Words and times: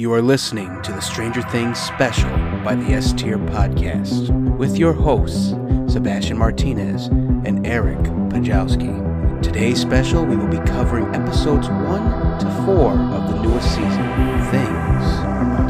You 0.00 0.14
are 0.14 0.22
listening 0.22 0.80
to 0.80 0.92
the 0.92 1.00
Stranger 1.02 1.42
Things 1.42 1.78
special 1.78 2.30
by 2.64 2.74
the 2.74 2.94
S 2.94 3.12
Tier 3.12 3.36
Podcast 3.36 4.30
with 4.56 4.78
your 4.78 4.94
hosts, 4.94 5.50
Sebastian 5.92 6.38
Martinez 6.38 7.08
and 7.08 7.66
Eric 7.66 7.98
Pajowski. 8.30 9.42
Today's 9.42 9.78
special, 9.78 10.24
we 10.24 10.36
will 10.36 10.48
be 10.48 10.56
covering 10.70 11.14
episodes 11.14 11.68
1 11.68 12.38
to 12.38 12.46
4 12.64 12.92
of 12.92 13.30
the 13.30 13.42
newest 13.42 13.68
season. 13.68 14.08
Things 14.50 15.04
are 15.20 15.42
about 15.42 15.69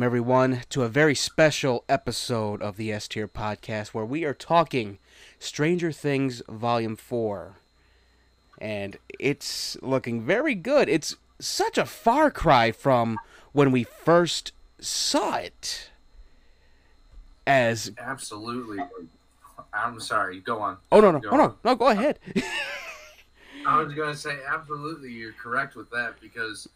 Welcome, 0.00 0.06
everyone, 0.06 0.62
to 0.70 0.82
a 0.82 0.88
very 0.88 1.14
special 1.14 1.84
episode 1.86 2.62
of 2.62 2.78
the 2.78 2.90
S 2.90 3.06
Tier 3.06 3.28
Podcast 3.28 3.88
where 3.88 4.06
we 4.06 4.24
are 4.24 4.32
talking 4.32 4.96
Stranger 5.38 5.92
Things 5.92 6.40
Volume 6.48 6.96
4. 6.96 7.56
And 8.56 8.96
it's 9.18 9.76
looking 9.82 10.24
very 10.24 10.54
good. 10.54 10.88
It's 10.88 11.16
such 11.38 11.76
a 11.76 11.84
far 11.84 12.30
cry 12.30 12.72
from 12.72 13.18
when 13.52 13.72
we 13.72 13.84
first 13.84 14.52
saw 14.80 15.34
it. 15.34 15.90
As. 17.46 17.92
Absolutely. 17.98 18.78
I'm 19.74 20.00
sorry. 20.00 20.40
Go 20.40 20.60
on. 20.60 20.78
Oh, 20.90 21.00
no, 21.02 21.10
no. 21.10 21.18
Go 21.18 21.28
Oh, 21.32 21.36
no. 21.36 21.56
No, 21.62 21.74
go 21.74 21.88
ahead. 21.88 22.18
I 23.66 23.82
was 23.82 23.92
gonna 23.92 24.14
say 24.14 24.38
absolutely. 24.50 25.12
You're 25.12 25.34
correct 25.34 25.76
with 25.76 25.90
that 25.90 26.18
because 26.22 26.70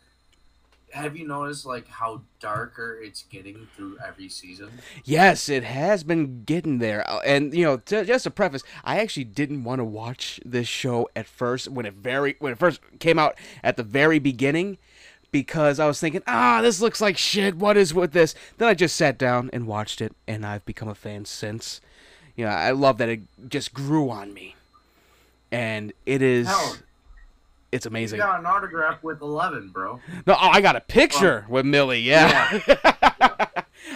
have 0.94 1.16
you 1.16 1.26
noticed 1.26 1.66
like 1.66 1.88
how 1.88 2.22
darker 2.40 2.98
it's 3.02 3.24
getting 3.24 3.66
through 3.76 3.98
every 4.06 4.28
season? 4.28 4.70
Yes, 5.04 5.48
it 5.48 5.64
has 5.64 6.04
been 6.04 6.44
getting 6.44 6.78
there. 6.78 7.08
Uh, 7.10 7.20
And 7.26 7.52
you 7.52 7.64
know, 7.64 7.78
to, 7.78 8.04
just 8.04 8.24
to 8.24 8.30
preface, 8.30 8.62
I 8.84 9.00
actually 9.00 9.24
didn't 9.24 9.64
want 9.64 9.80
to 9.80 9.84
watch 9.84 10.40
this 10.44 10.68
show 10.68 11.08
at 11.16 11.26
first 11.26 11.68
when 11.68 11.84
it 11.84 11.94
very 11.94 12.36
when 12.38 12.52
it 12.52 12.58
first 12.58 12.80
came 13.00 13.18
out 13.18 13.36
at 13.62 13.76
the 13.76 13.82
very 13.82 14.18
beginning 14.18 14.78
because 15.32 15.80
I 15.80 15.86
was 15.86 15.98
thinking, 15.98 16.22
"Ah, 16.28 16.60
this 16.62 16.80
looks 16.80 17.00
like 17.00 17.18
shit. 17.18 17.56
What 17.56 17.76
is 17.76 17.92
with 17.92 18.12
this?" 18.12 18.34
Then 18.58 18.68
I 18.68 18.74
just 18.74 18.94
sat 18.94 19.18
down 19.18 19.50
and 19.52 19.66
watched 19.66 20.00
it 20.00 20.14
and 20.28 20.46
I've 20.46 20.64
become 20.64 20.88
a 20.88 20.94
fan 20.94 21.24
since. 21.24 21.80
You 22.36 22.44
know, 22.44 22.52
I 22.52 22.70
love 22.70 22.98
that 22.98 23.08
it 23.08 23.20
just 23.48 23.74
grew 23.74 24.10
on 24.10 24.32
me. 24.32 24.54
And 25.50 25.92
it 26.06 26.22
is 26.22 26.46
Hell, 26.48 26.76
it's 27.74 27.84
you 27.84 27.90
amazing. 27.90 28.18
got 28.18 28.38
an 28.38 28.46
autograph 28.46 29.02
with 29.02 29.20
Eleven, 29.20 29.68
bro. 29.68 30.00
No, 30.26 30.34
oh, 30.34 30.48
I 30.48 30.60
got 30.60 30.76
a 30.76 30.80
picture 30.80 31.44
with 31.48 31.66
Millie. 31.66 32.00
Yeah, 32.00 32.60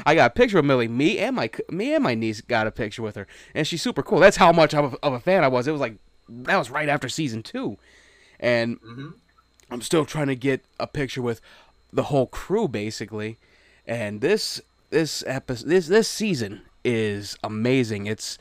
I 0.04 0.14
got 0.14 0.32
a 0.32 0.34
picture 0.34 0.56
with 0.58 0.64
Millie. 0.64 0.88
Me 0.88 1.18
and 1.18 1.36
my 1.36 1.48
me 1.70 1.94
and 1.94 2.02
my 2.02 2.14
niece 2.14 2.40
got 2.40 2.66
a 2.66 2.70
picture 2.70 3.02
with 3.02 3.14
her, 3.16 3.26
and 3.54 3.66
she's 3.66 3.80
super 3.80 4.02
cool. 4.02 4.18
That's 4.18 4.36
how 4.36 4.52
much 4.52 4.74
of 4.74 4.94
a, 4.94 4.96
of 5.02 5.12
a 5.12 5.20
fan 5.20 5.44
I 5.44 5.48
was. 5.48 5.68
It 5.68 5.72
was 5.72 5.80
like 5.80 5.94
that 6.28 6.56
was 6.56 6.70
right 6.70 6.88
after 6.88 7.08
season 7.08 7.42
two, 7.42 7.78
and 8.40 8.78
hmm 8.84 9.08
I'm 9.70 9.82
still 9.82 10.04
trying 10.06 10.28
to 10.28 10.34
get 10.34 10.64
a 10.80 10.86
picture 10.86 11.20
with 11.22 11.40
the 11.92 12.04
whole 12.04 12.26
crew 12.26 12.68
basically. 12.68 13.38
And 13.86 14.20
this 14.20 14.60
this 14.90 15.22
episode 15.26 15.68
this 15.68 15.86
this 15.88 16.08
season 16.08 16.62
is 16.84 17.36
amazing. 17.44 18.06
It's 18.06 18.38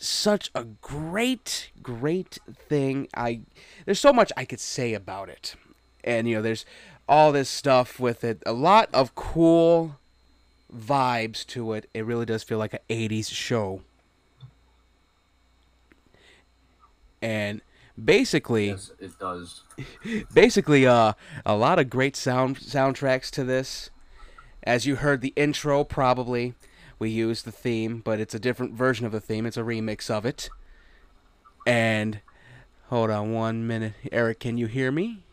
such 0.00 0.50
a 0.54 0.64
great 0.64 1.70
great 1.82 2.38
thing. 2.68 3.08
I 3.14 3.42
there's 3.84 4.00
so 4.00 4.12
much 4.12 4.32
I 4.36 4.44
could 4.44 4.60
say 4.60 4.94
about 4.94 5.28
it. 5.28 5.54
And 6.02 6.26
you 6.28 6.36
know, 6.36 6.42
there's 6.42 6.64
all 7.08 7.32
this 7.32 7.48
stuff 7.48 8.00
with 8.00 8.24
it. 8.24 8.42
A 8.46 8.52
lot 8.52 8.88
of 8.92 9.14
cool 9.14 9.98
vibes 10.74 11.46
to 11.48 11.74
it. 11.74 11.88
It 11.92 12.06
really 12.06 12.24
does 12.24 12.42
feel 12.42 12.58
like 12.58 12.72
an 12.72 12.80
80s 12.88 13.30
show. 13.30 13.82
And 17.20 17.60
basically 18.02 18.68
Yes, 18.68 18.92
it 18.98 19.18
does. 19.18 19.62
basically 20.34 20.86
uh 20.86 21.12
a 21.44 21.54
lot 21.54 21.78
of 21.78 21.90
great 21.90 22.16
sound 22.16 22.56
soundtracks 22.56 23.30
to 23.30 23.44
this 23.44 23.90
as 24.62 24.86
you 24.86 24.96
heard 24.96 25.20
the 25.20 25.34
intro 25.36 25.84
probably 25.84 26.54
we 27.00 27.10
use 27.10 27.42
the 27.42 27.50
theme 27.50 27.98
but 28.04 28.20
it's 28.20 28.34
a 28.34 28.38
different 28.38 28.72
version 28.74 29.04
of 29.04 29.10
the 29.10 29.20
theme 29.20 29.44
it's 29.44 29.56
a 29.56 29.62
remix 29.62 30.08
of 30.08 30.24
it 30.24 30.48
and 31.66 32.20
hold 32.88 33.10
on 33.10 33.32
one 33.32 33.66
minute 33.66 33.94
eric 34.12 34.38
can 34.38 34.56
you 34.56 34.66
hear 34.66 34.92
me 34.92 35.24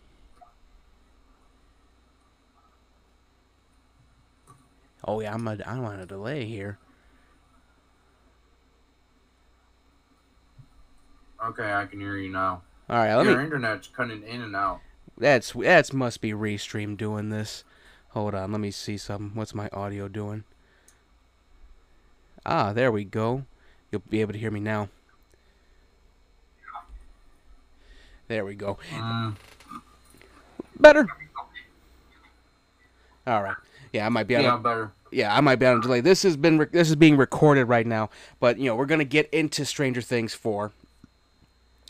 oh 5.06 5.20
yeah 5.22 5.34
i'm 5.34 5.48
a, 5.48 5.58
i'm 5.68 5.86
on 5.86 6.00
a 6.00 6.06
delay 6.08 6.46
here 6.46 6.80
Okay, 11.46 11.72
I 11.72 11.86
can 11.86 12.00
hear 12.00 12.18
you 12.18 12.30
now. 12.32 12.64
all 12.90 12.98
right 12.98 13.16
let 13.16 13.26
me 13.26 13.32
Your 13.32 13.42
internet's 13.42 13.88
cutting 13.88 14.24
in 14.24 14.42
and 14.42 14.56
out. 14.56 14.80
That's 15.18 15.52
that's 15.54 15.94
must 15.94 16.20
be 16.20 16.32
Restream 16.32 16.98
doing 16.98 17.30
this. 17.30 17.64
Hold 18.10 18.34
on, 18.34 18.52
let 18.52 18.60
me 18.60 18.72
see 18.72 18.98
something. 18.98 19.32
What's 19.36 19.54
my 19.54 19.70
audio 19.70 20.08
doing? 20.08 20.44
Ah, 22.48 22.72
there 22.74 22.92
we 22.92 23.04
go. 23.04 23.44
You'll 23.92 24.02
be 24.10 24.22
able 24.22 24.34
to 24.34 24.40
hear 24.40 24.52
me 24.52 24.60
now. 24.62 24.88
There 28.28 28.44
we 28.46 28.56
go. 28.56 28.78
Mm, 28.92 29.36
Better. 30.80 31.08
All 33.26 33.44
right. 33.44 33.56
Yeah, 33.94 34.06
I 34.06 34.10
might 34.10 34.28
be 34.28 34.36
on. 34.36 34.44
yeah, 34.44 34.56
A, 34.56 34.58
better. 34.58 34.92
yeah, 35.12 35.36
I 35.36 35.42
might 35.42 35.58
be 35.58 35.66
on 35.66 35.78
a 35.78 35.82
delay. 35.82 36.02
This 36.02 36.24
has 36.24 36.36
been 36.38 36.58
re- 36.60 36.68
this 36.72 36.90
is 36.90 36.96
being 36.96 37.18
recorded 37.18 37.66
right 37.66 37.86
now, 37.88 38.10
but 38.40 38.58
you 38.58 38.66
know 38.66 38.76
we're 38.76 38.86
gonna 38.86 39.06
get 39.06 39.30
into 39.34 39.66
Stranger 39.66 40.02
Things 40.02 40.34
four. 40.34 40.72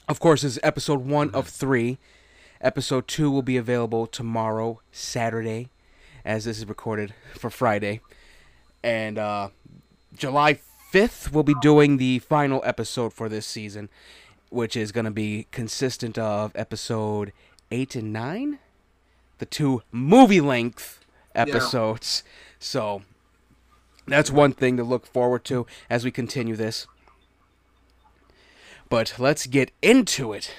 Of 0.08 0.20
course, 0.20 0.44
this 0.44 0.54
is 0.54 0.60
episode 0.64 1.06
one 1.06 1.32
of 1.32 1.48
three. 1.48 1.98
Episode 2.62 3.08
two 3.08 3.30
will 3.30 3.42
be 3.44 3.58
available 3.58 4.08
tomorrow, 4.08 4.80
Saturday, 4.92 5.70
as 6.24 6.46
this 6.46 6.58
is 6.60 6.68
recorded 6.68 7.14
for 7.36 7.50
Friday, 7.50 8.02
and 8.84 9.18
uh, 9.18 9.50
July 10.18 10.60
fifth 10.90 11.32
we'll 11.32 11.44
be 11.44 11.56
doing 11.62 11.98
the 11.98 12.20
final 12.20 12.62
episode 12.66 13.14
for 13.14 13.30
this 13.30 13.46
season, 13.46 13.90
which 14.50 14.76
is 14.76 14.92
gonna 14.92 15.12
be 15.12 15.48
consistent 15.52 16.18
of 16.18 16.52
episode 16.56 17.32
eight 17.72 17.96
and 17.96 18.12
nine, 18.12 18.60
the 19.38 19.46
two 19.46 19.84
movie 19.92 20.42
length 20.42 21.06
episodes. 21.36 22.24
So 22.60 23.04
that's 24.08 24.32
one 24.32 24.54
thing 24.54 24.76
to 24.78 24.84
look 24.84 25.06
forward 25.06 25.44
to 25.46 25.68
as 25.90 26.04
we 26.04 26.12
continue 26.12 26.56
this. 26.56 26.88
But 28.90 29.16
let's 29.20 29.46
get 29.46 29.72
into 29.82 30.34
it. 30.34 30.54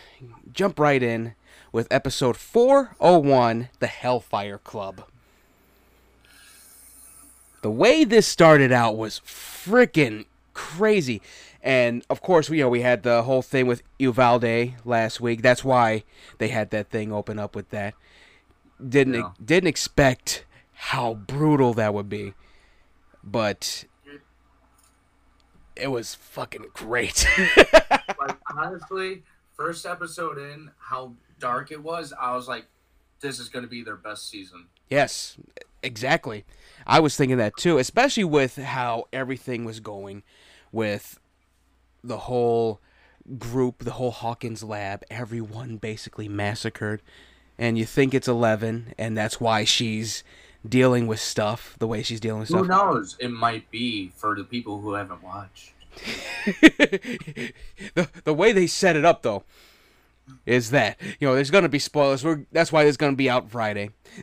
Jump 0.52 0.78
right 0.78 1.02
in 1.02 1.34
with 1.72 1.88
episode 1.90 2.37
401 2.37 3.70
The 3.78 3.87
Hellfire 3.87 4.58
Club. 4.58 5.04
The 7.62 7.70
way 7.70 8.05
this 8.05 8.26
started 8.26 8.72
out 8.72 8.96
was 8.96 9.20
freaking 9.25 10.26
crazy. 10.55 11.20
And 11.62 12.05
of 12.08 12.20
course, 12.20 12.49
you 12.50 12.62
know, 12.62 12.69
we 12.69 12.82
had 12.82 13.02
the 13.02 13.22
whole 13.25 13.43
thing 13.43 13.66
with 13.66 13.82
Uvalde 13.99 14.75
last 14.84 15.20
week. 15.20 15.43
That's 15.43 15.64
why 15.64 16.05
they 16.38 16.49
had 16.49 16.70
that 16.70 16.88
thing 16.90 17.12
open 17.12 17.38
up 17.38 17.56
with 17.56 17.70
that. 17.70 17.94
Didn't 18.87 19.14
Yeah. 19.14 19.31
didn't 19.44 19.69
expect 19.69 20.44
how 20.72 21.14
brutal 21.14 21.75
that 21.75 21.93
would 21.94 22.08
be. 22.08 22.34
But 23.25 23.84
it 25.76 25.88
was 25.88 26.14
fucking 26.14 26.66
great. 26.75 27.26
like 27.56 28.37
honestly, 28.56 29.22
first 29.56 29.84
episode 29.87 30.38
in, 30.38 30.70
how 30.78 31.14
dark 31.40 31.70
it 31.72 31.82
was, 31.82 32.12
I 32.19 32.34
was 32.34 32.49
like, 32.49 32.66
this 33.20 33.38
is 33.40 33.49
gonna 33.49 33.66
be 33.66 33.82
their 33.82 33.96
best 33.96 34.31
season. 34.31 34.66
yes. 34.88 35.37
Exactly. 35.82 36.44
I 36.86 37.00
was 37.00 37.16
thinking 37.16 37.38
that 37.38 37.56
too, 37.56 37.78
especially 37.78 38.25
with 38.25 38.56
how 38.56 39.04
everything 39.12 39.64
was 39.64 39.80
going 39.80 40.22
with 40.72 41.19
the 42.02 42.19
whole 42.19 42.80
group, 43.38 43.84
the 43.84 43.92
whole 43.92 44.10
Hawkins 44.10 44.62
lab, 44.62 45.04
everyone 45.10 45.76
basically 45.76 46.28
massacred. 46.28 47.02
And 47.58 47.76
you 47.76 47.84
think 47.84 48.14
it's 48.14 48.28
11, 48.28 48.94
and 48.98 49.19
that's 49.19 49.40
why 49.40 49.64
she's 49.64 50.22
dealing 50.66 51.06
with 51.06 51.20
stuff 51.20 51.76
the 51.78 51.86
way 51.86 52.02
she's 52.02 52.20
dealing 52.20 52.40
with 52.40 52.48
stuff. 52.48 52.62
Who 52.62 52.69
knows? 52.69 53.16
It 53.19 53.30
might 53.30 53.70
be 53.70 54.12
for 54.16 54.36
the 54.36 54.44
people 54.44 54.80
who 54.80 54.92
haven't 54.94 55.22
watched. 55.22 55.72
the, 56.46 58.08
the 58.25 58.34
way 58.34 58.52
they 58.52 58.69
set 58.69 58.94
it 58.94 59.04
up, 59.04 59.22
though, 59.22 59.42
is 60.46 60.70
that, 60.70 60.98
you 61.19 61.26
know, 61.26 61.34
there's 61.34 61.50
going 61.50 61.62
to 61.62 61.69
be 61.69 61.80
spoilers. 61.80 62.25
We're, 62.25 62.44
that's 62.52 62.70
why 62.70 62.84
it's 62.84 62.96
going 62.96 63.12
to 63.12 63.16
be 63.16 63.28
out 63.28 63.50
Friday. 63.50 63.90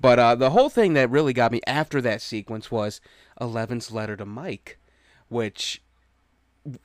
but 0.00 0.18
uh, 0.18 0.34
the 0.34 0.50
whole 0.50 0.68
thing 0.68 0.94
that 0.94 1.10
really 1.10 1.32
got 1.32 1.52
me 1.52 1.60
after 1.66 2.00
that 2.00 2.22
sequence 2.22 2.70
was 2.70 3.00
Eleven's 3.40 3.90
letter 3.90 4.16
to 4.16 4.24
Mike, 4.24 4.78
which, 5.28 5.82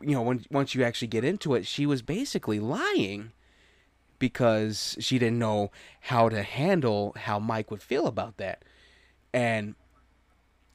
you 0.02 0.16
know, 0.16 0.22
when 0.22 0.46
once 0.50 0.76
you 0.76 0.84
actually 0.84 1.08
get 1.08 1.24
into 1.24 1.54
it, 1.54 1.66
she 1.66 1.86
was 1.86 2.02
basically 2.02 2.60
lying 2.60 3.32
because 4.20 4.96
she 5.00 5.20
didn't 5.20 5.40
know 5.40 5.72
how 6.02 6.30
to 6.30 6.42
handle 6.42 7.14
how 7.18 7.40
Mike 7.40 7.70
would 7.70 7.82
feel 7.82 8.08
about 8.08 8.38
that. 8.38 8.64
And 9.34 9.76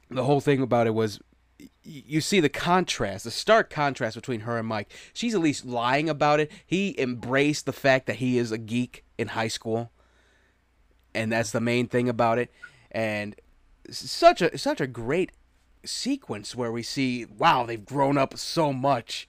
the 0.09 0.23
whole 0.23 0.41
thing 0.41 0.61
about 0.61 0.87
it 0.87 0.93
was 0.93 1.19
you 1.83 2.21
see 2.21 2.39
the 2.39 2.49
contrast, 2.49 3.23
the 3.23 3.31
stark 3.31 3.69
contrast 3.69 4.15
between 4.15 4.41
her 4.41 4.57
and 4.57 4.67
Mike. 4.67 4.91
She's 5.13 5.33
at 5.33 5.41
least 5.41 5.65
lying 5.65 6.09
about 6.09 6.39
it. 6.39 6.51
He 6.65 6.95
embraced 6.99 7.65
the 7.65 7.73
fact 7.73 8.05
that 8.07 8.17
he 8.17 8.37
is 8.37 8.51
a 8.51 8.57
geek 8.57 9.03
in 9.17 9.29
high 9.29 9.47
school. 9.47 9.91
And 11.13 11.31
that's 11.31 11.51
the 11.51 11.61
main 11.61 11.87
thing 11.87 12.09
about 12.09 12.37
it. 12.37 12.51
And 12.91 13.35
such 13.89 14.41
a 14.41 14.57
such 14.57 14.79
a 14.79 14.87
great 14.87 15.31
sequence 15.83 16.55
where 16.55 16.71
we 16.71 16.83
see 16.83 17.25
wow, 17.25 17.65
they've 17.65 17.85
grown 17.85 18.17
up 18.17 18.37
so 18.37 18.71
much. 18.71 19.27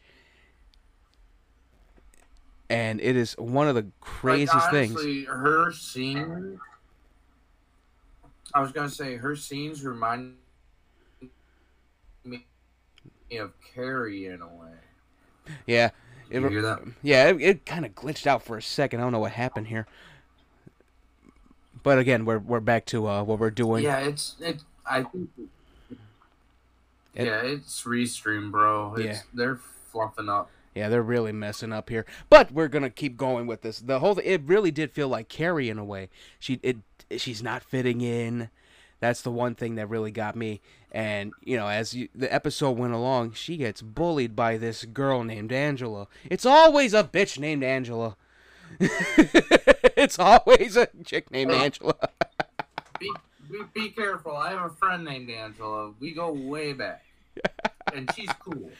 And 2.70 3.00
it 3.00 3.16
is 3.16 3.34
one 3.36 3.68
of 3.68 3.74
the 3.74 3.88
craziest 4.00 4.54
like, 4.54 4.70
things. 4.70 5.26
Her 5.26 5.72
scene. 5.72 6.58
I 8.54 8.60
was 8.60 8.72
gonna 8.72 8.88
say 8.88 9.16
her 9.16 9.36
scenes 9.36 9.84
remind 9.84 10.36
me 12.24 12.44
of 13.38 13.52
Carrie 13.74 14.26
in 14.26 14.40
a 14.40 14.46
way. 14.46 14.72
Yeah. 15.66 15.90
It 16.30 16.40
you 16.40 16.48
hear 16.48 16.62
that? 16.62 16.80
Yeah, 17.02 17.28
it, 17.28 17.42
it 17.42 17.66
kind 17.66 17.84
of 17.84 17.94
glitched 17.94 18.26
out 18.26 18.42
for 18.42 18.56
a 18.56 18.62
second. 18.62 19.00
I 19.00 19.02
don't 19.02 19.12
know 19.12 19.18
what 19.18 19.32
happened 19.32 19.66
here. 19.66 19.86
But 21.82 21.98
again, 21.98 22.24
we're 22.24 22.38
we're 22.38 22.60
back 22.60 22.86
to 22.86 23.06
uh, 23.08 23.22
what 23.24 23.38
we're 23.38 23.50
doing. 23.50 23.84
Yeah, 23.84 23.98
it's 23.98 24.36
it. 24.40 24.62
I 24.86 25.02
think. 25.04 25.30
It- 27.14 27.26
yeah, 27.26 27.42
it's 27.42 27.82
restream, 27.82 28.50
bro. 28.50 28.94
It's, 28.94 29.04
Yeah. 29.04 29.18
they're 29.34 29.56
fluffing 29.90 30.28
up. 30.30 30.50
Yeah, 30.74 30.88
they're 30.88 31.02
really 31.02 31.32
messing 31.32 31.70
up 31.72 31.90
here. 31.90 32.06
But 32.30 32.50
we're 32.52 32.68
gonna 32.68 32.88
keep 32.88 33.18
going 33.18 33.46
with 33.46 33.60
this. 33.60 33.80
The 33.80 33.98
whole 34.00 34.18
it 34.18 34.40
really 34.46 34.70
did 34.70 34.92
feel 34.92 35.08
like 35.08 35.28
Carrie 35.28 35.68
in 35.68 35.78
a 35.78 35.84
way. 35.84 36.08
She 36.38 36.58
it 36.62 36.78
she's 37.18 37.42
not 37.42 37.62
fitting 37.62 38.00
in. 38.00 38.48
That's 39.00 39.20
the 39.20 39.30
one 39.32 39.54
thing 39.54 39.74
that 39.74 39.88
really 39.90 40.10
got 40.12 40.34
me. 40.36 40.60
And 40.90 41.32
you 41.42 41.56
know, 41.58 41.66
as 41.66 41.92
you, 41.92 42.08
the 42.14 42.32
episode 42.32 42.78
went 42.78 42.94
along, 42.94 43.32
she 43.32 43.58
gets 43.58 43.82
bullied 43.82 44.34
by 44.34 44.56
this 44.56 44.84
girl 44.86 45.24
named 45.24 45.52
Angela. 45.52 46.06
It's 46.30 46.46
always 46.46 46.94
a 46.94 47.04
bitch 47.04 47.38
named 47.38 47.62
Angela. 47.64 48.16
it's 49.96 50.18
always 50.18 50.76
a 50.76 50.88
chick 51.04 51.30
named 51.30 51.52
Angela. 51.52 51.96
Be, 52.98 53.10
be 53.50 53.58
be 53.74 53.88
careful. 53.90 54.36
I 54.36 54.50
have 54.50 54.70
a 54.70 54.74
friend 54.74 55.04
named 55.04 55.30
Angela. 55.30 55.92
We 56.00 56.12
go 56.12 56.32
way 56.32 56.72
back, 56.72 57.04
and 57.94 58.10
she's 58.14 58.30
cool. 58.40 58.70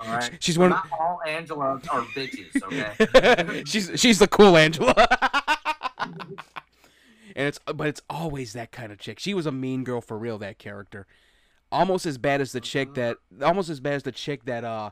All 0.00 0.08
right. 0.08 0.30
She's 0.40 0.58
one. 0.58 0.70
Not 0.70 0.88
all 0.98 1.20
Angelas 1.26 1.88
are 1.92 2.02
bitches. 2.02 2.62
Okay. 2.62 3.62
she's 3.66 3.90
she's 3.96 4.18
the 4.18 4.28
cool 4.28 4.56
Angela. 4.56 4.94
and 5.98 7.48
it's 7.48 7.58
but 7.74 7.86
it's 7.88 8.02
always 8.08 8.52
that 8.54 8.72
kind 8.72 8.92
of 8.92 8.98
chick. 8.98 9.18
She 9.18 9.34
was 9.34 9.46
a 9.46 9.52
mean 9.52 9.84
girl 9.84 10.00
for 10.00 10.18
real. 10.18 10.38
That 10.38 10.58
character, 10.58 11.06
almost 11.76 12.06
as 12.06 12.16
bad 12.16 12.40
as 12.40 12.52
the 12.52 12.60
chick 12.60 12.94
that, 12.94 13.18
almost 13.42 13.68
as 13.68 13.80
bad 13.80 13.94
as 13.94 14.02
the 14.02 14.12
chick 14.12 14.46
that 14.46 14.64
uh, 14.64 14.90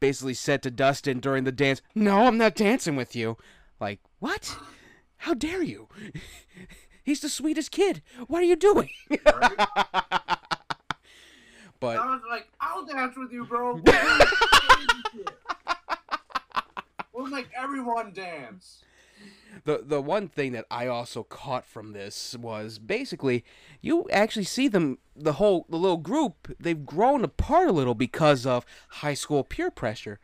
basically 0.00 0.34
said 0.34 0.62
to 0.62 0.70
Dustin 0.70 1.20
during 1.20 1.44
the 1.44 1.52
dance, 1.52 1.82
"No, 1.94 2.26
I'm 2.26 2.38
not 2.38 2.54
dancing 2.54 2.96
with 2.96 3.14
you." 3.14 3.36
Like 3.80 4.00
what? 4.18 4.56
How 5.18 5.34
dare 5.34 5.62
you? 5.62 5.88
He's 7.04 7.20
the 7.20 7.28
sweetest 7.28 7.70
kid. 7.70 8.02
What 8.28 8.40
are 8.40 8.46
you 8.46 8.56
doing? 8.56 8.88
Right? 9.10 9.20
but 11.80 11.98
I 11.98 12.06
was 12.06 12.22
like, 12.30 12.48
I'll 12.60 12.86
dance 12.86 13.14
with 13.16 13.30
you, 13.30 13.44
bro. 13.44 13.78
we'll 17.12 17.26
make 17.26 17.48
everyone 17.54 18.12
dance. 18.14 18.82
The 19.64 19.82
the 19.84 20.00
one 20.00 20.28
thing 20.28 20.52
that 20.52 20.66
I 20.70 20.86
also 20.86 21.22
caught 21.22 21.64
from 21.66 21.92
this 21.92 22.36
was 22.38 22.78
basically 22.78 23.44
you 23.80 24.06
actually 24.10 24.44
see 24.44 24.68
them 24.68 24.98
the 25.16 25.34
whole 25.34 25.66
the 25.68 25.76
little 25.76 25.96
group 25.98 26.54
they've 26.58 26.84
grown 26.84 27.24
apart 27.24 27.68
a 27.68 27.72
little 27.72 27.94
because 27.94 28.46
of 28.46 28.66
high 28.88 29.14
school 29.14 29.44
peer 29.44 29.70
pressure. 29.70 30.18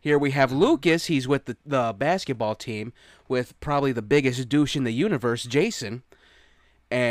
Here 0.00 0.18
we 0.18 0.30
have 0.32 0.52
Lucas, 0.52 1.06
he's 1.06 1.26
with 1.26 1.46
the, 1.46 1.56
the 1.66 1.94
basketball 1.96 2.54
team 2.54 2.92
with 3.28 3.58
probably 3.60 3.92
the 3.92 4.02
biggest 4.02 4.48
douche 4.48 4.76
in 4.76 4.84
the 4.84 4.92
universe, 4.92 5.44
Jason. 5.44 6.02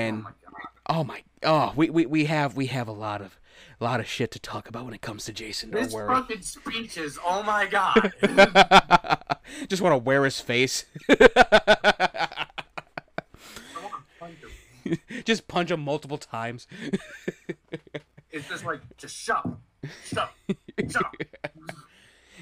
Oh 0.10 0.14
And 0.14 0.24
my 0.24 0.32
god. 0.44 0.68
oh 0.88 1.04
my 1.04 1.24
oh 1.44 1.74
we, 1.76 1.90
we, 1.90 2.06
we 2.06 2.26
have 2.26 2.56
we 2.56 2.68
have 2.68 2.88
a 2.88 2.92
lot 2.94 3.22
of 3.22 3.40
a 3.86 3.88
lot 3.88 4.00
of 4.00 4.08
shit 4.08 4.32
to 4.32 4.40
talk 4.40 4.68
about 4.68 4.86
when 4.86 4.96
it 4.96 5.02
comes 5.02 5.26
to 5.26 5.34
Jason, 5.34 5.70
worry. 5.70 6.08
fucking 6.08 6.42
speech 6.42 6.98
is, 6.98 7.20
oh 7.24 7.44
my 7.44 7.68
god. 7.68 8.12
Just 9.70 9.80
want 9.80 9.94
to 9.94 9.98
wear 9.98 10.24
his 10.26 10.42
face. 10.42 10.86
Punch. 14.20 14.40
Just 15.26 15.48
punch 15.48 15.70
him 15.70 15.82
multiple 15.82 16.18
times. 16.18 16.68
It's 18.32 18.50
just 18.50 18.66
like, 18.66 18.82
just 18.98 19.16
shut 19.16 19.38
up. 19.38 19.62
Shut 20.04 20.18
up. 20.24 20.36
Shut 20.92 21.06
up. 21.06 21.14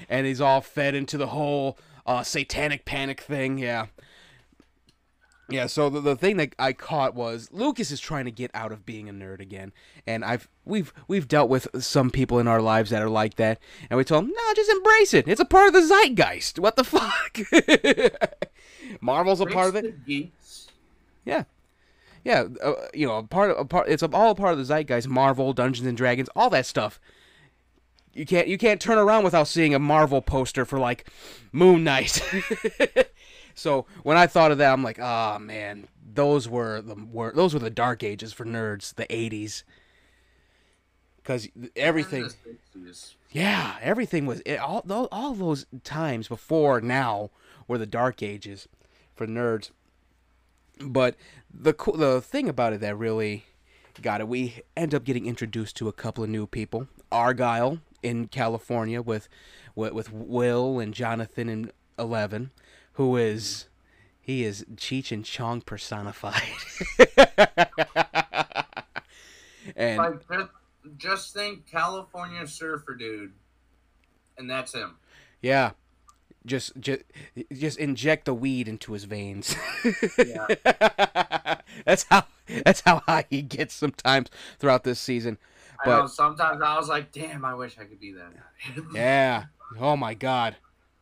and 0.08 0.26
he's 0.26 0.40
all 0.40 0.60
fed 0.60 0.96
into 0.96 1.16
the 1.16 1.28
whole 1.28 1.78
uh, 2.04 2.24
satanic 2.24 2.84
panic 2.84 3.20
thing. 3.20 3.58
Yeah. 3.58 3.86
Yeah, 5.50 5.66
so 5.66 5.90
the, 5.90 6.00
the 6.00 6.16
thing 6.16 6.38
that 6.38 6.54
I 6.58 6.72
caught 6.72 7.14
was 7.14 7.50
Lucas 7.52 7.90
is 7.90 8.00
trying 8.00 8.24
to 8.24 8.30
get 8.30 8.50
out 8.54 8.72
of 8.72 8.86
being 8.86 9.08
a 9.08 9.12
nerd 9.12 9.40
again, 9.40 9.72
and 10.06 10.24
I've 10.24 10.48
we've 10.64 10.92
we've 11.06 11.28
dealt 11.28 11.50
with 11.50 11.68
some 11.84 12.10
people 12.10 12.38
in 12.38 12.48
our 12.48 12.62
lives 12.62 12.90
that 12.90 13.02
are 13.02 13.10
like 13.10 13.34
that, 13.36 13.58
and 13.90 13.98
we 13.98 14.04
told 14.04 14.24
them, 14.24 14.32
no, 14.34 14.54
just 14.54 14.70
embrace 14.70 15.12
it. 15.12 15.28
It's 15.28 15.40
a 15.40 15.44
part 15.44 15.68
of 15.68 15.74
the 15.74 15.82
zeitgeist. 15.86 16.58
What 16.58 16.76
the 16.76 16.84
fuck? 16.84 17.38
Marvel's 19.00 19.40
a 19.40 19.46
part 19.46 19.68
of 19.68 19.76
it. 19.76 20.06
geeks. 20.06 20.68
Yeah, 21.26 21.44
yeah. 22.24 22.44
Uh, 22.62 22.72
you 22.94 23.06
know, 23.06 23.18
a 23.18 23.22
part 23.22 23.50
of 23.50 23.58
a 23.58 23.64
part. 23.66 23.88
It's 23.88 24.02
all 24.02 24.30
a 24.30 24.34
part 24.34 24.52
of 24.52 24.58
the 24.58 24.64
zeitgeist. 24.64 25.08
Marvel, 25.08 25.52
Dungeons 25.52 25.86
and 25.86 25.96
Dragons, 25.96 26.28
all 26.34 26.48
that 26.50 26.64
stuff. 26.64 26.98
You 28.14 28.24
can't 28.24 28.46
you 28.48 28.56
can't 28.56 28.80
turn 28.80 28.96
around 28.96 29.24
without 29.24 29.48
seeing 29.48 29.74
a 29.74 29.78
Marvel 29.78 30.22
poster 30.22 30.64
for 30.64 30.78
like 30.78 31.06
Moon 31.52 31.84
Knight. 31.84 32.22
so 33.54 33.86
when 34.02 34.16
I 34.16 34.26
thought 34.26 34.52
of 34.52 34.58
that, 34.58 34.72
I'm 34.72 34.82
like, 34.82 34.98
ah 35.00 35.38
man, 35.40 35.88
those 36.14 36.48
were 36.48 36.80
the 36.80 36.94
were 36.94 37.32
those 37.34 37.54
were 37.54 37.60
the 37.60 37.70
dark 37.70 38.02
ages 38.02 38.32
for 38.32 38.44
nerds, 38.44 38.94
the 38.94 39.06
'80s. 39.06 39.62
Because 41.16 41.48
everything, 41.74 42.24
And 42.24 42.84
the 42.84 42.90
60s. 42.90 43.14
yeah, 43.30 43.76
everything 43.80 44.26
was 44.26 44.40
it, 44.44 44.58
all 44.58 44.82
tho- 44.84 45.08
all 45.10 45.32
those 45.34 45.64
times 45.82 46.28
before 46.28 46.80
now 46.82 47.30
were 47.66 47.78
the 47.78 47.86
dark 47.86 48.22
ages 48.22 48.68
for 49.14 49.26
nerds. 49.26 49.70
But 50.80 51.16
the 51.52 51.72
the 51.94 52.20
thing 52.20 52.48
about 52.48 52.74
it 52.74 52.80
that 52.80 52.96
really 52.98 53.44
got 54.02 54.20
it, 54.20 54.28
we 54.28 54.60
end 54.76 54.94
up 54.94 55.04
getting 55.04 55.24
introduced 55.24 55.76
to 55.76 55.88
a 55.88 55.92
couple 55.92 56.22
of 56.24 56.28
new 56.30 56.46
people. 56.46 56.88
Argyle 57.10 57.78
in 58.02 58.26
California 58.28 59.00
with 59.00 59.28
with, 59.74 59.92
with 59.94 60.12
Will 60.12 60.78
and 60.78 60.92
Jonathan 60.92 61.48
and 61.48 61.72
Eleven, 61.98 62.50
who 62.94 63.16
is 63.16 63.68
he 64.20 64.42
is 64.44 64.64
Cheech 64.76 65.12
and 65.12 65.24
Chong 65.24 65.60
personified. 65.60 66.40
and 69.76 69.98
Like, 69.98 70.28
just, 70.28 70.50
just 70.96 71.34
think 71.34 71.66
California 71.70 72.46
surfer 72.46 72.94
dude, 72.94 73.32
and 74.38 74.48
that's 74.48 74.74
him. 74.74 74.96
Yeah. 75.42 75.72
Just 76.46 76.78
just 76.78 77.02
just 77.52 77.78
inject 77.78 78.26
the 78.26 78.34
weed 78.34 78.68
into 78.68 78.92
his 78.92 79.04
veins. 79.04 79.56
Yeah. 80.18 80.46
that's 81.86 82.04
how 82.10 82.24
that's 82.64 82.80
how 82.80 83.00
high 83.06 83.24
he 83.30 83.40
gets 83.40 83.74
sometimes 83.74 84.28
throughout 84.58 84.84
this 84.84 85.00
season. 85.00 85.38
I 85.84 85.88
know. 85.88 86.02
But 86.02 86.08
Sometimes 86.08 86.60
I 86.62 86.76
was 86.78 86.88
like, 86.88 87.12
damn, 87.12 87.44
I 87.46 87.54
wish 87.54 87.78
I 87.78 87.84
could 87.84 87.98
be 87.98 88.12
that. 88.12 88.32
yeah. 88.94 89.44
Oh 89.80 89.96
my 89.96 90.12
god. 90.12 90.56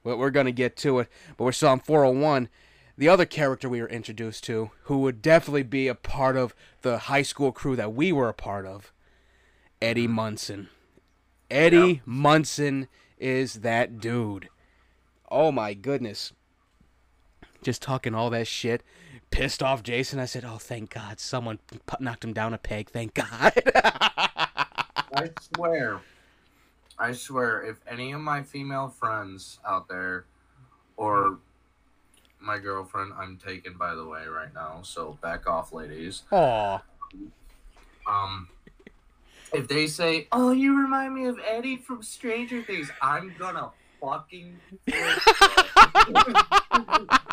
Well, 0.04 0.18
we're 0.18 0.30
going 0.30 0.46
to 0.46 0.52
get 0.52 0.76
to 0.78 1.00
it, 1.00 1.08
but 1.36 1.44
we're 1.44 1.52
still 1.52 1.70
on 1.70 1.80
401. 1.80 2.48
the 2.98 3.08
other 3.08 3.24
character 3.24 3.68
we 3.68 3.80
were 3.80 3.88
introduced 3.88 4.44
to, 4.44 4.70
who 4.84 4.98
would 4.98 5.22
definitely 5.22 5.62
be 5.62 5.88
a 5.88 5.94
part 5.94 6.36
of 6.36 6.54
the 6.82 6.98
high 6.98 7.22
school 7.22 7.52
crew 7.52 7.74
that 7.76 7.94
we 7.94 8.12
were 8.12 8.28
a 8.28 8.34
part 8.34 8.66
of, 8.66 8.92
Eddie 9.80 10.04
mm-hmm. 10.04 10.14
Munson. 10.14 10.68
Eddie 11.50 11.76
Yeah. 11.76 12.00
Munson 12.04 12.88
is 13.18 13.54
that 13.60 14.00
dude. 14.00 14.48
Oh 15.30 15.52
my 15.52 15.74
goodness. 15.74 16.32
Just 17.62 17.80
talking 17.82 18.14
all 18.14 18.30
that 18.30 18.46
shit. 18.46 18.82
Pissed 19.30 19.62
off 19.62 19.82
Jason. 19.82 20.18
I 20.18 20.26
said, 20.26 20.44
oh, 20.44 20.58
thank 20.58 20.90
God. 20.90 21.18
Someone 21.20 21.58
knocked 22.00 22.24
him 22.24 22.32
down 22.32 22.52
a 22.52 22.58
peg. 22.58 22.90
Thank 22.90 23.14
God. 23.14 23.52
I 25.14 25.30
swear, 25.54 26.00
I 27.02 27.12
swear, 27.12 27.64
if 27.64 27.80
any 27.90 28.12
of 28.12 28.20
my 28.20 28.44
female 28.44 28.88
friends 28.88 29.58
out 29.66 29.88
there, 29.88 30.26
or 30.96 31.38
my 32.38 32.58
girlfriend, 32.58 33.12
I'm 33.18 33.40
taken 33.44 33.76
by 33.76 33.96
the 33.96 34.06
way 34.06 34.26
right 34.26 34.54
now, 34.54 34.82
so 34.82 35.18
back 35.20 35.48
off, 35.48 35.72
ladies. 35.72 36.22
Aw. 36.30 36.80
Um, 38.08 38.48
if 39.52 39.66
they 39.66 39.88
say, 39.88 40.28
"Oh, 40.30 40.52
you 40.52 40.80
remind 40.80 41.16
me 41.16 41.26
of 41.26 41.40
Eddie 41.44 41.76
from 41.76 42.04
Stranger 42.04 42.62
Things," 42.62 42.88
I'm 43.02 43.34
gonna 43.36 43.72
fucking. 44.00 44.60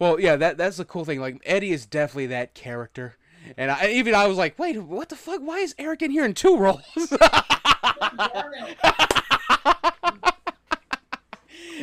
Well, 0.00 0.20
yeah, 0.20 0.36
that 0.36 0.58
that's 0.58 0.76
the 0.76 0.84
cool 0.84 1.04
thing. 1.04 1.20
Like 1.20 1.42
Eddie 1.44 1.72
is 1.72 1.84
definitely 1.84 2.28
that 2.28 2.54
character, 2.54 3.16
and 3.56 3.70
I, 3.70 3.90
even 3.90 4.14
I 4.14 4.26
was 4.26 4.36
like, 4.36 4.58
wait, 4.58 4.78
what 4.82 5.08
the 5.08 5.16
fuck? 5.16 5.40
Why 5.40 5.58
is 5.58 5.74
Eric 5.78 6.02
in 6.02 6.10
here 6.10 6.24
in 6.24 6.34
two 6.34 6.56
roles? 6.56 6.82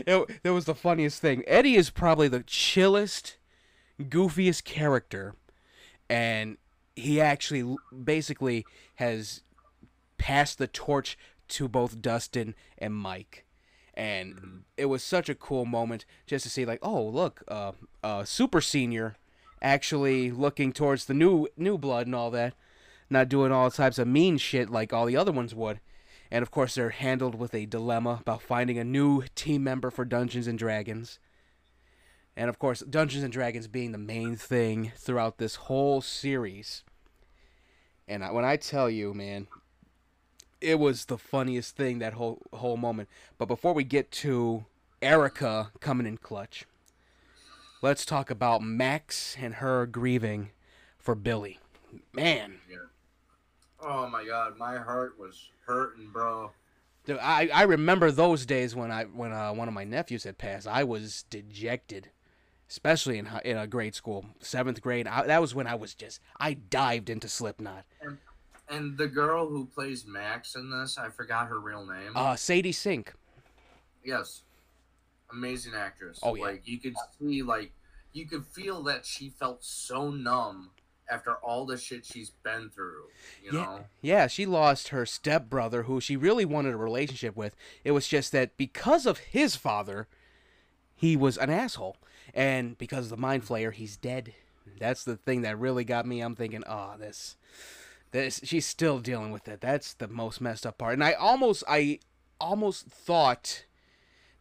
it, 0.06 0.44
that 0.44 0.54
was 0.54 0.66
the 0.66 0.76
funniest 0.76 1.22
thing. 1.22 1.44
Eddie 1.48 1.76
is 1.76 1.90
probably 1.90 2.28
the 2.28 2.44
chillest, 2.44 3.38
goofiest 4.00 4.64
character, 4.64 5.36
and 6.10 6.58
he 6.96 7.20
actually 7.20 7.76
basically 8.04 8.66
has 8.96 9.42
passed 10.18 10.58
the 10.58 10.68
torch 10.68 11.18
to 11.48 11.68
both 11.68 12.02
Dustin 12.02 12.56
and 12.78 12.94
Mike. 12.94 13.46
And 13.94 14.64
it 14.76 14.86
was 14.86 15.04
such 15.04 15.30
a 15.30 15.36
cool 15.36 15.66
moment 15.66 16.06
just 16.28 16.44
to 16.44 16.50
see, 16.50 16.66
like, 16.66 16.80
oh 16.82 17.02
look, 17.04 17.44
uh, 17.48 17.72
uh, 18.04 18.26
super 18.26 18.60
senior, 18.60 19.16
actually 19.62 20.32
looking 20.32 20.72
towards 20.72 21.06
the 21.06 21.14
new 21.14 21.48
new 21.58 21.78
blood 21.78 22.06
and 22.06 22.16
all 22.16 22.32
that, 22.32 22.54
not 23.10 23.30
doing 23.30 23.52
all 23.52 23.72
types 23.72 23.98
of 23.98 24.08
mean 24.08 24.38
shit 24.38 24.70
like 24.70 24.94
all 24.94 25.06
the 25.06 25.18
other 25.18 25.32
ones 25.32 25.56
would. 25.56 25.80
And 26.32 26.42
of 26.42 26.52
course, 26.52 26.76
they're 26.76 26.90
handled 26.90 27.36
with 27.36 27.54
a 27.54 27.66
dilemma 27.66 28.20
about 28.22 28.42
finding 28.42 28.78
a 28.78 28.84
new 28.84 29.24
team 29.36 29.64
member 29.64 29.92
for 29.92 30.06
Dungeons 30.06 30.48
and 30.48 30.58
Dragons. 30.58 31.20
And 32.36 32.50
of 32.50 32.60
course, 32.60 32.82
Dungeons 32.82 33.24
and 33.24 33.32
Dragons 33.32 33.68
being 33.68 33.92
the 33.92 33.98
main 33.98 34.36
thing 34.36 34.92
throughout 34.98 35.38
this 35.38 35.56
whole 35.56 36.02
series. 36.02 36.84
And 38.08 38.24
I, 38.24 38.32
when 38.32 38.44
I 38.46 38.58
tell 38.58 38.90
you, 38.90 39.14
man, 39.14 39.48
it 40.62 40.80
was 40.80 41.06
the 41.06 41.18
funniest 41.18 41.76
thing 41.76 42.00
that 42.00 42.14
whole 42.14 42.42
whole 42.54 42.78
moment. 42.78 43.10
But 43.38 43.48
before 43.48 43.74
we 43.74 43.84
get 43.84 44.12
to 44.12 44.66
Erica 45.02 45.72
coming 45.80 46.08
in 46.08 46.18
clutch, 46.18 46.66
let's 47.86 48.04
talk 48.04 48.32
about 48.32 48.64
Max 48.64 49.38
and 49.40 49.56
her 49.56 49.86
grieving 49.86 50.50
for 50.98 51.14
Billy. 51.14 51.60
Man, 52.14 52.56
Oh 53.80 54.08
my 54.08 54.26
god, 54.26 54.58
my 54.58 54.78
heart 54.78 55.20
was 55.20 55.50
hurting, 55.68 56.10
bro. 56.12 56.52
Dude, 57.06 57.20
I, 57.22 57.48
I 57.54 57.64
remember 57.64 58.10
those 58.10 58.44
days 58.48 58.76
when 58.76 58.90
I 58.90 59.04
when 59.04 59.32
uh, 59.32 59.54
one 59.54 59.68
of 59.68 59.76
my 59.76 59.84
nephews 59.84 60.24
had 60.24 60.40
passed. 60.40 60.68
I 60.68 60.84
was 60.84 61.26
dejected, 61.30 62.10
especially 62.68 63.20
in 63.20 63.30
in 63.46 63.56
a 63.56 63.68
grade 63.68 63.94
school, 63.94 64.26
seventh 64.40 64.82
grade. 64.82 65.06
I, 65.06 65.28
that 65.28 65.40
was 65.40 65.54
when 65.54 65.68
I 65.68 65.76
was 65.76 65.94
just 65.94 66.20
I 66.40 66.56
dived 66.56 67.12
into 67.12 67.30
Slipknot. 67.30 67.86
And 68.68 68.98
the 68.98 69.08
girl 69.08 69.48
who 69.48 69.66
plays 69.68 70.08
Max 70.08 70.56
in 70.56 70.72
this, 70.72 70.98
I 70.98 71.10
forgot 71.10 71.50
her 71.50 71.60
real 71.60 71.86
name. 71.86 72.14
Uh, 72.16 72.36
Sadie 72.36 72.72
Sink. 72.72 73.14
yes, 74.04 74.42
amazing 75.36 75.74
actress. 75.76 76.20
Oh, 76.24 76.36
yeah. 76.36 76.44
like 76.44 76.62
you 76.68 76.80
could 76.80 76.96
see, 77.20 77.42
like 77.44 77.72
you 78.14 78.26
could 78.26 78.46
feel 78.46 78.84
that 78.84 79.06
she 79.06 79.30
felt 79.30 79.64
so 79.64 80.10
numb 80.10 80.72
after 81.10 81.34
all 81.36 81.66
the 81.66 81.78
shit 81.78 82.06
she's 82.06 82.30
been 82.32 82.70
through. 82.70 83.04
You 83.44 83.52
Yeah. 83.54 83.64
know, 83.66 83.86
Yeah, 84.02 84.28
she 84.28 84.46
lost 84.46 84.88
her 84.90 85.06
stepbrother, 85.06 85.84
who 85.84 86.00
she 86.02 86.16
really 86.16 86.46
wanted 86.46 86.74
a 86.74 86.78
relationship 86.78 87.36
with. 87.36 87.56
It 87.84 87.92
was 87.92 88.08
just 88.08 88.32
that 88.32 88.58
because 88.58 89.06
of 89.06 89.20
his 89.20 89.56
father, 89.56 90.08
he 90.96 91.16
was 91.16 91.38
an 91.38 91.50
asshole, 91.50 91.98
and 92.34 92.78
because 92.78 93.06
of 93.06 93.10
the 93.12 93.18
mind 93.18 93.44
flayer, 93.46 93.72
he's 93.74 93.98
dead. 93.98 94.34
That's 94.80 95.04
the 95.04 95.16
thing 95.18 95.42
that 95.44 95.60
really 95.60 95.84
got 95.84 96.08
me. 96.08 96.22
I'm 96.22 96.36
thinking, 96.36 96.64
oh, 96.68 96.96
this, 96.98 97.36
this. 98.12 98.42
She's 98.44 98.66
still 98.66 99.00
dealing 99.00 99.32
with 99.32 99.48
it. 99.48 99.62
That's 99.62 99.94
the 99.94 100.08
most 100.08 100.42
messed 100.42 100.66
up 100.66 100.78
part. 100.80 100.94
And 100.94 101.04
I 101.04 101.14
almost, 101.14 101.64
I 101.68 102.00
almost 102.42 102.88
thought 102.88 103.66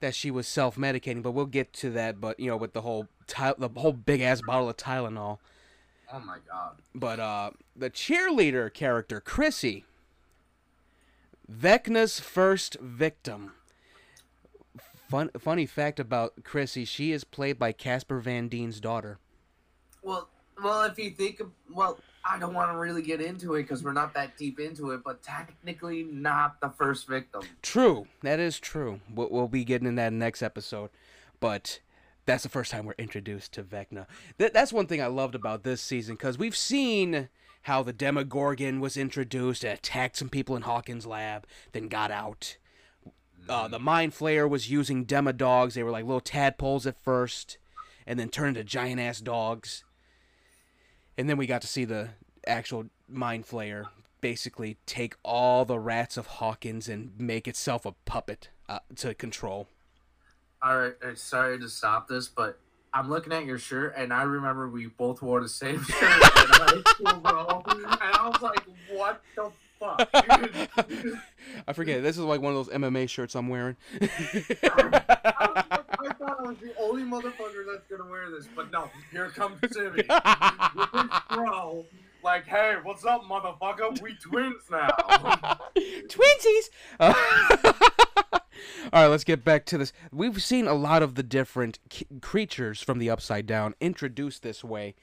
that 0.00 0.14
she 0.14 0.30
was 0.30 0.46
self-medicating, 0.46 1.22
but 1.22 1.32
we'll 1.32 1.46
get 1.46 1.72
to 1.74 1.90
that. 1.90 2.20
But 2.20 2.38
you 2.38 2.48
know, 2.50 2.56
with 2.56 2.72
the 2.72 2.82
whole, 2.82 3.08
Ty- 3.26 3.54
the 3.58 3.68
whole 3.68 3.92
big 3.92 4.20
ass 4.20 4.40
bottle 4.42 4.68
of 4.68 4.76
Tylenol. 4.76 5.38
oh 6.12 6.20
my 6.20 6.38
god. 6.48 6.76
But 6.94 7.20
uh, 7.20 7.50
the 7.74 7.90
cheerleader 7.90 8.72
character, 8.72 9.20
Chrissy, 9.20 9.84
Vecna's 11.50 12.20
first 12.20 12.76
victim. 12.80 13.52
Fun, 15.08 15.30
funny 15.38 15.66
fact 15.66 16.00
about 16.00 16.44
Chrissy, 16.44 16.84
she 16.84 17.12
is 17.12 17.24
played 17.24 17.58
by 17.58 17.72
Casper 17.72 18.20
Van 18.20 18.48
Dien's 18.48 18.80
daughter. 18.80 19.18
Well, 20.02 20.28
well, 20.62 20.82
if 20.84 20.98
you 20.98 21.10
think, 21.10 21.40
of, 21.40 21.50
well, 21.72 21.98
I 22.24 22.38
don't 22.38 22.54
want 22.54 22.72
to 22.72 22.78
really 22.78 23.02
get 23.02 23.20
into 23.20 23.54
it 23.54 23.62
because 23.62 23.84
we're 23.84 23.92
not 23.92 24.14
that 24.14 24.36
deep 24.36 24.58
into 24.58 24.92
it, 24.92 25.02
but 25.04 25.22
technically 25.22 26.04
not 26.04 26.60
the 26.60 26.70
first 26.70 27.06
victim. 27.06 27.42
True, 27.60 28.06
that 28.22 28.40
is 28.40 28.58
true. 28.58 29.00
We'll, 29.14 29.28
we'll 29.30 29.48
be 29.48 29.64
getting 29.64 29.86
in 29.86 29.96
that 29.96 30.12
next 30.12 30.42
episode, 30.42 30.90
but 31.38 31.80
that's 32.24 32.42
the 32.42 32.48
first 32.48 32.70
time 32.70 32.86
we're 32.86 32.94
introduced 32.96 33.52
to 33.52 33.62
Vecna. 33.62 34.06
That, 34.38 34.54
that's 34.54 34.72
one 34.72 34.86
thing 34.86 35.02
I 35.02 35.06
loved 35.06 35.34
about 35.34 35.64
this 35.64 35.82
season 35.82 36.14
because 36.14 36.38
we've 36.38 36.56
seen 36.56 37.28
how 37.62 37.82
the 37.82 37.92
Demogorgon 37.92 38.80
was 38.80 38.96
introduced, 38.96 39.64
attacked 39.64 40.16
some 40.16 40.28
people 40.28 40.56
in 40.56 40.62
Hawkins' 40.62 41.06
lab, 41.06 41.46
then 41.72 41.88
got 41.88 42.10
out. 42.10 42.56
Uh, 43.48 43.68
the 43.68 43.78
Mind 43.78 44.12
Flayer 44.12 44.48
was 44.48 44.70
using 44.70 45.04
Demodogs. 45.04 45.74
They 45.74 45.82
were 45.82 45.90
like 45.90 46.04
little 46.04 46.20
tadpoles 46.20 46.86
at 46.86 47.02
first, 47.02 47.58
and 48.06 48.18
then 48.18 48.30
turned 48.30 48.56
into 48.56 48.64
giant 48.64 49.00
ass 49.00 49.20
dogs. 49.20 49.84
And 51.16 51.28
then 51.28 51.36
we 51.36 51.46
got 51.46 51.62
to 51.62 51.68
see 51.68 51.84
the 51.84 52.10
actual 52.46 52.86
Mind 53.08 53.46
Flayer 53.46 53.86
basically 54.20 54.78
take 54.86 55.16
all 55.22 55.64
the 55.64 55.78
rats 55.78 56.16
of 56.16 56.26
Hawkins 56.26 56.88
and 56.88 57.12
make 57.18 57.46
itself 57.46 57.84
a 57.84 57.92
puppet 58.04 58.48
uh, 58.68 58.78
to 58.96 59.14
control. 59.14 59.68
All 60.62 60.78
right, 60.78 60.94
sorry 61.16 61.58
to 61.58 61.68
stop 61.68 62.08
this, 62.08 62.26
but 62.26 62.58
I'm 62.94 63.10
looking 63.10 63.32
at 63.32 63.44
your 63.44 63.58
shirt, 63.58 63.94
and 63.96 64.12
I 64.12 64.22
remember 64.22 64.68
we 64.68 64.86
both 64.86 65.20
wore 65.20 65.42
the 65.42 65.48
same 65.48 65.82
shirt 65.84 66.02
in 66.02 66.08
high 66.08 66.82
school, 66.86 67.20
bro. 67.20 67.62
And 67.66 67.86
I 67.86 68.28
was 68.28 68.40
like, 68.40 68.64
"What 68.90 69.20
the 69.36 69.50
fuck?" 69.78 70.08
I 71.68 71.72
forget. 71.74 72.02
This 72.02 72.16
is 72.16 72.24
like 72.24 72.40
one 72.40 72.54
of 72.54 72.66
those 72.66 72.74
MMA 72.74 73.08
shirts 73.08 73.34
I'm 73.34 73.48
wearing. 73.48 73.76
Thought 76.24 76.38
I 76.40 76.48
was 76.48 76.56
the 76.56 76.72
only 76.80 77.02
motherfucker 77.02 77.66
that's 77.70 77.86
gonna 77.86 78.10
wear 78.10 78.30
this, 78.30 78.48
but 78.56 78.72
no, 78.72 78.90
here 79.12 79.28
comes 79.28 79.58
his 79.60 79.76
bro. 81.30 81.84
Like, 82.22 82.46
hey, 82.46 82.76
what's 82.82 83.04
up, 83.04 83.24
motherfucker? 83.24 84.00
We 84.00 84.14
twins 84.14 84.62
now. 84.70 84.88
Twinsies. 85.76 86.70
Uh, 86.98 87.12
all 88.32 88.40
right, 89.02 89.06
let's 89.08 89.24
get 89.24 89.44
back 89.44 89.66
to 89.66 89.76
this. 89.76 89.92
We've 90.10 90.42
seen 90.42 90.66
a 90.66 90.72
lot 90.72 91.02
of 91.02 91.16
the 91.16 91.22
different 91.22 91.78
c- 91.92 92.06
creatures 92.22 92.80
from 92.80 92.98
the 92.98 93.10
Upside 93.10 93.44
Down 93.46 93.74
introduced 93.78 94.42
this 94.42 94.64
way, 94.64 94.94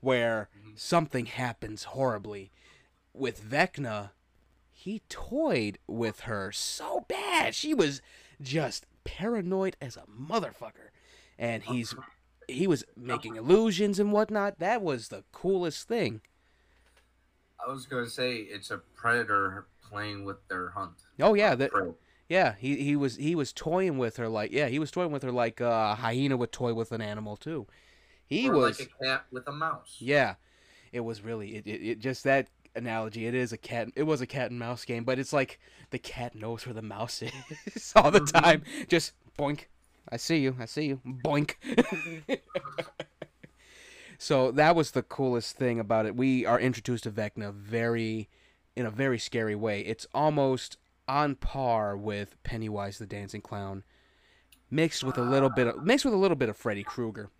where 0.00 0.48
something 0.74 1.26
happens 1.26 1.84
horribly. 1.84 2.50
With 3.12 3.40
Vecna, 3.40 4.10
he 4.72 5.02
toyed 5.08 5.78
with 5.86 6.20
her 6.20 6.50
so 6.50 7.04
bad. 7.06 7.54
She 7.54 7.74
was 7.74 8.02
just 8.42 8.86
paranoid 9.04 9.76
as 9.80 9.96
a 9.96 10.04
motherfucker, 10.10 10.90
and 11.38 11.62
he's 11.62 11.94
he 12.48 12.66
was 12.66 12.84
making 12.96 13.36
illusions 13.36 13.98
and 13.98 14.12
whatnot. 14.12 14.58
That 14.58 14.82
was 14.82 15.08
the 15.08 15.24
coolest 15.32 15.88
thing. 15.88 16.20
I 17.64 17.70
was 17.70 17.86
gonna 17.86 18.08
say 18.08 18.36
it's 18.36 18.70
a 18.70 18.78
predator 18.78 19.66
playing 19.88 20.24
with 20.24 20.46
their 20.48 20.70
hunt. 20.70 20.94
Oh 21.20 21.34
yeah, 21.34 21.54
that 21.54 21.72
Yeah, 22.28 22.54
he 22.58 22.76
he 22.76 22.96
was 22.96 23.16
he 23.16 23.34
was 23.34 23.52
toying 23.52 23.98
with 23.98 24.16
her 24.16 24.28
like 24.28 24.52
yeah 24.52 24.68
he 24.68 24.78
was 24.78 24.90
toying 24.90 25.12
with 25.12 25.22
her 25.22 25.32
like 25.32 25.60
uh, 25.60 25.90
a 25.92 25.94
hyena 25.94 26.36
would 26.36 26.52
toy 26.52 26.74
with 26.74 26.92
an 26.92 27.00
animal 27.00 27.36
too. 27.36 27.66
He 28.26 28.48
or 28.48 28.54
was 28.54 28.80
like 28.80 28.90
a 29.00 29.04
cat 29.04 29.26
with 29.30 29.46
a 29.48 29.52
mouse. 29.52 29.96
yeah, 29.98 30.34
it 30.92 31.00
was 31.00 31.22
really 31.22 31.56
it, 31.56 31.66
it, 31.66 31.82
it 31.82 31.98
just 31.98 32.24
that 32.24 32.48
analogy. 32.76 33.26
It 33.26 33.34
is 33.34 33.52
a 33.52 33.56
cat. 33.58 33.88
It 33.96 34.04
was 34.04 34.20
a 34.20 34.26
cat 34.26 34.50
and 34.50 34.58
mouse 34.58 34.84
game, 34.84 35.04
but 35.04 35.18
it's 35.18 35.32
like 35.32 35.58
the 35.90 35.98
cat 35.98 36.34
knows 36.34 36.66
where 36.66 36.74
the 36.74 36.82
mouse 36.82 37.22
is 37.22 37.92
all 37.96 38.10
the 38.10 38.20
Mhm. 38.20 38.42
time. 38.42 38.62
Just 38.88 39.12
boink, 39.38 39.66
I 40.08 40.16
see 40.16 40.38
you. 40.38 40.56
I 40.58 40.64
see 40.66 40.86
you. 40.86 41.00
Boink. 41.04 41.54
so 44.18 44.50
that 44.52 44.76
was 44.76 44.92
the 44.92 45.02
coolest 45.02 45.56
thing 45.56 45.78
about 45.78 46.06
it. 46.06 46.16
We 46.16 46.46
are 46.46 46.58
introduced 46.60 47.04
to 47.04 47.10
Vecna 47.10 47.52
very, 47.52 48.28
in 48.76 48.86
a 48.86 48.90
very 48.90 49.18
scary 49.18 49.54
way. 49.54 49.80
It's 49.80 50.06
almost 50.14 50.76
on 51.06 51.34
par 51.34 51.96
with 51.96 52.42
Pennywise 52.44 52.98
the 52.98 53.06
Dancing 53.06 53.40
Clown, 53.40 53.82
mixed 54.70 55.04
with 55.04 55.18
a 55.18 55.22
little 55.22 55.50
bit 55.50 55.66
of 55.66 55.84
mixed 55.84 56.04
with 56.04 56.14
a 56.14 56.18
little 56.18 56.36
bit 56.36 56.48
of 56.48 56.56
Freddy 56.56 56.82
Krueger, 56.82 57.30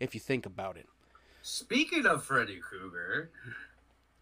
if 0.00 0.14
you 0.14 0.20
think 0.20 0.44
about 0.46 0.76
it. 0.76 0.86
Speaking 1.42 2.06
of 2.06 2.24
Freddy 2.24 2.56
Krueger, 2.58 3.30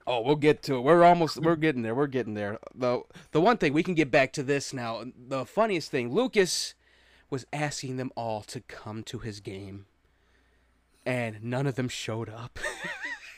Oh, 0.06 0.22
we'll 0.22 0.36
get 0.36 0.62
to 0.64 0.76
it. 0.76 0.80
We're 0.80 1.04
almost 1.04 1.38
we're 1.38 1.56
getting 1.56 1.82
there. 1.82 1.94
We're 1.94 2.06
getting 2.06 2.34
there. 2.34 2.58
The 2.74 3.02
the 3.32 3.40
one 3.40 3.58
thing 3.58 3.72
we 3.72 3.82
can 3.82 3.94
get 3.94 4.10
back 4.10 4.32
to 4.34 4.42
this 4.42 4.72
now. 4.72 5.04
The 5.28 5.44
funniest 5.44 5.90
thing, 5.90 6.12
Lucas 6.12 6.74
was 7.28 7.46
asking 7.52 7.96
them 7.96 8.10
all 8.16 8.42
to 8.42 8.60
come 8.60 9.02
to 9.04 9.18
his 9.18 9.40
game. 9.40 9.86
And 11.06 11.42
none 11.42 11.66
of 11.66 11.76
them 11.76 11.88
showed 11.88 12.28
up. 12.28 12.58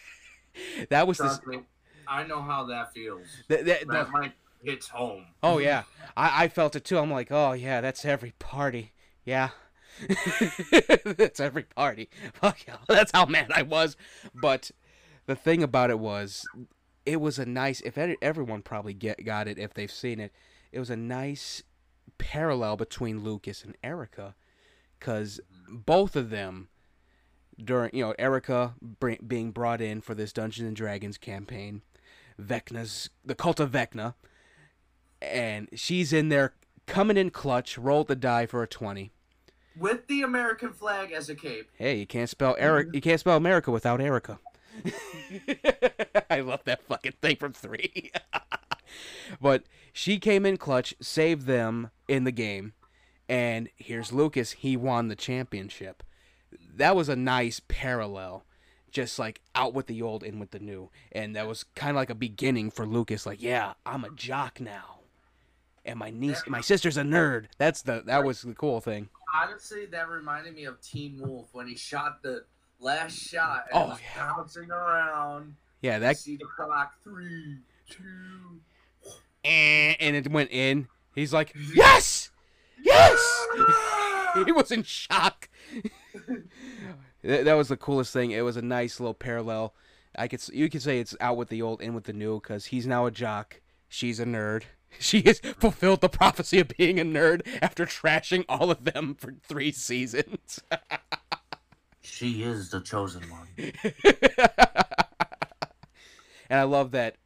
that 0.89 1.07
was 1.07 1.19
the, 1.19 1.39
me, 1.47 1.61
I 2.09 2.25
know 2.25 2.43
how 2.43 2.65
that 2.67 2.93
feels. 2.93 3.27
that, 3.49 3.65
that, 3.67 3.87
That 3.89 4.11
might 4.11 4.33
hits 4.63 4.89
home. 4.89 5.27
Oh 5.43 5.59
yeah, 5.59 5.85
I, 6.17 6.45
I 6.45 6.49
felt 6.49 6.77
it 6.77 6.85
too. 6.85 6.99
I'm 6.99 7.11
like, 7.11 7.31
oh 7.31 7.53
yeah, 7.53 7.81
that's 7.81 8.05
every 8.05 8.33
party. 8.39 8.93
Yeah, 9.25 9.51
that's 11.05 11.41
every 11.41 11.65
party. 11.65 12.09
Fuck 12.35 12.67
yeah, 12.67 12.77
that's 12.89 13.13
how 13.13 13.27
mad 13.27 13.51
I 13.55 13.63
was. 13.63 13.97
But 14.35 14.71
the 15.27 15.37
thing 15.37 15.63
about 15.63 15.91
it 15.91 15.99
was, 15.99 16.45
it 17.07 17.21
was 17.21 17.39
a 17.39 17.47
nice. 17.47 17.81
If 17.83 17.99
everyone 17.99 18.63
probably 18.63 18.95
get 18.95 19.25
got 19.25 19.49
it 19.49 19.59
if 19.59 19.75
they've 19.75 19.91
seen 19.91 20.21
it, 20.21 20.33
it 20.71 20.79
was 20.79 20.91
a 20.91 20.97
nice 20.97 21.63
parallel 22.19 22.77
between 22.77 23.25
Lucas 23.25 23.65
and 23.65 23.77
Erica, 23.83 24.35
because 24.99 25.41
both 25.69 26.17
of 26.17 26.31
them 26.31 26.69
during 27.63 27.91
you 27.93 28.05
know 28.05 28.15
Erica 28.19 28.75
being 29.27 29.51
brought 29.51 29.81
in 29.81 30.01
for 30.01 30.15
this 30.15 30.33
Dungeons 30.33 30.67
and 30.67 30.77
Dragons 30.77 31.19
campaign, 31.19 31.83
Vecna's 32.41 33.11
the 33.25 33.35
cult 33.35 33.61
of 33.61 33.71
Vecna 33.71 34.15
and 35.23 35.69
she's 35.75 36.13
in 36.13 36.29
there 36.29 36.55
coming 36.87 37.17
in 37.17 37.31
clutch, 37.31 37.79
rolled 37.79 38.09
the 38.09 38.17
die 38.17 38.47
for 38.47 38.63
a 38.63 38.67
20. 38.67 39.13
With 39.77 40.07
the 40.07 40.23
American 40.23 40.73
flag 40.73 41.13
as 41.13 41.29
a 41.31 41.35
cape. 41.35 41.71
Hey, 41.77 41.97
you 41.97 42.07
can't 42.07 42.29
spell 42.29 42.57
Eric 42.59 42.89
you 42.93 43.01
can't 43.01 43.21
spell 43.21 43.37
America 43.37 43.71
without 43.71 44.01
Erica. 44.01 44.39
I 46.31 46.41
love 46.41 46.65
that 46.65 46.83
fucking 46.83 47.15
thing 47.21 47.37
from 47.37 47.53
3. 47.53 48.13
but 49.41 49.65
she 49.93 50.19
came 50.19 50.47
in 50.47 50.57
clutch, 50.57 50.95
saved 51.01 51.47
them 51.47 51.91
in 52.09 52.25
the 52.25 52.33
game, 52.33 52.73
and 53.29 53.69
here's 53.77 54.13
Lucas, 54.13 54.53
he 54.53 54.77
won 54.77 55.09
the 55.09 55.17
championship. 55.17 56.03
That 56.75 56.97
was 56.97 57.09
a 57.09 57.17
nice 57.17 57.61
parallel. 57.67 58.45
Just 58.91 59.19
like 59.19 59.41
out 59.55 59.73
with 59.73 59.87
the 59.87 60.03
old, 60.03 60.23
in 60.23 60.39
with 60.39 60.51
the 60.51 60.59
new. 60.59 60.91
And 61.13 61.35
that 61.35 61.49
was 61.49 61.65
kind 61.75 61.91
of 61.91 61.97
like 61.97 62.11
a 62.11 62.15
beginning 62.15 62.71
for 62.71 62.85
Lucas 62.85 63.25
like, 63.25 63.43
yeah, 63.43 63.73
I'm 63.87 64.05
a 64.05 64.11
jock 64.11 64.61
now. 64.61 65.01
And 65.85 65.99
my 65.99 66.11
niece, 66.11 66.43
my 66.47 66.61
sister's 66.61 66.99
a 66.99 67.03
nerd. 67.03 67.47
That's 67.57 67.81
the 67.83 68.03
that 68.05 68.23
was 68.23 68.43
the 68.43 68.53
cool 68.53 68.83
thing. 68.83 69.09
Honestly, 69.35 69.87
that 69.87 70.11
reminded 70.11 70.55
me 70.55 70.65
of 70.65 70.81
Teen 70.83 71.19
Wolf 71.19 71.49
when 71.53 71.67
he 71.67 71.75
shot 71.75 72.23
the 72.23 72.45
last 72.83 73.17
shot 73.19 73.65
and 73.73 73.83
Oh, 73.93 73.99
yeah. 74.17 74.33
bouncing 74.35 74.71
around. 74.71 75.55
Yeah, 75.81 75.99
that 76.01 76.19
see 76.19 76.37
the 76.37 76.45
clock. 76.45 76.93
Three, 77.03 77.59
two. 77.91 78.61
eh, 79.45 79.95
and 80.01 80.15
it 80.17 80.31
went 80.31 80.51
in. 80.51 80.89
He's 81.15 81.33
like, 81.33 81.55
yes, 81.75 82.31
yes. 82.83 83.47
he 84.47 84.53
was 84.53 84.71
in 84.71 84.83
shock. 84.83 85.49
that, 87.23 87.45
that 87.45 87.55
was 87.55 87.69
the 87.69 87.77
coolest 87.77 88.13
thing. 88.13 88.31
It 88.31 88.43
was 88.43 88.57
a 88.57 88.63
nice 88.63 89.01
little 89.01 89.15
parallel. 89.15 89.75
I 90.17 90.29
could 90.29 90.47
you 90.53 90.69
could 90.69 90.83
say 90.83 91.01
it's 91.01 91.17
out 91.21 91.37
with 91.37 91.49
the 91.49 91.63
old, 91.63 91.81
in 91.81 91.95
with 91.95 92.05
the 92.05 92.13
new, 92.13 92.41
because 92.41 92.67
he's 92.67 92.87
now 92.87 93.07
a 93.07 93.11
jock. 93.11 93.61
She's 93.89 94.21
a 94.21 94.25
nerd. 94.25 94.65
She 94.99 95.23
has 95.23 95.39
fulfilled 95.39 96.03
the 96.03 96.11
prophecy 96.11 96.59
of 96.61 96.69
being 96.69 97.01
a 97.01 97.03
nerd 97.03 97.47
after 97.63 97.87
trashing 97.87 98.45
all 98.47 98.71
of 98.71 98.85
them 98.85 99.15
for 99.19 99.33
three 99.43 99.73
seasons. 99.73 100.61
She 102.03 102.43
is 102.43 102.71
the 102.71 102.81
chosen 102.81 103.23
one. 103.31 103.49
and 106.51 106.61
I 106.61 106.65
love 106.65 106.91
that. 106.93 107.17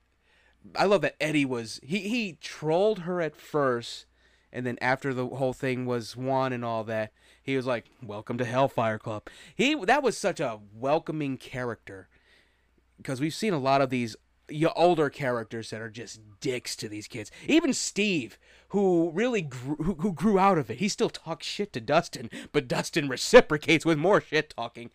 I 0.74 0.84
love 0.84 1.00
that 1.02 1.16
Eddie 1.20 1.44
was 1.44 1.80
he 1.82 2.00
he 2.08 2.38
trolled 2.40 3.00
her 3.00 3.20
at 3.20 3.36
first, 3.36 4.06
and 4.52 4.66
then 4.66 4.78
after 4.80 5.14
the 5.14 5.26
whole 5.26 5.52
thing 5.52 5.86
was 5.86 6.16
won 6.16 6.52
and 6.52 6.64
all 6.64 6.84
that, 6.84 7.12
he 7.42 7.56
was 7.56 7.66
like, 7.66 7.86
"Welcome 8.02 8.36
to 8.38 8.44
Hellfire 8.44 8.98
Club." 8.98 9.24
He 9.54 9.74
that 9.84 10.02
was 10.02 10.18
such 10.18 10.40
a 10.40 10.60
welcoming 10.74 11.36
character 11.36 12.08
because 12.96 13.20
we've 13.20 13.34
seen 13.34 13.52
a 13.52 13.58
lot 13.58 13.80
of 13.80 13.90
these 13.90 14.16
y- 14.50 14.70
older 14.76 15.10
characters 15.10 15.70
that 15.70 15.80
are 15.80 15.90
just 15.90 16.20
dicks 16.40 16.76
to 16.76 16.88
these 16.88 17.08
kids. 17.08 17.30
Even 17.46 17.72
Steve, 17.72 18.38
who 18.68 19.10
really 19.12 19.42
grew, 19.42 19.76
who, 19.76 19.94
who 19.94 20.12
grew 20.12 20.38
out 20.38 20.58
of 20.58 20.70
it, 20.70 20.78
he 20.78 20.88
still 20.88 21.10
talks 21.10 21.46
shit 21.46 21.72
to 21.74 21.80
Dustin, 21.80 22.30
but 22.52 22.68
Dustin 22.68 23.08
reciprocates 23.08 23.84
with 23.84 23.98
more 23.98 24.20
shit 24.20 24.54
talking. 24.56 24.90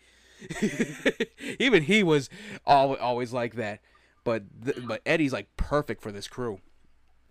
Even 1.59 1.83
he 1.83 2.03
was 2.03 2.29
al- 2.65 2.95
always 2.95 3.31
like 3.33 3.55
that. 3.55 3.79
But 4.23 4.43
th- 4.63 4.85
but 4.87 5.01
Eddie's 5.05 5.33
like 5.33 5.55
perfect 5.57 6.01
for 6.01 6.11
this 6.11 6.27
crew. 6.27 6.59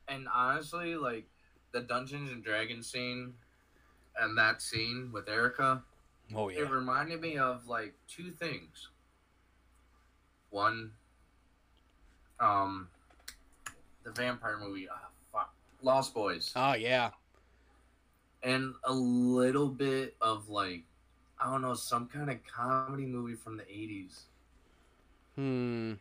And 0.09 0.27
honestly, 0.33 0.97
like 0.97 1.27
the 1.73 1.81
Dungeons 1.81 2.31
and 2.31 2.43
Dragons 2.43 2.91
scene 2.91 3.35
and 4.21 4.37
that 4.39 4.61
scene 4.61 5.11
with 5.13 5.29
Erica, 5.29 5.83
Oh 6.35 6.49
it 6.49 6.69
reminded 6.71 7.21
me 7.21 7.37
of 7.39 7.67
like 7.67 7.95
two 8.09 8.31
things. 8.31 8.89
One, 10.51 10.93
um, 12.41 12.89
the 14.05 14.11
vampire 14.13 14.59
movie, 14.59 14.89
ah, 14.91 15.09
fuck, 15.33 15.53
Lost 15.83 16.15
Boys, 16.15 16.53
Oh 16.57 16.75
yeah. 16.75 17.11
and 18.43 18.75
a 18.85 18.93
little 18.93 19.69
bit 19.69 20.17
of 20.21 20.49
like, 20.49 20.85
I 21.39 21.51
don't 21.51 21.63
know, 21.63 21.75
some 21.75 22.07
kind 22.09 22.31
of 22.31 22.39
comedy 22.45 23.07
movie 23.07 23.35
from 23.35 23.57
the 23.57 23.65
'80s. 23.65 24.21
Hmm. 25.37 25.93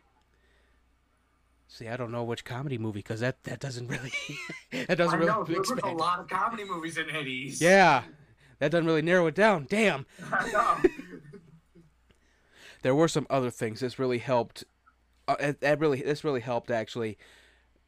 See, 1.68 1.86
I 1.88 1.96
don't 1.96 2.10
know 2.10 2.24
which 2.24 2.44
comedy 2.44 2.78
movie 2.78 2.98
because 2.98 3.20
that 3.20 3.42
that 3.44 3.60
doesn't 3.60 3.86
really 3.88 4.12
that 4.72 4.98
doesn't 4.98 5.14
I 5.14 5.18
really 5.18 5.30
know, 5.32 5.44
there 5.44 5.58
was 5.60 5.70
a 5.70 5.86
lot 5.88 6.18
of 6.18 6.28
comedy 6.28 6.64
movies 6.64 6.98
in 6.98 7.06
the 7.06 7.12
'80s. 7.12 7.60
Yeah, 7.60 8.02
that 8.58 8.70
doesn't 8.70 8.86
really 8.86 9.02
narrow 9.02 9.26
it 9.28 9.34
down. 9.34 9.66
Damn. 9.70 10.04
I 10.32 10.50
know. 10.50 10.76
there 12.82 12.94
were 12.94 13.08
some 13.08 13.26
other 13.30 13.50
things. 13.50 13.80
This 13.80 13.98
really 13.98 14.18
helped. 14.18 14.64
Uh, 15.38 15.52
that 15.60 15.78
really 15.78 16.02
this 16.02 16.24
really 16.24 16.40
helped 16.40 16.70
actually 16.70 17.18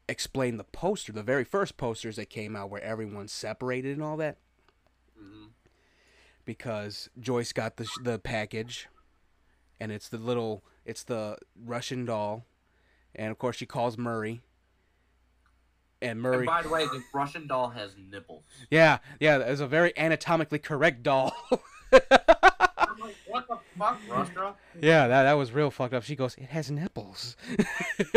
explain 0.09 0.57
the 0.57 0.63
poster, 0.63 1.11
the 1.11 1.23
very 1.23 1.43
first 1.43 1.77
posters 1.77 2.15
that 2.17 2.29
came 2.29 2.55
out 2.55 2.69
where 2.69 2.81
everyone's 2.83 3.31
separated 3.31 3.93
and 3.93 4.03
all 4.03 4.17
that. 4.17 4.37
Mhm. 5.19 5.49
Because 6.45 7.09
Joyce 7.19 7.53
got 7.53 7.77
the 7.77 7.87
the 8.01 8.19
package, 8.19 8.87
and 9.79 9.91
it's 9.91 10.09
the 10.09 10.17
little 10.17 10.63
it's 10.85 11.03
the 11.03 11.37
Russian 11.55 12.05
doll, 12.05 12.45
and 13.15 13.31
of 13.31 13.37
course 13.37 13.55
she 13.55 13.65
calls 13.65 13.97
Murray. 13.97 14.41
And 16.01 16.11
And 16.11 16.21
Murray, 16.21 16.45
by 16.45 16.61
the 16.61 16.67
way, 16.67 16.85
the 16.85 17.01
Russian 17.13 17.47
doll 17.47 17.69
has 17.69 17.95
nipples. 17.95 18.43
yeah, 18.69 18.97
yeah, 19.21 19.37
it's 19.37 19.61
a 19.61 19.67
very 19.67 19.93
anatomically 19.97 20.59
correct 20.59 21.01
doll. 21.01 21.33
I'm 21.93 22.99
like, 22.99 23.15
what 23.25 23.47
the 23.47 23.57
fuck, 23.77 23.99
Russia? 24.09 24.55
Yeah, 24.81 25.07
that 25.07 25.23
that 25.23 25.33
was 25.33 25.51
real 25.51 25.69
fucked 25.71 25.93
up. 25.93 26.03
She 26.03 26.15
goes, 26.15 26.35
"It 26.35 26.45
has 26.49 26.71
nipples," 26.71 27.35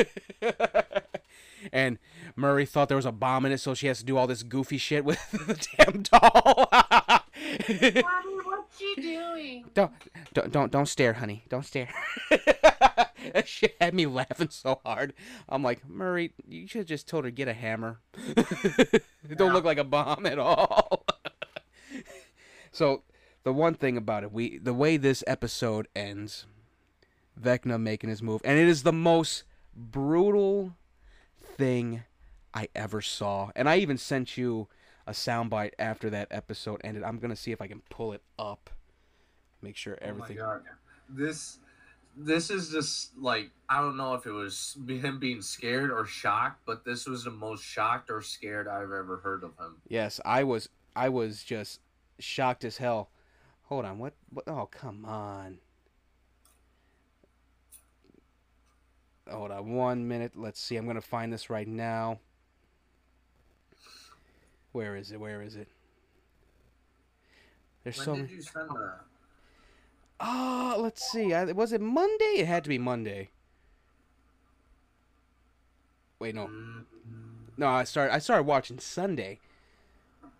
and 1.72 1.98
Murray 2.36 2.66
thought 2.66 2.88
there 2.88 2.96
was 2.96 3.06
a 3.06 3.12
bomb 3.12 3.46
in 3.46 3.52
it, 3.52 3.58
so 3.58 3.74
she 3.74 3.86
has 3.86 3.98
to 3.98 4.04
do 4.04 4.16
all 4.16 4.26
this 4.26 4.42
goofy 4.42 4.78
shit 4.78 5.04
with 5.04 5.18
the 5.32 5.66
damn 5.78 6.02
doll. 6.02 6.68
Mommy, 7.68 8.36
what's 8.44 8.78
she 8.78 8.94
doing? 8.96 9.64
don't, 9.74 9.92
don't, 10.34 10.52
don't, 10.52 10.72
don't 10.72 10.86
stare, 10.86 11.14
honey. 11.14 11.44
Don't 11.48 11.64
stare. 11.64 11.88
that 13.32 13.46
shit 13.48 13.76
had 13.80 13.94
me 13.94 14.06
laughing 14.06 14.48
so 14.50 14.80
hard. 14.84 15.14
I'm 15.48 15.62
like, 15.62 15.88
Murray, 15.88 16.32
you 16.48 16.66
should 16.66 16.80
have 16.80 16.86
just 16.86 17.08
told 17.08 17.24
her 17.24 17.30
get 17.30 17.48
a 17.48 17.52
hammer. 17.54 18.00
it 18.36 19.02
don't 19.36 19.48
Yeah. 19.48 19.52
look 19.54 19.64
like 19.64 19.78
a 19.78 19.84
bomb 19.84 20.26
at 20.26 20.38
all. 20.38 21.04
so, 22.72 23.02
the 23.46 23.52
one 23.52 23.74
thing 23.74 23.96
about 23.96 24.24
it, 24.24 24.32
we 24.32 24.58
the 24.58 24.74
way 24.74 24.96
this 24.96 25.22
episode 25.24 25.86
ends, 25.94 26.46
Vecna 27.40 27.80
making 27.80 28.10
his 28.10 28.20
move, 28.20 28.40
and 28.44 28.58
it 28.58 28.66
is 28.66 28.82
the 28.82 28.92
most 28.92 29.44
brutal 29.72 30.74
thing 31.40 32.02
I 32.52 32.66
ever 32.74 33.00
saw. 33.00 33.52
And 33.54 33.68
I 33.68 33.76
even 33.76 33.98
sent 33.98 34.36
you 34.36 34.66
a 35.06 35.12
soundbite 35.12 35.74
after 35.78 36.10
that 36.10 36.26
episode 36.32 36.80
ended. 36.82 37.04
I'm 37.04 37.18
gonna 37.18 37.36
see 37.36 37.52
if 37.52 37.62
I 37.62 37.68
can 37.68 37.82
pull 37.88 38.12
it 38.12 38.22
up. 38.36 38.68
Make 39.62 39.76
sure 39.76 39.96
everything. 40.02 40.40
Oh 40.40 40.46
my 40.46 40.54
god. 40.54 40.62
This 41.08 41.60
this 42.16 42.50
is 42.50 42.70
just 42.70 43.16
like 43.16 43.52
I 43.68 43.80
don't 43.80 43.96
know 43.96 44.14
if 44.14 44.26
it 44.26 44.32
was 44.32 44.76
him 44.88 45.20
being 45.20 45.40
scared 45.40 45.92
or 45.92 46.04
shocked, 46.04 46.62
but 46.66 46.84
this 46.84 47.06
was 47.06 47.22
the 47.22 47.30
most 47.30 47.62
shocked 47.62 48.10
or 48.10 48.22
scared 48.22 48.66
I've 48.66 48.90
ever 48.90 49.20
heard 49.22 49.44
of 49.44 49.56
him. 49.56 49.76
Yes, 49.86 50.20
I 50.24 50.42
was. 50.42 50.68
I 50.96 51.10
was 51.10 51.44
just. 51.44 51.78
shocked 52.18 52.64
as 52.64 52.78
hell. 52.78 53.10
Hold 53.66 53.84
on, 53.84 53.98
what? 53.98 54.14
what 54.30 54.46
oh, 54.48 54.66
come 54.70 55.04
on. 55.04 55.58
Hold 59.28 59.50
on 59.50 59.72
one 59.72 60.06
minute. 60.06 60.32
Let's 60.36 60.60
see. 60.60 60.76
I'm 60.76 60.86
gonna 60.86 61.00
find 61.00 61.32
this 61.32 61.50
right 61.50 61.66
now. 61.66 62.20
Where 64.72 64.94
is 64.94 65.10
it? 65.10 65.18
Where 65.18 65.42
is 65.42 65.56
it? 65.56 65.68
There's 67.82 67.96
When 67.96 68.04
so 68.04 68.14
did 68.14 68.22
many. 68.22 68.34
you 68.34 68.42
send 68.42 68.70
that? 68.70 69.00
Oh, 70.20 70.76
let's 70.78 71.02
see. 71.10 71.34
I, 71.34 71.44
was 71.46 71.72
it 71.72 71.80
Monday? 71.80 72.36
It 72.36 72.46
had 72.46 72.62
to 72.64 72.68
be 72.68 72.78
Monday. 72.78 73.30
Wait, 76.18 76.34
no, 76.34 76.46
Mm, 76.46 76.84
no. 77.58 77.68
I 77.68 77.84
started. 77.84 78.14
I 78.14 78.18
started 78.20 78.44
watching 78.44 78.78
Sunday. 78.78 79.40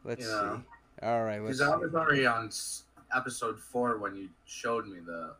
Let's 0.05 0.25
Yeah. 0.25 0.59
see. 0.59 0.65
All 1.03 1.25
right, 1.25 1.43
let's 1.43 1.59
Because 1.59 1.61
I 1.61 1.77
was 1.77 1.95
already 1.95 2.25
on 2.25 2.51
episode 3.15 3.59
four 3.59 3.99
when 3.99 4.17
you 4.17 4.29
showed 4.47 4.87
me 4.87 4.99
the. 5.05 5.35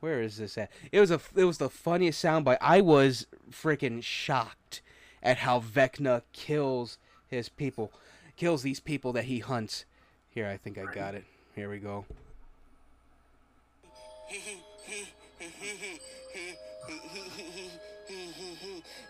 Where 0.00 0.22
is 0.22 0.38
this 0.38 0.56
at? 0.56 0.70
It 0.92 1.00
was 1.00 1.10
a 1.10 1.20
it 1.34 1.44
was 1.44 1.58
the 1.58 1.68
funniest 1.68 2.24
soundbite. 2.24 2.58
I 2.60 2.80
was 2.80 3.26
freaking 3.50 4.02
shocked 4.02 4.80
at 5.22 5.38
how 5.38 5.60
Vecna 5.60 6.22
kills 6.32 6.98
his 7.28 7.48
people, 7.48 7.92
kills 8.36 8.62
these 8.62 8.80
people 8.80 9.12
that 9.12 9.24
he 9.24 9.40
hunts. 9.40 9.84
Here, 10.30 10.46
I 10.46 10.56
think 10.56 10.78
I 10.78 10.92
got 10.92 11.14
it. 11.14 11.24
Here 11.54 11.68
we 11.68 11.78
go. 11.78 12.04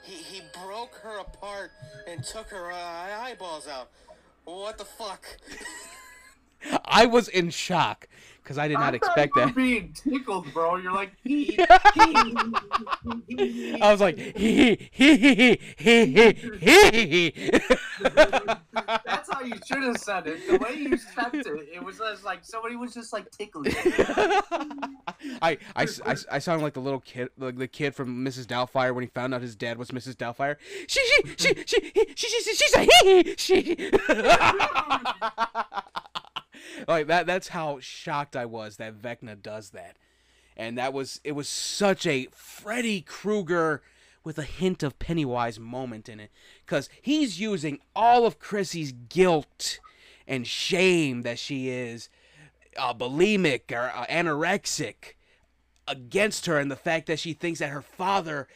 He 0.03 0.43
broke 0.65 0.95
her 1.03 1.19
apart 1.19 1.71
and 2.07 2.25
took 2.25 2.49
her 2.49 2.73
eyeballs 2.73 3.69
out. 3.69 3.91
What 4.45 4.79
the 4.79 4.85
fuck? 4.85 5.25
I 6.85 7.07
was 7.07 7.29
in 7.29 7.51
shock 7.51 8.09
because 8.43 8.59
I 8.59 8.67
did 8.67 8.75
not 8.75 8.95
I 8.95 8.97
expect 8.97 9.35
that. 9.37 9.55
being 9.55 9.93
tickled, 9.93 10.53
bro. 10.53 10.75
You're 10.77 10.93
like. 10.93 11.13
"Hee, 11.23 11.45
hee, 11.45 11.67
I 13.81 13.93
was 13.93 14.01
like, 14.01 14.19
he 14.19 14.89
he 14.91 15.17
he 15.17 15.35
he 15.35 15.61
he 15.79 16.33
he 16.59 17.07
he. 17.07 17.33
That's 18.01 19.29
how 19.33 19.43
you 19.43 19.55
should 19.65 19.85
have 19.85 19.99
said 19.99 20.27
it. 20.27 20.45
The 20.49 20.59
way 20.59 20.75
you 20.75 20.97
said 20.97 21.33
it, 21.35 21.47
it 21.47 21.85
was 21.85 21.99
just 21.99 22.25
like 22.25 22.41
somebody 22.43 22.75
was 22.75 22.93
just 22.93 23.13
like 23.13 23.31
tickling. 23.31 23.73
I, 25.43 25.59
I, 25.77 25.87
I, 26.05 26.17
I 26.33 26.39
sound 26.41 26.63
like 26.63 26.75
the 26.75 26.81
little 26.81 26.99
kid, 27.01 27.29
like 27.39 27.57
the 27.57 27.69
kid 27.69 27.95
from 27.95 28.25
Mrs. 28.25 28.47
Doubtfire 28.47 28.93
when 28.95 29.05
he 29.05 29.09
found 29.11 29.33
out 29.33 29.43
his 29.43 29.55
dad 29.55 29.79
was 29.79 29.93
Mrs. 29.93 30.17
Doubtfire. 30.17 30.57
She, 30.89 31.01
she, 31.07 31.23
she, 31.37 31.55
she, 31.67 31.93
he, 31.95 32.07
she, 32.17 32.29
she, 32.29 32.43
she, 32.43 32.55
she's 32.55 32.75
a 32.75 32.89
he, 33.05 33.35
she. 33.37 33.77
Like 36.89 37.07
that. 37.07 37.27
That's 37.27 37.49
how 37.49 37.79
shocked 37.81 38.37
I 38.37 38.47
was 38.47 38.77
that 38.77 39.01
Vecna 39.01 39.41
does 39.41 39.71
that, 39.71 39.97
and 40.57 40.79
that 40.79 40.93
was 40.93 41.21
it 41.25 41.33
was 41.33 41.49
such 41.49 42.07
a 42.07 42.29
Freddy 42.33 43.01
Krueger 43.01 43.83
with 44.23 44.39
a 44.39 44.43
hint 44.43 44.83
of 44.83 44.99
Pennywise 44.99 45.59
moment 45.59 46.09
in 46.09 46.21
it, 46.21 46.31
because 46.65 46.89
he's 47.01 47.41
using 47.41 47.79
all 47.97 48.27
of 48.27 48.39
Chrissy's 48.39 48.93
guilt 48.93 49.81
and 50.27 50.47
shame 50.47 51.23
that 51.23 51.39
she 51.39 51.69
is 51.69 52.09
uh, 52.77 52.95
bulimic 52.95 53.73
or 53.73 53.93
uh, 53.95 54.07
anorexic 54.07 55.15
against 55.89 56.47
her 56.47 56.59
and 56.59 56.71
the 56.71 56.77
fact 56.77 57.07
that 57.07 57.19
she 57.19 57.33
thinks 57.33 57.59
that 57.59 57.71
her 57.71 57.83
father 57.83 58.47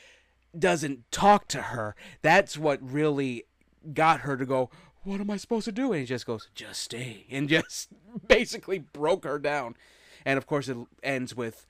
doesn't 0.56 1.10
talk 1.10 1.48
to 1.48 1.62
her 1.62 1.96
that's 2.22 2.56
what 2.56 2.78
really 2.80 3.44
got 3.92 4.20
her 4.20 4.36
to 4.36 4.46
go 4.46 4.70
what 5.04 5.20
am 5.20 5.30
i 5.30 5.36
supposed 5.36 5.66
to 5.66 5.72
do? 5.72 5.92
And 5.92 6.00
he 6.00 6.06
just 6.06 6.26
goes 6.26 6.48
just 6.54 6.80
stay 6.80 7.26
and 7.30 7.48
just 7.48 7.88
basically 8.26 8.78
broke 8.78 9.24
her 9.24 9.38
down. 9.38 9.76
And 10.24 10.38
of 10.38 10.46
course 10.46 10.68
it 10.68 10.76
ends 11.02 11.36
with 11.36 11.66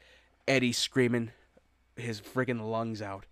eddie 0.46 0.72
screaming 0.72 1.32
his 1.96 2.20
friggin' 2.20 2.70
lungs 2.70 3.02
out. 3.02 3.26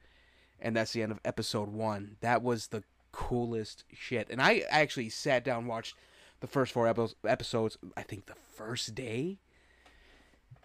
And 0.61 0.77
that's 0.77 0.93
the 0.93 1.03
end 1.03 1.12
of 1.12 1.21
episode 1.25 1.69
one. 1.69 2.17
That 2.21 2.43
was 2.43 2.69
the 2.69 2.85
coolest 3.12 3.85
shit. 3.93 4.29
And 4.31 4.41
i 4.41 4.62
actually 4.71 5.09
sat 5.09 5.45
down 5.45 5.67
watched 5.67 5.95
the 6.41 6.47
first 6.47 6.73
four 6.73 6.88
episodes 7.27 7.79
i 7.97 8.03
think 8.03 8.27
the 8.27 8.35
first 8.35 8.95
day. 8.95 9.38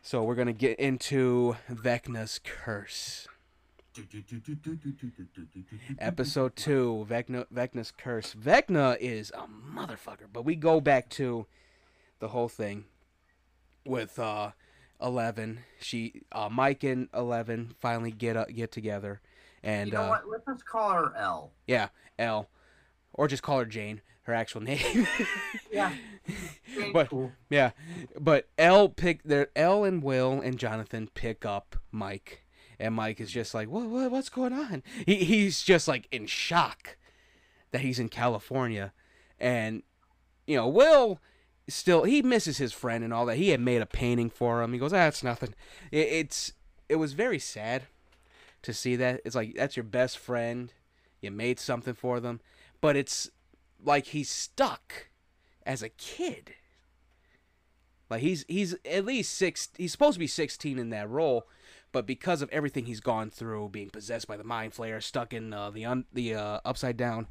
So 0.01 0.23
we're 0.23 0.35
gonna 0.35 0.53
get 0.53 0.79
into 0.79 1.57
Vecna's 1.69 2.39
curse. 2.43 3.27
Episode 5.99 6.55
two, 6.55 7.05
Vecna 7.09 7.45
Vecna's 7.53 7.91
curse. 7.91 8.33
Vecna 8.35 8.97
is 8.99 9.31
a 9.35 9.47
motherfucker, 9.47 10.27
but 10.31 10.43
we 10.45 10.55
go 10.55 10.79
back 10.81 11.09
to 11.11 11.45
the 12.19 12.29
whole 12.29 12.49
thing 12.49 12.85
with 13.85 14.17
uh 14.19 14.51
Eleven. 15.01 15.59
She 15.79 16.21
uh 16.31 16.49
Mike 16.51 16.83
and 16.83 17.09
Eleven 17.13 17.73
finally 17.79 18.11
get 18.11 18.35
uh, 18.37 18.45
get 18.45 18.71
together 18.71 19.21
and 19.63 19.87
you 19.89 19.93
know 19.93 20.03
uh 20.03 20.09
what? 20.09 20.29
Let's 20.29 20.45
just 20.45 20.65
call 20.65 20.91
her 20.91 21.13
L. 21.17 21.51
yeah, 21.67 21.89
L 22.19 22.49
or 23.13 23.27
just 23.27 23.41
call 23.43 23.59
her 23.59 23.65
Jane, 23.65 24.01
her 24.23 24.33
actual 24.33 24.61
name. 24.71 25.07
Yeah. 25.71 25.93
But- 26.93 27.11
Yeah, 27.49 27.71
but 28.19 28.49
L 28.57 28.87
pick 28.89 29.23
their 29.23 29.47
L 29.55 29.83
and 29.83 30.03
Will 30.03 30.33
and 30.41 30.59
Jonathan 30.59 31.09
pick 31.13 31.43
up 31.45 31.75
Mike, 31.91 32.43
and 32.79 32.95
Mike 32.95 33.19
is 33.19 33.31
just 33.31 33.53
like, 33.53 33.69
what, 33.69 33.87
what 33.87 34.11
what's 34.11 34.29
going 34.29 34.53
on? 34.53 34.83
He 35.05 35.23
he's 35.23 35.61
just 35.63 35.87
like 35.87 36.07
in 36.11 36.25
shock 36.27 36.97
that 37.71 37.81
he's 37.81 37.99
in 37.99 38.09
California, 38.09 38.93
and 39.39 39.83
you 40.45 40.55
know 40.55 40.67
Will 40.67 41.19
still 41.67 42.03
he 42.03 42.21
misses 42.21 42.57
his 42.57 42.73
friend 42.73 43.03
and 43.03 43.13
all 43.13 43.25
that. 43.25 43.37
He 43.37 43.49
had 43.49 43.59
made 43.59 43.81
a 43.81 43.85
painting 43.85 44.29
for 44.29 44.61
him. 44.61 44.73
He 44.73 44.79
goes, 44.79 44.93
ah, 44.93 45.11
nothing. 45.23 45.53
It, 45.91 46.07
it's 46.07 46.53
it 46.89 46.95
was 46.95 47.13
very 47.13 47.39
sad 47.39 47.83
to 48.61 48.73
see 48.73 48.95
that. 48.95 49.21
It's 49.25 49.35
like 49.35 49.55
that's 49.55 49.75
your 49.75 49.83
best 49.83 50.17
friend. 50.17 50.73
You 51.21 51.31
made 51.31 51.59
something 51.59 51.93
for 51.93 52.19
them, 52.19 52.41
but 52.79 52.95
it's 52.95 53.29
like 53.83 54.07
he's 54.07 54.29
stuck 54.29 55.09
as 55.65 55.81
a 55.81 55.89
kid. 55.89 56.53
Like 58.09 58.21
he's 58.21 58.45
he's 58.47 58.75
at 58.85 59.05
least 59.05 59.33
six. 59.33 59.69
He's 59.77 59.91
supposed 59.91 60.13
to 60.13 60.19
be 60.19 60.27
sixteen 60.27 60.79
in 60.79 60.89
that 60.91 61.09
role, 61.09 61.47
but 61.91 62.05
because 62.05 62.41
of 62.41 62.49
everything 62.49 62.85
he's 62.85 62.99
gone 62.99 63.29
through, 63.29 63.69
being 63.69 63.89
possessed 63.89 64.27
by 64.27 64.37
the 64.37 64.43
mind 64.43 64.73
flayer, 64.73 65.01
stuck 65.01 65.33
in 65.33 65.53
uh, 65.53 65.69
the 65.69 65.85
un, 65.85 66.05
the 66.13 66.35
uh, 66.35 66.59
upside 66.65 66.97
down, 66.97 67.27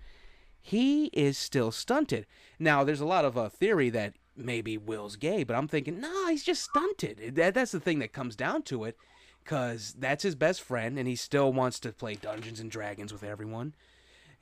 he 0.60 1.06
is 1.06 1.38
still 1.38 1.70
stunted. 1.70 2.26
Now, 2.58 2.82
there's 2.82 3.00
a 3.00 3.06
lot 3.06 3.24
of 3.24 3.38
uh, 3.38 3.48
theory 3.48 3.90
that 3.90 4.14
maybe 4.36 4.76
Will's 4.76 5.16
gay, 5.16 5.44
but 5.44 5.56
I'm 5.56 5.68
thinking, 5.68 6.00
nah, 6.00 6.28
he's 6.28 6.44
just 6.44 6.64
stunted. 6.64 7.36
That 7.36 7.54
that's 7.54 7.72
the 7.72 7.80
thing 7.80 8.00
that 8.00 8.12
comes 8.12 8.34
down 8.36 8.62
to 8.64 8.84
it, 8.84 8.96
because 9.44 9.94
that's 9.98 10.22
his 10.22 10.34
best 10.34 10.60
friend, 10.60 10.98
and 10.98 11.06
he 11.06 11.16
still 11.16 11.52
wants 11.52 11.78
to 11.80 11.92
play 11.92 12.14
Dungeons 12.14 12.60
and 12.60 12.70
Dragons 12.70 13.12
with 13.12 13.22
everyone. 13.22 13.74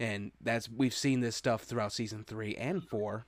And 0.01 0.33
that's 0.41 0.69
we've 0.69 0.95
seen 0.95 1.21
this 1.21 1.37
stuff 1.37 1.63
throughout 1.63 1.93
season 1.93 2.25
three 2.25 2.57
and 2.57 2.83
four. 2.83 3.27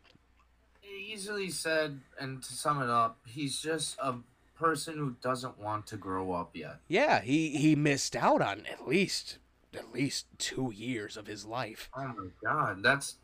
Easily 0.82 1.50
said, 1.50 2.00
and 2.18 2.42
to 2.42 2.52
sum 2.52 2.82
it 2.82 2.88
up, 2.88 3.18
he's 3.26 3.60
just 3.60 3.96
a 3.98 4.14
person 4.56 4.96
who 4.96 5.16
doesn't 5.22 5.58
want 5.58 5.86
to 5.88 5.96
grow 5.96 6.32
up 6.32 6.56
yet. 6.56 6.80
Yeah, 6.88 7.20
he 7.20 7.50
he 7.50 7.76
missed 7.76 8.16
out 8.16 8.42
on 8.42 8.64
at 8.70 8.86
least 8.86 9.38
at 9.74 9.92
least 9.92 10.26
two 10.38 10.72
years 10.74 11.16
of 11.16 11.26
his 11.26 11.44
life. 11.44 11.90
Oh 11.96 12.06
my 12.06 12.28
god, 12.42 12.82
that's 12.82 13.16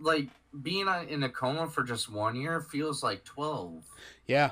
like 0.00 0.28
being 0.62 0.88
in 1.08 1.22
a 1.22 1.28
coma 1.28 1.68
for 1.68 1.82
just 1.82 2.10
one 2.10 2.36
year 2.36 2.60
feels 2.60 3.02
like 3.02 3.24
12. 3.24 3.84
Yeah. 4.26 4.50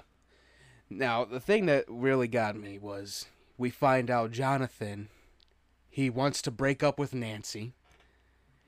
Now 0.89 1.25
the 1.25 1.41
thing 1.41 1.67
that 1.67 1.85
really 1.89 2.29
got 2.29 2.57
me 2.57 2.79
was 2.79 3.27
we 3.59 3.71
find 3.71 4.11
out 4.11 4.31
Jonathan 4.31 5.09
he 5.89 6.11
wants 6.11 6.43
to 6.43 6.51
break 6.51 6.83
up 6.83 6.99
with 6.99 7.15
Nancy 7.15 7.73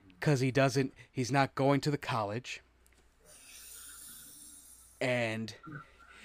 because 0.07 0.41
he 0.41 0.51
doesn't 0.51 0.95
he's 1.11 1.33
not 1.33 1.55
going 1.55 1.81
to 1.83 1.91
the 1.91 1.99
college 1.99 2.63
and 5.01 5.55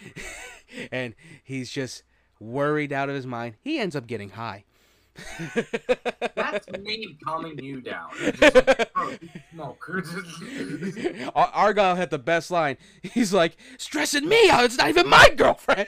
and 0.91 1.15
he's 1.43 1.69
just 1.71 2.03
worried 2.39 2.91
out 2.91 3.09
of 3.09 3.15
his 3.15 3.27
mind 3.27 3.55
he 3.61 3.77
ends 3.79 3.95
up 3.95 4.07
getting 4.07 4.31
high 4.31 4.63
That's 6.35 6.67
me 6.79 7.17
calming 7.25 7.59
you 7.63 7.81
down. 7.81 8.09
Like, 8.41 8.93
"Bro, 8.93 9.09
you 9.09 9.29
smoke. 9.53 9.89
Ar- 11.35 11.51
Argyle 11.53 11.95
had 11.95 12.09
the 12.09 12.19
best 12.19 12.49
line. 12.51 12.77
He's 13.01 13.33
like, 13.33 13.57
stressing 13.77 14.27
me 14.27 14.49
out. 14.49 14.63
It's 14.63 14.77
not 14.77 14.89
even 14.89 15.09
my 15.09 15.29
girlfriend. 15.35 15.87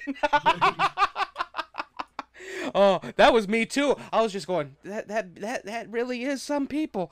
oh, 2.75 2.99
that 3.15 3.33
was 3.33 3.47
me 3.47 3.65
too. 3.65 3.95
I 4.11 4.21
was 4.21 4.31
just 4.31 4.47
going, 4.47 4.75
that 4.83 5.07
that 5.07 5.35
that 5.35 5.65
that 5.65 5.89
really 5.89 6.23
is 6.23 6.41
some 6.41 6.67
people. 6.67 7.11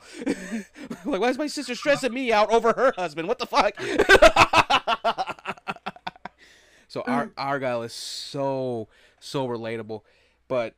like, 1.04 1.20
why 1.20 1.28
is 1.28 1.38
my 1.38 1.46
sister 1.46 1.74
stressing 1.74 2.12
me 2.12 2.32
out 2.32 2.52
over 2.52 2.72
her 2.72 2.92
husband? 2.96 3.28
What 3.28 3.38
the 3.38 3.46
fuck? 3.46 3.74
So 6.92 7.00
Ar- 7.06 7.32
Argyle 7.38 7.82
is 7.84 7.94
so 7.94 8.86
so 9.18 9.48
relatable, 9.48 10.02
but 10.46 10.74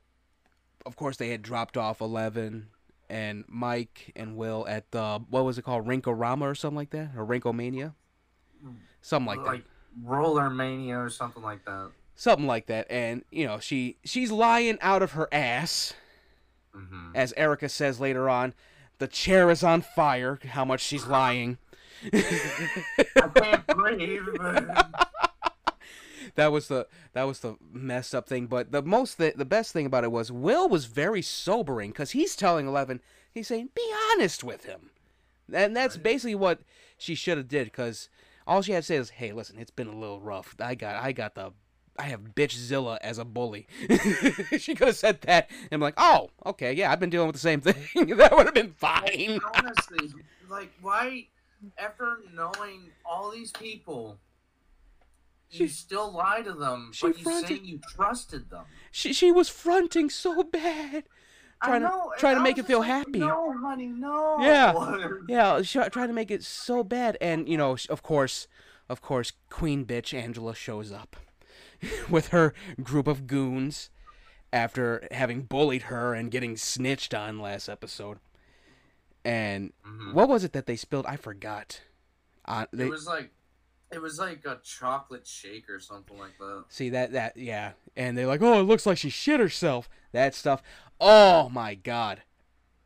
of 0.87 0.95
course 0.95 1.17
they 1.17 1.31
had 1.31 1.43
dropped 1.43 1.77
off 1.77 2.01
Eleven 2.01 2.69
and 3.11 3.43
Mike 3.49 4.13
and 4.15 4.37
Will 4.37 4.65
at 4.69 4.93
the 4.93 5.21
what 5.29 5.45
was 5.45 5.59
it 5.59 5.63
called 5.63 5.89
Rinkorama 5.89 6.43
or 6.43 6.55
something 6.55 6.77
like 6.77 6.91
that 6.91 7.11
or 7.17 7.27
Rinkomania, 7.27 7.95
something 9.03 9.27
like, 9.27 9.41
that. 9.41 9.45
like 9.45 9.65
roller 10.05 10.51
mania 10.51 10.99
or 11.01 11.11
something 11.11 11.43
like 11.43 11.65
that. 11.65 11.91
something 12.15 12.47
like 12.47 12.67
that. 12.67 12.87
And 12.89 13.25
you 13.33 13.45
know, 13.45 13.59
she 13.59 13.97
she's 14.05 14.31
lying 14.31 14.79
out 14.81 15.03
of 15.03 15.13
her 15.13 15.29
ass, 15.33 15.95
hmm 16.73 17.11
as 17.17 17.33
Erica 17.37 17.69
says 17.69 17.99
later 17.99 18.29
on. 18.31 18.55
The 18.99 19.09
chair 19.09 19.51
is 19.51 19.65
on 19.65 19.83
fire. 19.83 20.39
How 20.51 20.65
much 20.65 20.81
she's 20.81 21.09
lying. 21.09 21.59
I 22.13 23.29
can't 23.35 23.67
breathe. 23.67 24.23
that 26.35 26.53
was 26.53 26.69
the 26.69 26.87
that 27.13 27.25
was 27.25 27.41
the 27.41 27.57
messed 27.73 28.15
up 28.15 28.29
thing. 28.29 28.47
But 28.47 28.73
the 28.73 28.83
most 28.83 29.17
th- 29.17 29.35
the 29.35 29.45
best 29.45 29.73
thing 29.73 29.87
about 29.87 30.05
it 30.05 30.13
was 30.13 30.33
Will 30.33 30.69
was 30.69 30.87
very 30.87 31.23
sobering 31.23 31.91
because 31.91 32.13
he's 32.13 32.37
telling 32.37 32.67
Eleven, 32.67 33.01
he's 33.33 33.49
saying, 33.49 33.71
"Be 33.75 33.95
honest 34.13 34.43
with 34.45 34.65
him," 34.65 34.91
and 35.53 35.77
that's 35.77 35.97
basically 35.97 36.35
what 36.35 36.61
she 36.99 37.15
should 37.15 37.39
have 37.39 37.49
did 37.49 37.67
because 37.67 38.09
all 38.47 38.63
she 38.63 38.73
had 38.73 38.83
to 38.83 38.87
say 38.87 38.97
is, 38.97 39.11
"Hey, 39.11 39.33
listen, 39.33 39.59
it's 39.59 39.71
been 39.71 39.87
a 39.89 39.97
little 39.97 40.21
rough. 40.21 40.55
I 40.59 40.75
got 40.75 40.97
I 40.97 41.13
got 41.13 41.35
the." 41.35 41.53
I 41.97 42.07
have 42.07 42.35
bitch 42.35 42.57
Zilla 42.57 42.99
as 43.03 43.19
a 43.19 43.25
bully. 43.25 43.69
she 44.59 44.75
could 44.75 44.89
have 44.89 44.97
said 44.97 45.21
that 45.23 45.49
and 45.49 45.69
I'm 45.71 45.81
like, 45.81 45.95
"Oh, 45.97 46.31
okay, 46.45 46.73
yeah, 46.73 46.91
I've 46.91 46.99
been 46.99 47.09
dealing 47.09 47.29
with 47.29 47.37
the 47.37 47.41
same 47.41 47.61
thing. 47.63 48.17
that 48.17 48.35
would 48.37 48.47
have 48.47 48.55
been 48.55 48.73
fine." 48.73 49.39
Honestly, 49.55 50.09
like, 50.51 50.73
why, 50.83 51.29
after 51.79 52.19
knowing 52.35 52.91
all 53.07 53.31
these 53.31 53.53
people, 53.53 54.19
you 55.55 55.67
She- 55.69 55.75
still 55.75 56.13
lie 56.13 56.43
to 56.43 56.53
them, 56.53 56.91
she 56.93 57.07
but 57.09 57.19
you 57.19 57.25
fronted- 57.25 57.49
say 57.49 57.55
you 57.65 57.81
trusted 57.95 58.51
them? 58.51 58.65
She 58.91 59.13
she 59.13 59.33
was 59.33 59.49
fronting 59.49 60.11
so 60.11 60.43
bad, 60.43 61.05
trying 61.63 61.83
to 61.83 61.89
know, 61.89 62.13
trying 62.19 62.37
to 62.37 62.43
make 62.43 62.59
it 62.59 62.67
feel 62.67 62.81
like, 62.81 62.89
happy. 62.89 63.19
No, 63.21 63.53
honey, 63.59 63.87
no. 63.87 64.39
Yeah. 64.41 64.73
Yeah, 65.29 65.63
she 65.63 65.79
trying 65.91 66.09
to 66.09 66.15
make 66.15 66.31
it 66.31 66.43
so 66.45 66.85
bad, 66.85 67.17
and 67.21 67.49
you 67.49 67.57
know, 67.57 67.77
of 67.89 68.03
course, 68.03 68.47
of 68.89 69.01
course, 69.01 69.33
Queen 69.51 69.85
Bitch 69.87 70.13
Angela 70.13 70.55
shows 70.55 70.93
up 70.93 71.17
with 72.11 72.29
her 72.29 72.53
group 72.83 73.07
of 73.07 73.27
goons 73.27 73.91
after 74.53 75.07
having 75.11 75.43
bullied 75.43 75.83
her 75.83 76.15
and 76.15 76.31
getting 76.31 76.57
snitched 76.57 77.13
on 77.15 77.41
last 77.41 77.69
episode. 77.69 78.19
And 79.25 79.73
Mhm. 79.87 80.13
what 80.15 80.29
was 80.29 80.45
it 80.45 80.53
that 80.53 80.67
they 80.67 80.77
spilled? 80.77 81.07
I 81.07 81.17
forgot. 81.17 81.81
Uh, 82.45 82.67
they, 82.73 82.85
It 82.87 82.91
was 82.91 83.07
like, 83.07 83.31
it 83.95 84.03
was 84.03 84.19
like 84.19 84.45
a 84.45 84.59
chocolate 84.63 85.27
shake 85.27 85.71
or 85.71 85.79
something 85.79 86.19
like 86.19 86.37
that. 86.39 86.65
See 86.69 86.91
that 86.91 87.13
that 87.13 87.37
yeah, 87.37 87.73
and 87.97 88.19
they're 88.19 88.27
like, 88.27 88.43
"Oh, 88.43 88.61
it 88.61 88.65
looks 88.65 88.87
like 88.87 88.99
she 88.99 89.09
shit 89.09 89.41
herself." 89.41 89.89
That 90.13 90.35
stuff. 90.35 90.63
Oh 91.01 91.49
my 91.49 91.75
god. 91.75 92.23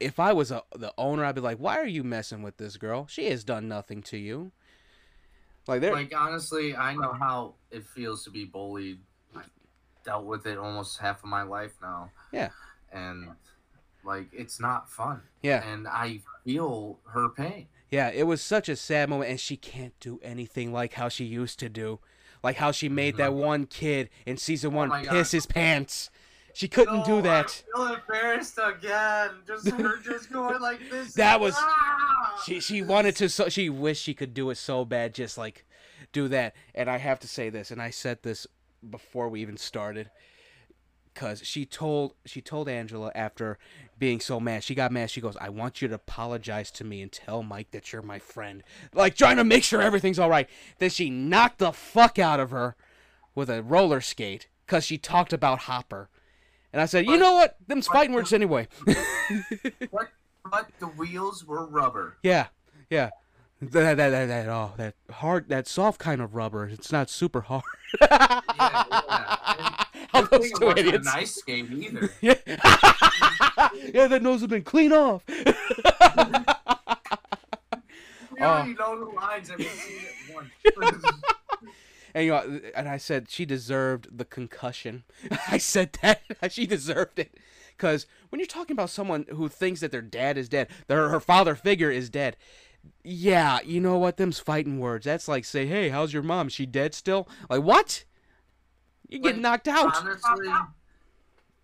If 0.00 0.20
I 0.20 0.32
was 0.32 0.52
a, 0.52 0.62
the 0.76 0.92
owner, 0.96 1.24
I'd 1.24 1.34
be 1.34 1.40
like, 1.40 1.58
"Why 1.58 1.78
are 1.78 1.86
you 1.86 2.04
messing 2.04 2.42
with 2.42 2.58
this 2.58 2.76
girl? 2.76 3.06
She 3.08 3.26
has 3.30 3.42
done 3.42 3.68
nothing 3.68 4.02
to 4.04 4.16
you." 4.16 4.52
Like 5.66 5.80
there 5.80 5.92
Like 5.92 6.14
honestly, 6.16 6.76
I 6.76 6.94
know 6.94 7.12
how 7.12 7.54
it 7.70 7.84
feels 7.86 8.24
to 8.24 8.30
be 8.30 8.44
bullied. 8.44 9.00
I 9.36 9.42
dealt 10.04 10.24
with 10.24 10.46
it 10.46 10.58
almost 10.58 10.98
half 10.98 11.18
of 11.22 11.28
my 11.28 11.42
life 11.42 11.74
now. 11.82 12.10
Yeah. 12.32 12.50
And 12.92 13.30
like 14.08 14.26
it's 14.32 14.58
not 14.58 14.90
fun. 14.90 15.20
Yeah. 15.42 15.64
And 15.64 15.86
I 15.86 16.20
feel 16.44 16.98
her 17.12 17.28
pain. 17.28 17.66
Yeah, 17.90 18.10
it 18.12 18.24
was 18.24 18.42
such 18.42 18.68
a 18.68 18.74
sad 18.76 19.08
moment 19.08 19.30
and 19.30 19.38
she 19.40 19.56
can't 19.56 19.98
do 20.00 20.18
anything 20.22 20.72
like 20.72 20.94
how 20.94 21.08
she 21.08 21.24
used 21.24 21.58
to 21.60 21.68
do. 21.68 22.00
Like 22.42 22.56
how 22.56 22.70
she 22.72 22.88
made 22.88 23.16
that 23.18 23.32
one 23.34 23.66
kid 23.66 24.10
in 24.26 24.36
season 24.36 24.72
1 24.72 24.88
Mm-hmm. 24.88 24.92
Oh 24.94 24.98
my 24.98 25.04
God. 25.04 25.12
piss 25.12 25.30
his 25.32 25.46
pants. 25.46 26.10
She 26.54 26.66
couldn't 26.68 27.04
do 27.04 27.22
that. 27.22 27.62
I 27.74 27.76
feel 27.86 27.94
embarrassed 27.94 28.58
again. 28.62 29.30
Just 29.46 29.68
her 29.70 29.96
just 30.04 30.32
going 30.32 30.60
like 30.60 30.80
this. 30.90 31.14
That 31.14 31.40
was- 31.40 31.54
Ah! 31.56 32.42
She 32.44 32.60
she 32.60 32.82
wanted 32.82 33.14
to 33.16 33.28
so 33.28 33.48
she 33.48 33.68
wished 33.70 34.02
she 34.02 34.14
could 34.14 34.34
do 34.34 34.50
it 34.50 34.56
so 34.56 34.84
bad 34.84 35.14
just 35.14 35.38
like 35.38 35.64
do 36.12 36.28
that. 36.28 36.54
And 36.74 36.88
I 36.90 36.98
have 36.98 37.20
to 37.20 37.28
say 37.28 37.48
this 37.50 37.70
and 37.70 37.80
I 37.80 37.90
said 37.90 38.22
this 38.22 38.46
before 38.88 39.28
we 39.28 39.40
even 39.42 39.56
started 39.56 40.10
cuz 41.18 41.42
she 41.44 41.66
told 41.66 42.14
she 42.24 42.40
told 42.40 42.68
Angela 42.68 43.10
after 43.14 43.58
being 43.98 44.20
so 44.20 44.38
mad. 44.38 44.62
She 44.62 44.74
got 44.74 44.92
mad. 44.92 45.10
She 45.10 45.20
goes, 45.20 45.36
"I 45.40 45.48
want 45.48 45.82
you 45.82 45.88
to 45.88 45.94
apologize 45.96 46.70
to 46.72 46.84
me 46.84 47.02
and 47.02 47.10
tell 47.10 47.42
Mike 47.42 47.72
that 47.72 47.92
you're 47.92 48.02
my 48.02 48.20
friend." 48.20 48.62
Like 48.94 49.16
trying 49.16 49.36
to 49.38 49.44
make 49.44 49.64
sure 49.64 49.82
everything's 49.82 50.20
all 50.20 50.30
right. 50.30 50.48
Then 50.78 50.90
she 50.90 51.10
knocked 51.10 51.58
the 51.58 51.72
fuck 51.72 52.18
out 52.18 52.38
of 52.38 52.50
her 52.50 52.76
with 53.34 53.50
a 53.50 53.62
roller 53.62 54.00
skate 54.00 54.48
cuz 54.66 54.84
she 54.84 54.96
talked 54.96 55.32
about 55.32 55.60
Hopper. 55.60 56.08
And 56.72 56.80
I 56.80 56.86
said, 56.86 57.06
"You 57.06 57.18
know 57.18 57.34
what? 57.34 57.56
Them's 57.66 57.88
fighting 57.88 58.14
words 58.14 58.32
anyway." 58.32 58.68
But, 59.92 60.08
but 60.50 60.70
the 60.78 60.86
wheels 60.86 61.44
were 61.44 61.66
rubber. 61.66 62.16
Yeah, 62.22 62.46
yeah. 62.88 63.10
That 63.60 63.96
that 63.96 64.10
that, 64.10 64.26
that 64.26 64.48
oh 64.48 64.72
that 64.76 64.94
hard 65.10 65.48
that 65.48 65.66
soft 65.66 65.98
kind 65.98 66.22
of 66.22 66.34
rubber. 66.34 66.66
It's 66.66 66.92
not 66.92 67.10
super 67.10 67.42
hard. 67.42 67.64
Yeah, 68.00 68.40
yeah. 68.56 69.67
Good 70.14 70.30
those 70.30 70.52
two 70.52 70.66
wasn't 70.66 70.86
idiots. 70.86 71.06
A 71.06 71.10
nice 71.16 71.34
skate 71.34 71.70
either. 71.70 72.10
Yeah. 72.20 72.34
yeah, 73.92 74.06
that 74.06 74.20
nose 74.22 74.40
has 74.40 74.48
been 74.48 74.62
clean 74.62 74.92
off. 74.92 75.22
We 75.28 75.34
already 78.44 78.70
uh, 78.72 78.74
know 78.78 79.04
the 79.04 79.10
lines 79.14 79.50
and 79.50 79.58
we 79.58 79.64
see 79.64 79.94
it 79.94 80.34
once. 80.34 81.04
and 82.14 82.24
you 82.24 82.30
know, 82.30 82.60
and 82.74 82.88
I 82.88 82.96
said 82.96 83.30
she 83.30 83.44
deserved 83.44 84.16
the 84.16 84.24
concussion. 84.24 85.04
I 85.48 85.58
said 85.58 85.98
that 86.02 86.22
she 86.50 86.66
deserved 86.66 87.18
it 87.18 87.36
because 87.76 88.06
when 88.28 88.38
you're 88.38 88.46
talking 88.46 88.74
about 88.74 88.90
someone 88.90 89.26
who 89.30 89.48
thinks 89.48 89.80
that 89.80 89.90
their 89.90 90.02
dad 90.02 90.38
is 90.38 90.48
dead, 90.48 90.68
their 90.86 91.08
her 91.08 91.20
father 91.20 91.54
figure 91.54 91.90
is 91.90 92.10
dead. 92.10 92.36
Yeah, 93.02 93.58
you 93.64 93.80
know 93.80 93.98
what? 93.98 94.16
Them's 94.16 94.38
fighting 94.38 94.78
words. 94.78 95.04
That's 95.04 95.28
like 95.28 95.44
say, 95.44 95.66
"Hey, 95.66 95.88
how's 95.88 96.12
your 96.12 96.22
mom? 96.22 96.48
She 96.48 96.64
dead 96.64 96.94
still?" 96.94 97.28
Like 97.50 97.62
what? 97.62 98.04
You 99.08 99.18
get 99.18 99.34
Like, 99.34 99.42
knocked 99.42 99.68
out. 99.68 99.96
Honestly, 99.96 100.48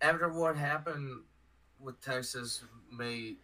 after 0.01 0.29
what 0.29 0.55
happened 0.55 1.21
with 1.79 1.99
Texas, 2.01 2.63
may 2.91 3.35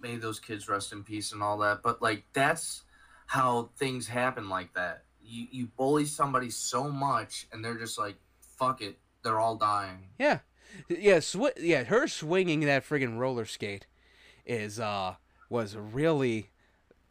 may 0.00 0.16
those 0.16 0.38
kids 0.38 0.68
rest 0.68 0.92
in 0.92 1.02
peace 1.02 1.32
and 1.32 1.42
all 1.42 1.58
that. 1.58 1.82
But 1.82 2.02
like 2.02 2.24
that's 2.32 2.82
how 3.26 3.70
things 3.76 4.06
happen 4.06 4.48
like 4.48 4.74
that. 4.74 5.04
You 5.22 5.46
you 5.50 5.66
bully 5.76 6.04
somebody 6.04 6.50
so 6.50 6.90
much, 6.90 7.46
and 7.52 7.64
they're 7.64 7.78
just 7.78 7.98
like, 7.98 8.16
"Fuck 8.40 8.82
it," 8.82 8.98
they're 9.22 9.40
all 9.40 9.56
dying. 9.56 10.08
Yeah, 10.18 10.40
yeah, 10.88 11.20
sw- 11.20 11.58
yeah. 11.58 11.84
Her 11.84 12.06
swinging 12.06 12.60
that 12.60 12.86
friggin' 12.86 13.18
roller 13.18 13.44
skate 13.44 13.86
is 14.44 14.78
uh 14.80 15.14
was 15.50 15.76
really 15.76 16.50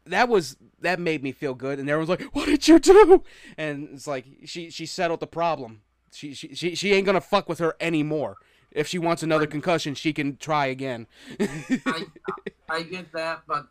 that 0.06 0.30
was 0.30 0.58
that 0.82 1.00
made 1.00 1.23
me 1.23 1.32
feel 1.32 1.54
good, 1.54 1.80
and 1.80 1.89
everyone's 1.89 2.10
like, 2.10 2.36
"What 2.36 2.45
did 2.45 2.67
you 2.67 2.80
do?" 2.80 3.23
And 3.58 3.89
it's 3.93 4.08
like 4.08 4.26
she 4.45 4.69
she 4.69 4.86
settled 4.86 5.19
the 5.19 5.28
problem. 5.28 5.82
She 6.12 6.34
she 6.34 6.56
she, 6.56 6.76
she 6.76 6.93
ain't 6.93 7.06
gonna 7.06 7.22
fuck 7.22 7.50
with 7.50 7.60
her 7.60 7.76
anymore. 7.80 8.38
If 8.72 8.88
she 8.88 9.00
wants 9.00 9.24
another 9.24 9.48
concussion, 9.48 9.96
she 9.96 10.13
can 10.13 10.38
try 10.38 10.67
again. 10.67 11.08
I 11.39 12.06
I 12.70 12.84
get 12.84 13.12
that, 13.13 13.43
but 13.48 13.67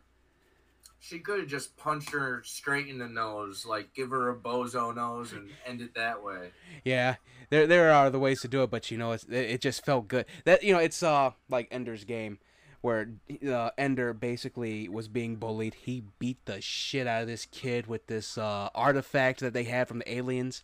she 0.99 1.19
could 1.19 1.39
have 1.39 1.47
just 1.47 1.77
punched 1.77 2.11
her 2.11 2.41
straight 2.43 2.87
in 2.87 2.97
the 2.97 3.07
nose, 3.07 3.65
like 3.65 3.93
give 3.93 4.09
her 4.09 4.29
a 4.29 4.35
bozo 4.35 4.93
nose 4.95 5.31
and 5.31 5.49
end 5.65 5.81
it 5.81 5.95
that 5.95 6.23
way. 6.23 6.51
Yeah, 6.83 7.15
there 7.49 7.67
there 7.67 7.91
are 7.91 8.07
other 8.07 8.19
ways 8.19 8.41
to 8.41 8.47
do 8.47 8.63
it, 8.63 8.69
but 8.69 8.91
you 8.91 8.97
know, 8.97 9.11
it's, 9.13 9.23
it, 9.25 9.49
it 9.49 9.61
just 9.61 9.85
felt 9.85 10.07
good. 10.07 10.25
That 10.45 10.63
you 10.63 10.73
know, 10.73 10.79
it's 10.79 11.01
uh 11.03 11.31
like 11.49 11.67
Ender's 11.71 12.03
game, 12.03 12.39
where 12.81 13.09
uh, 13.47 13.69
Ender 13.77 14.13
basically 14.13 14.89
was 14.89 15.07
being 15.07 15.35
bullied. 15.35 15.75
He 15.75 16.03
beat 16.19 16.43
the 16.45 16.61
shit 16.61 17.07
out 17.07 17.21
of 17.21 17.27
this 17.27 17.45
kid 17.45 17.87
with 17.87 18.07
this 18.07 18.37
uh, 18.37 18.69
artifact 18.75 19.39
that 19.41 19.53
they 19.53 19.65
had 19.65 19.87
from 19.87 19.99
the 19.99 20.13
aliens, 20.13 20.63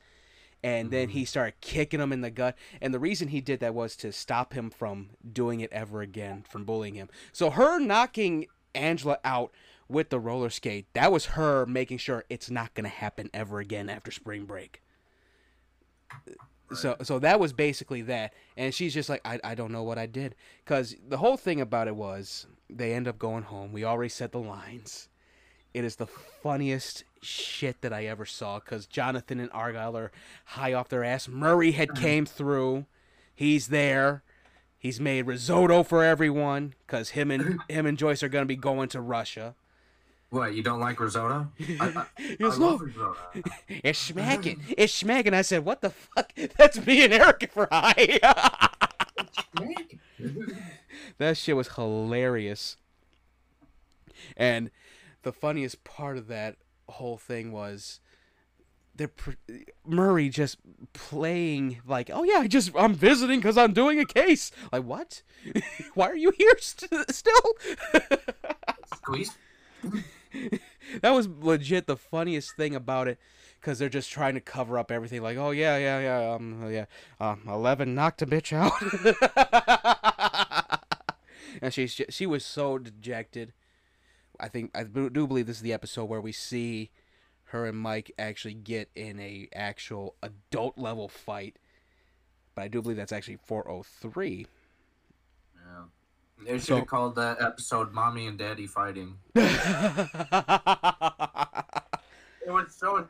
and 0.63 0.91
then 0.91 1.10
he 1.10 1.23
mm. 1.23 1.28
started 1.28 1.60
kicking 1.62 1.99
him 1.99 2.13
in 2.13 2.21
the 2.21 2.32
gut. 2.32 2.58
And 2.82 2.93
the 2.93 2.99
reason 2.99 3.28
he 3.28 3.41
did 3.41 3.60
that 3.60 3.76
was 3.76 3.95
to 3.97 4.12
stop 4.12 4.54
him 4.54 4.69
from 4.69 5.10
doing 5.32 5.60
it 5.60 5.71
ever 5.73 6.02
again, 6.02 6.45
from 6.49 6.63
bullying 6.63 6.95
him. 6.95 7.10
So 7.32 7.49
her 7.49 7.80
knocking 7.80 8.47
Angela 8.73 9.19
out 9.23 9.52
with 9.89 10.10
the 10.10 10.19
roller 10.19 10.49
skate, 10.49 10.88
that 10.93 11.12
was 11.12 11.26
her 11.26 11.65
making 11.65 11.97
sure 11.97 12.23
it's 12.30 12.49
not 12.49 12.73
gonna 12.73 12.88
happen 12.88 13.30
ever 13.34 13.60
again 13.60 13.89
after 13.89 14.12
spring 14.12 14.45
break. 14.45 14.82
So 16.73 16.95
so 17.04 17.19
that 17.19 17.39
was 17.39 17.54
basically 17.54 18.02
that, 18.04 18.34
and 18.58 18.73
she's 18.73 18.93
just 18.93 19.10
like, 19.10 19.21
I, 19.26 19.39
I 19.43 19.54
don't 19.54 19.71
know 19.71 19.84
what 19.84 19.97
I 19.99 20.06
did, 20.06 20.34
because 20.63 20.95
the 21.08 21.17
whole 21.17 21.38
thing 21.38 21.62
about 21.62 21.88
it 21.88 21.95
was 21.95 22.47
they 22.69 22.93
end 22.93 23.08
up 23.08 23.19
going 23.19 23.43
home. 23.43 23.73
We 23.73 23.84
already 23.84 24.10
said 24.10 24.32
the 24.32 24.39
lines. 24.39 25.10
It 25.74 25.84
is 25.84 25.96
the 25.96 26.08
funniest 26.08 27.04
shit 27.22 27.82
that 27.82 27.92
I 27.92 28.06
ever 28.06 28.26
saw, 28.26 28.60
because 28.60 28.86
Jonathan 28.86 29.40
and 29.40 29.50
Argyle 29.52 29.98
are 29.98 30.12
high 30.46 30.74
off 30.74 30.90
their 30.90 31.04
ass. 31.04 31.28
Murray 31.28 31.72
had 31.72 31.90
mm-hmm. 31.90 32.04
came 32.04 32.26
through, 32.26 32.86
he's 33.34 33.68
there. 33.68 34.24
He's 34.78 35.00
made 35.00 35.26
risotto 35.28 35.84
for 35.84 36.04
everyone, 36.04 36.74
because 36.86 37.12
him 37.12 37.32
and 37.32 37.60
him 37.70 37.86
and 37.86 37.98
Joyce 37.98 38.22
are 38.22 38.30
gonna 38.30 38.46
be 38.46 38.56
going 38.56 38.90
to 38.90 39.02
Russia. 39.02 39.56
What 40.30 40.56
you 40.56 40.64
don't 40.64 40.80
like 40.80 41.00
risotto? 41.00 41.48
I, 41.80 41.84
I, 41.84 42.06
I 42.42 42.44
love 42.44 42.60
"No, 42.60 42.78
risotto. 42.78 43.18
it's 43.68 44.00
smacking. 44.00 44.64
It's 44.76 44.92
smacking. 44.92 45.34
I 45.34 45.44
said, 45.44 45.64
what 45.64 45.82
the 45.82 45.92
fuck? 45.92 46.34
That's 46.58 46.84
me 46.86 47.04
and 47.04 47.14
Eric 47.14 47.52
for 47.54 47.68
high. 47.72 48.20
that 51.20 51.38
shit 51.38 51.56
was 51.56 51.68
hilarious. 51.76 52.78
And 54.36 54.72
the 55.24 55.34
funniest 55.34 55.84
part 55.84 56.18
of 56.18 56.28
that 56.28 56.58
whole 56.88 57.18
thing 57.18 57.52
was 57.52 58.00
they're 58.96 59.08
pr- 59.08 59.32
Murray 59.86 60.30
just 60.30 60.58
playing 60.94 61.82
like, 61.86 62.10
oh 62.14 62.24
yeah, 62.24 62.40
I 62.40 62.48
just 62.48 62.72
I'm 62.78 62.94
visiting 62.94 63.40
because 63.40 63.58
I'm 63.58 63.74
doing 63.74 64.00
a 64.00 64.06
case. 64.06 64.52
Like 64.72 64.84
what? 64.84 65.24
Why 65.96 66.10
are 66.10 66.16
you 66.16 66.32
here 66.38 66.54
st- 66.60 67.10
still? 67.12 67.42
Squeeze. 68.96 69.38
that 71.02 71.12
was 71.12 71.28
legit 71.28 71.88
the 71.88 71.98
funniest 71.98 72.56
thing 72.56 72.76
about 72.76 73.08
it 73.08 73.20
because 73.60 73.80
they're 73.80 73.90
just 73.90 74.12
trying 74.12 74.34
to 74.34 74.42
cover 74.42 74.78
up 74.78 74.92
everything 74.92 75.22
like 75.22 75.38
oh 75.38 75.52
yeah 75.52 75.78
yeah 75.78 76.00
yeah 76.00 76.34
um 76.34 76.62
oh, 76.64 76.70
yeah 76.70 76.86
um 77.20 77.42
11 77.48 77.94
knocked 77.94 78.22
a 78.22 78.26
bitch 78.26 78.52
out 78.52 78.72
and 81.62 81.74
she 81.74 81.88
she 81.88 82.26
was 82.26 82.44
so 82.46 82.78
dejected 82.78 83.54
i 84.43 84.47
think 84.47 84.69
i 84.75 84.84
do 84.84 85.25
believe 85.27 85.47
this 85.47 85.56
is 85.58 85.62
the 85.63 85.73
episode 85.73 86.06
where 86.06 86.21
we 86.21 86.32
see 86.32 86.91
her 87.45 87.65
and 87.65 87.77
mike 87.77 88.12
actually 88.19 88.53
get 88.53 88.89
in 88.95 89.19
a 89.19 89.47
actual 89.56 90.15
adult 90.21 90.77
level 90.77 91.08
fight 91.08 91.58
but 92.56 92.62
i 92.63 92.67
do 92.67 92.82
believe 92.82 92.97
that's 92.97 93.12
actually 93.12 93.38
403 93.45 94.45
Yeah. 95.56 95.84
They 96.45 96.51
should 96.58 96.63
So- 96.63 96.75
have 96.77 96.88
called 96.88 97.15
that 97.15 97.41
episode 97.41 97.93
"Mommy 97.93 98.27
and 98.27 98.38
Daddy 98.38 98.67
Fighting." 98.67 99.17
It 102.45 102.51
was 102.51 102.75
so. 102.75 102.97
It 102.97 103.08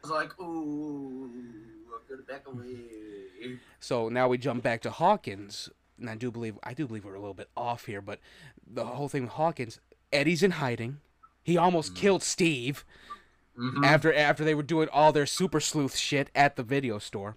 was 0.00 0.10
like, 0.10 0.38
ooh, 0.40 1.30
I'm 1.30 2.00
gonna 2.08 2.22
back 2.22 2.46
away. 2.46 3.58
So 3.80 4.08
now 4.08 4.28
we 4.28 4.38
jump 4.38 4.62
back 4.62 4.80
to 4.82 4.90
Hawkins, 4.90 5.68
and 6.00 6.08
I 6.08 6.14
do 6.14 6.30
believe 6.30 6.58
I 6.62 6.72
do 6.72 6.86
believe 6.86 7.04
we're 7.04 7.14
a 7.14 7.20
little 7.20 7.34
bit 7.34 7.50
off 7.56 7.84
here, 7.84 8.00
but 8.00 8.18
the 8.66 8.86
whole 8.86 9.08
thing 9.10 9.24
with 9.24 9.32
Hawkins, 9.32 9.78
Eddie's 10.12 10.42
in 10.42 10.52
hiding. 10.52 10.98
He 11.42 11.56
almost 11.56 11.94
killed 11.94 12.22
Steve 12.22 12.84
Mhm. 13.58 13.84
after 13.84 14.12
after 14.14 14.44
they 14.44 14.54
were 14.54 14.62
doing 14.62 14.88
all 14.90 15.12
their 15.12 15.26
super 15.26 15.60
sleuth 15.60 15.96
shit 15.96 16.30
at 16.34 16.56
the 16.56 16.62
video 16.62 16.98
store. 16.98 17.36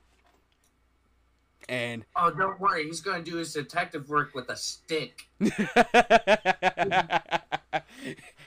And 1.67 2.05
Oh, 2.15 2.29
don't 2.29 2.59
worry. 2.59 2.85
He's 2.85 3.01
gonna 3.01 3.23
do 3.23 3.35
his 3.38 3.51
detective 3.53 4.07
work 4.09 4.33
with 4.35 4.47
a 4.49 4.55
stick. 4.55 5.27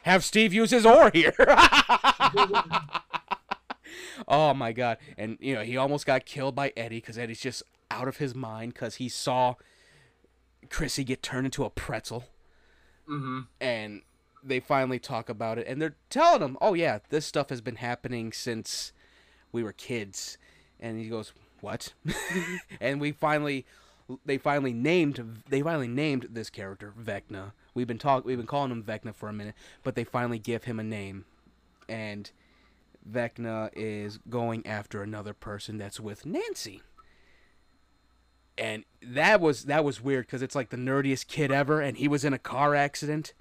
have 0.03 0.25
Steve 0.25 0.53
use 0.55 0.71
his 0.71 0.87
oar 0.87 1.11
here. 1.13 1.35
oh 4.29 4.55
my 4.55 4.73
god! 4.73 4.99
And 5.17 5.37
you 5.41 5.55
know 5.55 5.63
he 5.63 5.77
almost 5.77 6.07
got 6.07 6.25
killed 6.25 6.55
by 6.55 6.73
Eddie 6.77 7.01
because 7.01 7.19
Eddie's 7.19 7.41
just 7.41 7.63
out 7.91 8.09
of 8.09 8.19
his 8.19 8.35
mind 8.35 8.75
because 8.75 8.97
he 8.97 9.09
saw 9.09 9.55
Chrissy 10.71 11.05
get 11.05 11.23
turned 11.23 11.47
into 11.47 11.65
a 11.65 11.71
pretzel. 11.71 12.25
Mm-hmm. 13.09 13.41
and 13.63 14.03
they 14.43 14.61
finally 14.61 14.99
talk 14.99 15.29
about 15.29 15.59
it 15.59 15.67
and 15.67 15.81
they're 15.83 15.97
telling 16.11 16.43
him 16.43 16.57
oh 16.61 16.75
yeah 16.75 16.99
this 17.09 17.27
stuff 17.27 17.51
has 17.51 17.61
been 17.61 17.77
happening 17.77 18.33
since 18.33 18.93
we 19.53 19.63
were 19.63 19.73
kids. 19.73 20.39
And 20.81 20.99
he 20.99 21.09
goes 21.09 21.33
what? 21.61 21.93
And 22.81 23.01
we 23.01 23.13
finally 23.13 23.67
they 24.25 24.39
finally 24.39 24.73
named 24.73 25.43
they 25.49 25.61
finally 25.61 25.89
named 25.89 26.29
this 26.31 26.51
character 26.51 26.93
vecna. 26.99 27.53
We've 27.75 27.87
been 27.87 27.99
talk 27.99 28.25
we've 28.25 28.39
been 28.39 28.47
calling 28.47 28.71
him 28.71 28.83
vecna 28.83 29.15
for 29.15 29.29
a 29.29 29.33
minute 29.33 29.55
but 29.83 29.95
they 29.95 30.05
finally 30.05 30.39
give 30.39 30.65
him 30.65 30.79
a 30.79 30.85
name. 30.85 31.25
And 31.89 32.31
vecna 33.11 33.71
is 33.75 34.19
going 34.29 34.67
after 34.67 35.03
another 35.03 35.35
person 35.35 35.79
that's 35.79 36.01
with 36.01 36.25
nancy. 36.25 36.83
And 38.57 38.85
that 39.03 39.41
was 39.41 39.65
that 39.65 39.85
was 39.85 40.01
weird 40.01 40.27
because 40.27 40.43
it's 40.43 40.55
like 40.55 40.71
the 40.71 40.77
nerdiest 40.77 41.27
kid 41.27 41.51
ever 41.51 41.81
and 41.81 41.97
he 41.97 42.09
was 42.09 42.25
in 42.25 42.33
a 42.33 42.39
car 42.39 42.75
accident 42.75 43.35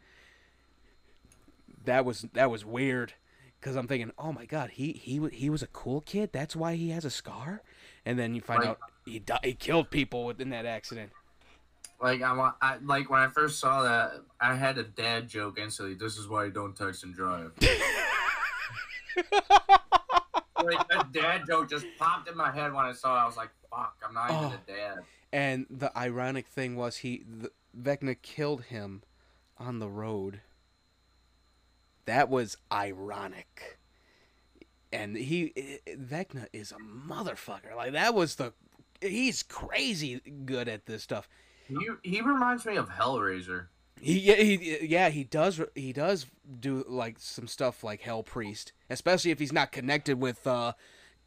that 1.88 2.06
was 2.06 2.26
that 2.34 2.52
was 2.52 2.63
weird 2.63 3.13
because 3.60 3.76
i'm 3.76 3.88
thinking 3.88 4.12
oh 4.19 4.32
my 4.32 4.45
god 4.45 4.69
he 4.71 4.93
he 4.93 5.19
he 5.34 5.50
was 5.50 5.62
a 5.63 5.67
cool 5.67 6.02
kid 6.02 6.30
that's 6.32 6.56
why 6.56 6.76
he 6.76 6.89
has 6.91 7.04
a 7.04 7.10
scar 7.10 7.62
and 8.06 8.17
then 8.19 8.36
you 8.36 8.41
find 8.41 8.63
out 8.63 8.78
he 9.06 9.21
he 9.43 9.54
killed 9.54 9.89
people 9.89 10.26
within 10.26 10.50
that 10.52 10.65
accident 10.65 11.12
Like 12.00 12.21
I 12.21 12.52
I, 12.62 12.78
like 12.84 13.10
when 13.10 13.19
I 13.21 13.28
first 13.28 13.60
saw 13.60 13.82
that, 13.82 14.21
I 14.39 14.54
had 14.54 14.78
a 14.78 14.84
dad 14.84 15.28
joke 15.28 15.58
instantly. 15.58 15.95
This 15.95 16.15
is 16.17 16.28
why 16.28 16.45
you 16.45 16.52
don't 16.52 16.76
text 16.78 17.04
and 17.04 17.15
drive. 17.15 17.52
like 20.63 20.80
a 20.91 21.04
dad 21.12 21.43
joke 21.47 21.69
just 21.69 21.86
popped 21.97 22.30
in 22.30 22.38
my 22.38 22.52
head 22.52 22.71
when 22.73 22.86
I 22.86 22.93
saw 22.93 23.15
it. 23.17 23.21
I 23.21 23.26
was 23.26 23.38
like, 23.38 23.50
"Fuck, 23.71 23.95
I'm 24.08 24.13
not 24.13 24.30
even 24.30 24.43
Oh. 24.43 24.54
a 24.54 24.71
dad." 24.71 24.97
and 25.34 25.65
the 25.69 25.91
ironic 25.97 26.47
thing 26.47 26.76
was 26.76 26.97
he 26.97 27.23
the, 27.28 27.52
vecna 27.78 28.15
killed 28.21 28.63
him 28.65 29.02
on 29.58 29.80
the 29.80 29.89
road 29.89 30.41
that 32.08 32.30
was 32.30 32.58
ironic 32.72 33.78
and 34.91 35.15
he 35.15 35.54
vecna 35.88 36.48
is 36.54 36.72
a 36.72 36.76
motherfucker 36.78 37.76
like 37.76 37.91
that 37.93 38.13
was 38.15 38.36
the 38.36 38.54
he's 39.02 39.43
crazy 39.43 40.20
good 40.46 40.67
at 40.67 40.86
this 40.88 41.04
stuff 41.04 41.30
He 41.67 41.78
he 42.04 42.22
reminds 42.22 42.65
me 42.65 42.78
of 42.78 42.89
Hellraiser. 42.89 43.67
He 44.00 44.20
yeah 44.20 44.36
he 44.36 44.78
yeah 44.88 45.10
he 45.10 45.24
does 45.26 45.60
he 45.76 45.91
does 45.91 46.28
do 46.60 46.86
like 46.88 47.17
some 47.20 47.48
stuff 47.48 47.84
like 47.84 48.02
Hell 48.02 48.24
Priest, 48.24 48.72
especially 48.89 49.32
if 49.32 49.39
he's 49.39 49.52
not 49.52 49.72
connected 49.74 50.22
with 50.22 50.48
uh 50.48 50.74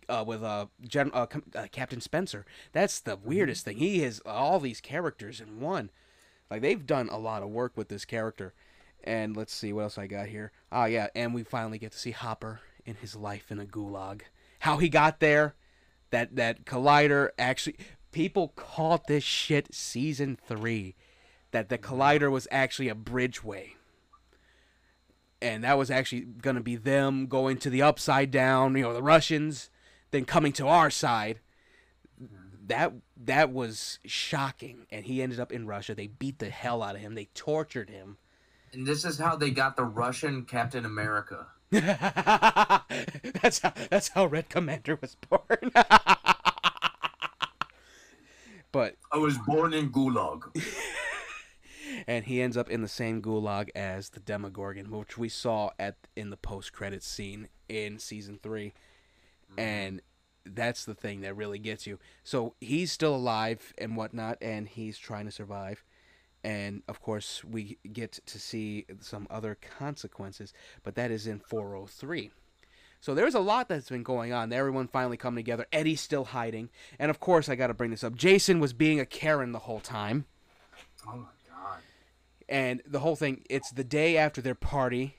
uh 0.09 0.25
with 0.27 0.43
uh, 0.43 0.66
Gen- 0.88 1.11
uh, 1.12 1.27
Com- 1.27 1.45
uh 1.55 1.66
Captain 1.71 2.01
Spencer. 2.01 2.47
That's 2.73 3.01
the 3.01 3.16
weirdest 3.16 3.64
thing. 3.66 3.77
He 3.79 4.01
has 4.01 4.21
all 4.25 4.61
these 4.61 4.81
characters 4.81 5.40
in 5.40 5.61
one. 5.61 5.90
Like 6.51 6.62
they've 6.62 6.87
done 6.87 7.09
a 7.11 7.19
lot 7.19 7.43
of 7.43 7.51
work 7.51 7.73
with 7.77 7.88
this 7.88 8.05
character. 8.07 8.55
And 9.05 9.37
let's 9.37 9.55
see 9.55 9.73
what 9.73 9.83
else 9.83 9.99
I 9.99 10.07
got 10.07 10.29
here. 10.29 10.53
Ah 10.71 10.87
yeah, 10.87 11.09
and 11.15 11.35
we 11.35 11.43
finally 11.43 11.79
get 11.79 11.93
to 11.93 11.99
see 11.99 12.11
Hopper 12.11 12.61
in 12.85 12.97
his 12.97 13.17
life 13.17 13.51
in 13.51 13.59
a 13.59 13.65
gulag. 13.65 14.23
How 14.61 14.77
he 14.77 14.89
got 14.89 15.21
there, 15.21 15.55
that 16.11 16.37
that 16.37 16.65
collider 16.65 17.31
actually 17.39 17.77
people 18.13 18.49
called 18.57 19.03
this 19.07 19.25
shit 19.25 19.73
season 19.75 20.37
3 20.47 20.95
that 21.53 21.69
the 21.69 21.79
collider 21.79 22.31
was 22.31 22.49
actually 22.51 22.89
a 22.89 22.95
bridgeway. 22.95 23.71
And 25.43 25.65
that 25.65 25.79
was 25.79 25.91
actually 25.91 26.23
going 26.23 26.57
to 26.57 26.63
be 26.63 26.77
them 26.77 27.27
going 27.27 27.57
to 27.59 27.71
the 27.71 27.83
upside 27.83 28.31
down 28.31 28.77
you 28.77 28.83
know 28.83 28.93
the 28.93 29.03
russians 29.03 29.71
then 30.11 30.25
coming 30.25 30.53
to 30.53 30.67
our 30.67 30.91
side. 30.91 31.41
That 32.67 32.93
that 33.17 33.53
was 33.53 33.99
shocking. 34.05 34.87
And 34.91 35.05
he 35.05 35.23
ended 35.23 35.41
up 35.41 35.53
in 35.53 35.67
russia. 35.67 35.95
They 35.95 36.09
beat 36.09 36.39
the 36.39 36.51
hell 36.51 36.83
out 36.83 36.97
of 36.97 37.01
him. 37.01 37.15
They 37.15 37.29
tortured 37.35 37.91
him 37.91 38.19
And 38.72 38.87
this 38.87 39.04
is 39.04 39.18
how 39.18 39.37
they 39.37 39.50
got 39.50 39.76
the 39.76 39.85
Russian 39.85 40.44
Captain 40.44 40.85
America. 40.85 41.46
that's 41.70 43.61
how 43.61 43.72
that's 43.90 44.09
how 44.09 44.26
red 44.26 44.48
commander 44.48 44.98
was 45.00 45.14
born 45.14 45.70
but 48.72 48.96
I 49.12 49.18
was 49.18 49.38
born 49.38 49.72
in 49.72 49.92
Gulag. 49.92 50.42
and 52.09 52.24
he 52.24 52.42
ends 52.42 52.56
up 52.56 52.68
in 52.68 52.83
the 52.83 52.88
same 52.88 53.22
gulag 53.22 53.68
as 53.74 54.11
the 54.11 54.18
Demogorgon, 54.20 54.90
which 54.90 55.16
we 55.16 55.28
saw 55.28 55.70
at 55.78 55.96
in 56.16 56.30
the 56.30 56.37
post 56.37 56.72
credits 56.72 57.06
scene 57.06 57.48
in 57.68 58.00
season 58.00 58.40
3 58.42 58.66
mm-hmm. 58.66 59.61
and 59.61 60.02
that's 60.44 60.85
the 60.85 60.94
thing 60.94 61.20
that 61.20 61.37
really 61.37 61.59
gets 61.59 61.87
you. 61.87 61.98
So 62.24 62.54
he's 62.61 62.90
still 62.90 63.14
alive 63.14 63.74
and 63.78 63.96
whatnot, 63.96 64.38
and 64.40 64.66
he's 64.66 64.98
trying 64.98 65.26
to 65.26 65.30
survive. 65.30 65.85
And 66.42 66.83
of 66.88 67.03
course, 67.03 67.44
we 67.44 67.79
get 67.92 68.12
to 68.26 68.38
see 68.38 68.87
some 69.00 69.26
other 69.31 69.59
consequences, 69.79 70.53
but 70.83 70.94
that 70.94 71.11
is 71.11 71.26
in 71.26 71.38
403. 71.40 72.31
So 73.00 73.14
there's 73.14 73.35
a 73.35 73.40
lot 73.40 73.68
that's 73.68 73.88
been 73.88 74.03
going 74.03 74.33
on. 74.33 74.53
Everyone 74.53 74.88
finally 74.88 75.16
coming 75.16 75.42
together. 75.44 75.66
Eddie's 75.72 76.00
still 76.00 76.24
hiding, 76.24 76.68
and 76.98 77.11
of 77.11 77.18
course, 77.20 77.48
I 77.48 77.55
got 77.55 77.68
to 77.68 77.74
bring 77.74 77.90
this 77.90 78.05
up. 78.05 78.14
Jason 78.14 78.61
was 78.61 78.72
being 78.72 79.00
a 79.00 79.07
Karen 79.07 79.53
the 79.53 79.61
whole 79.61 79.81
time. 79.81 80.26
Oh 81.07 81.16
my 81.16 81.24
god. 81.48 81.79
and 82.48 82.83
the 82.87 83.00
whole 83.00 83.16
thing 83.16 83.42
it's 83.48 83.70
the 83.70 83.85
day 83.85 84.16
after 84.16 84.40
their 84.40 84.55
party 84.55 85.16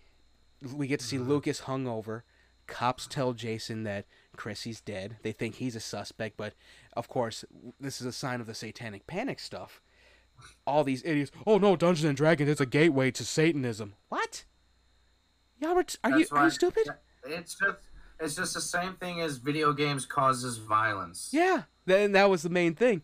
we 0.76 0.88
get 0.88 1.00
to 1.00 1.06
see 1.06 1.18
mm-hmm. 1.18 1.30
lucas 1.30 1.62
hungover 1.62 2.22
cops 2.68 3.08
tell 3.08 3.34
jason 3.34 3.84
that 3.84 4.06
chrissy's 4.36 4.80
dead 4.80 5.18
they 5.24 5.32
think 5.32 5.56
he's 5.56 5.76
a 5.76 5.80
suspect 5.80 6.38
but 6.38 6.54
of 6.94 7.08
course 7.08 7.44
this 7.80 8.00
is 8.00 8.08
a 8.08 8.12
sign 8.12 8.40
of 8.40 8.48
the 8.48 8.54
satanic 8.54 9.08
panic 9.08 9.40
stuff 9.40 9.82
all 10.66 10.84
these 10.84 11.04
idiots 11.04 11.32
oh 11.46 11.58
no 11.58 11.76
dungeons 11.76 12.06
and 12.06 12.18
dragons 12.18 12.50
it's 12.50 12.62
a 12.62 12.66
gateway 12.66 13.12
to 13.12 13.24
satanism 13.24 13.94
what 14.10 14.46
y'all 15.60 15.76
were 15.76 15.84
t- 15.84 15.98
are 16.04 16.12
you 16.12 16.18
That's 16.20 16.32
are 16.32 16.44
you 16.46 16.50
stupid 16.52 16.88
It's 17.26 17.56
just 17.56 17.78
it's 18.22 18.36
just 18.36 18.54
the 18.54 18.62
same 18.62 18.94
thing 18.94 19.20
as 19.20 19.38
video 19.38 19.74
games 19.74 20.06
causes 20.06 20.58
violence. 20.58 21.30
Yeah, 21.32 21.64
then 21.86 22.12
that 22.12 22.30
was 22.30 22.44
the 22.44 22.50
main 22.50 22.76
thing 22.76 23.02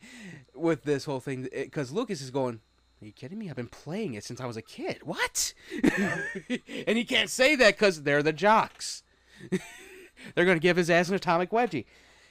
with 0.54 0.84
this 0.84 1.06
whole 1.06 1.20
thing 1.20 1.50
eh, 1.52 1.64
because 1.64 1.92
Lucas 1.92 2.22
is 2.22 2.30
going. 2.30 2.62
Are 3.02 3.06
you 3.06 3.12
kidding 3.12 3.38
me? 3.38 3.50
I've 3.50 3.56
been 3.56 3.68
playing 3.68 4.16
it 4.16 4.24
since 4.24 4.42
I 4.42 4.48
was 4.48 4.58
a 4.58 4.62
kid. 4.62 5.02
What? 5.04 5.54
and 6.88 6.98
he 6.98 7.04
can't 7.04 7.30
say 7.30 7.56
that 7.56 7.76
because 7.76 8.04
they're 8.04 8.24
the 8.24 8.34
jocks. 8.34 9.04
they're 10.36 10.46
gonna 10.46 10.60
give 10.60 10.78
his 10.78 10.90
ass 10.90 11.10
an 11.10 11.16
atomic 11.16 11.52
wedgie, 11.52 11.86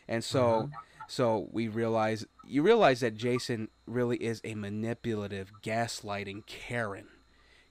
and 0.09 0.23
so, 0.23 0.41
mm-hmm. 0.41 0.73
so 1.09 1.49
we 1.53 1.69
realize 1.69 2.25
you 2.47 2.63
realize 2.63 3.01
that 3.01 3.17
Jason 3.17 3.69
really 3.87 4.17
is 4.17 4.41
a 4.45 4.55
manipulative, 4.55 5.51
gaslighting 5.63 6.47
Karen, 6.47 7.09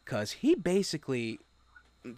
because 0.03 0.33
he 0.33 0.55
basically 0.55 1.39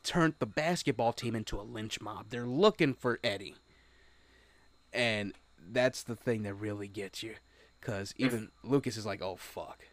turned 0.03 0.35
the 0.39 0.45
basketball 0.45 1.13
team 1.13 1.35
into 1.35 1.59
a 1.59 1.63
lynch 1.63 2.01
mob. 2.01 2.27
They're 2.29 2.45
looking 2.45 2.93
for 2.93 3.19
Eddie 3.23 3.55
and 4.93 5.33
that's 5.71 6.03
the 6.03 6.15
thing 6.15 6.43
that 6.43 6.53
really 6.55 6.87
gets 6.87 7.23
you, 7.23 7.35
because 7.79 8.13
even 8.17 8.49
Lucas 8.63 8.97
is 8.97 9.05
like, 9.05 9.21
"Oh 9.21 9.35
fuck." 9.35 9.85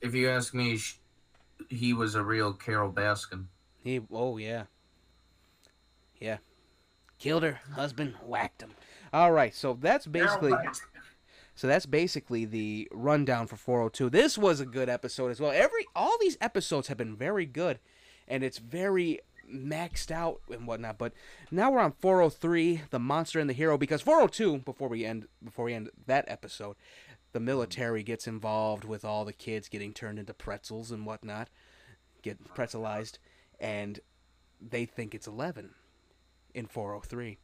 If 0.00 0.14
you 0.14 0.28
ask 0.28 0.54
me, 0.54 0.78
he 1.68 1.92
was 1.92 2.14
a 2.14 2.22
real 2.22 2.52
Carole 2.52 2.92
Baskin. 2.92 3.46
He, 3.82 4.00
oh 4.10 4.38
yeah, 4.38 4.64
yeah, 6.20 6.38
killed 7.18 7.42
her 7.42 7.60
husband, 7.74 8.14
whacked 8.24 8.62
him. 8.62 8.70
All 9.12 9.32
right, 9.32 9.54
so 9.54 9.76
that's 9.78 10.06
basically. 10.06 10.52
So 11.58 11.66
that's 11.66 11.86
basically 11.86 12.44
the 12.44 12.86
rundown 12.92 13.48
for 13.48 13.56
402. 13.56 14.10
This 14.10 14.38
was 14.38 14.60
a 14.60 14.64
good 14.64 14.88
episode 14.88 15.32
as 15.32 15.40
well. 15.40 15.50
Every 15.50 15.86
all 15.96 16.16
these 16.20 16.38
episodes 16.40 16.86
have 16.86 16.98
been 16.98 17.16
very 17.16 17.46
good, 17.46 17.80
and 18.28 18.44
it's 18.44 18.58
very 18.58 19.18
maxed 19.52 20.12
out 20.12 20.40
and 20.52 20.68
whatnot. 20.68 20.98
But 20.98 21.14
now 21.50 21.72
we're 21.72 21.80
on 21.80 21.94
403, 21.98 22.82
the 22.90 23.00
monster 23.00 23.40
and 23.40 23.50
the 23.50 23.54
hero, 23.54 23.76
because 23.76 24.02
402. 24.02 24.58
Before 24.58 24.86
we 24.86 25.04
end, 25.04 25.26
before 25.42 25.64
we 25.64 25.74
end 25.74 25.90
that 26.06 26.26
episode, 26.28 26.76
the 27.32 27.40
military 27.40 28.04
gets 28.04 28.28
involved 28.28 28.84
with 28.84 29.04
all 29.04 29.24
the 29.24 29.32
kids 29.32 29.68
getting 29.68 29.92
turned 29.92 30.20
into 30.20 30.34
pretzels 30.34 30.92
and 30.92 31.04
whatnot, 31.04 31.48
get 32.22 32.54
pretzelized, 32.54 33.18
and 33.58 33.98
they 34.60 34.84
think 34.84 35.12
it's 35.12 35.26
11 35.26 35.70
in 36.54 36.66
403 36.66 37.38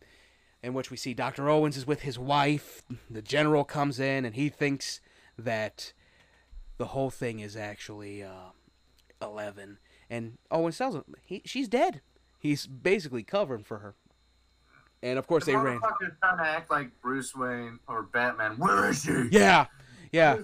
in 0.64 0.72
which 0.74 0.90
we 0.90 0.96
see 0.96 1.12
Dr. 1.14 1.48
Owens 1.48 1.76
is 1.76 1.86
with 1.86 2.00
his 2.00 2.18
wife. 2.18 2.82
The 3.10 3.22
general 3.22 3.64
comes 3.64 4.00
in 4.00 4.24
and 4.24 4.34
he 4.34 4.48
thinks 4.48 5.00
that 5.38 5.92
the 6.78 6.86
whole 6.86 7.10
thing 7.10 7.40
is 7.40 7.56
actually 7.56 8.22
uh, 8.22 8.50
11. 9.20 9.78
And 10.08 10.38
Owens 10.50 10.78
tells 10.78 10.94
him 10.94 11.04
he, 11.22 11.42
she's 11.44 11.68
dead. 11.68 12.00
He's 12.38 12.66
basically 12.66 13.22
covering 13.22 13.62
for 13.64 13.78
her. 13.78 13.94
And 15.02 15.18
of 15.18 15.26
course, 15.26 15.44
The 15.44 15.52
they 15.52 15.56
ran. 15.58 15.80
trying 15.80 16.38
to 16.38 16.44
act 16.44 16.70
like 16.70 16.88
Bruce 17.02 17.34
Wayne 17.34 17.78
or 17.86 18.02
Batman. 18.02 18.52
Where 18.56 18.88
is 18.88 19.02
she? 19.02 19.28
Yeah, 19.30 19.66
yeah. 20.12 20.38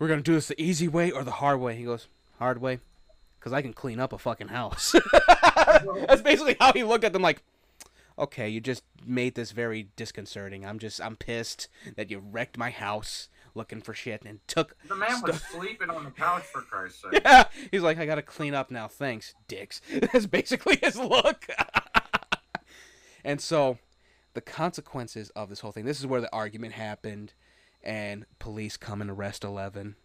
We're 0.00 0.08
going 0.08 0.18
to 0.18 0.24
do 0.24 0.34
this 0.34 0.48
the 0.48 0.60
easy 0.60 0.88
way 0.88 1.12
or 1.12 1.22
the 1.22 1.30
hard 1.30 1.60
way. 1.60 1.76
He 1.76 1.84
goes, 1.84 2.08
hard 2.38 2.60
way? 2.60 2.80
Because 3.38 3.52
I 3.52 3.62
can 3.62 3.72
clean 3.72 4.00
up 4.00 4.12
a 4.12 4.18
fucking 4.18 4.48
house. 4.48 4.94
That's 6.08 6.22
basically 6.22 6.56
how 6.58 6.72
he 6.72 6.82
looked 6.82 7.04
at 7.04 7.12
them 7.12 7.22
like, 7.22 7.42
okay, 8.20 8.48
you 8.48 8.60
just 8.60 8.84
made 9.04 9.34
this 9.34 9.50
very 9.50 9.88
disconcerting. 9.96 10.64
I'm 10.64 10.78
just, 10.78 11.00
I'm 11.00 11.16
pissed 11.16 11.68
that 11.96 12.10
you 12.10 12.18
wrecked 12.18 12.58
my 12.58 12.70
house 12.70 13.28
looking 13.54 13.80
for 13.80 13.94
shit 13.94 14.22
and 14.24 14.46
took. 14.46 14.76
The 14.86 14.94
man 14.94 15.22
was 15.22 15.42
sleeping 15.42 15.90
on 15.90 16.04
the 16.04 16.10
couch 16.10 16.44
for 16.44 16.60
Christ's 16.60 17.02
sake. 17.10 17.22
Yeah, 17.24 17.44
he's 17.70 17.82
like, 17.82 17.98
I 17.98 18.06
gotta 18.06 18.22
clean 18.22 18.54
up 18.54 18.70
now. 18.70 18.86
Thanks, 18.86 19.34
dicks. 19.48 19.80
That's 20.12 20.26
basically 20.26 20.76
his 20.76 20.96
look. 20.96 21.46
and 23.24 23.40
so, 23.40 23.78
the 24.34 24.40
consequences 24.40 25.30
of 25.30 25.48
this 25.48 25.60
whole 25.60 25.72
thing. 25.72 25.86
This 25.86 25.98
is 25.98 26.06
where 26.06 26.20
the 26.20 26.32
argument 26.32 26.74
happened, 26.74 27.32
and 27.82 28.26
police 28.38 28.76
come 28.76 29.00
and 29.00 29.10
arrest 29.10 29.42
Eleven. 29.42 29.96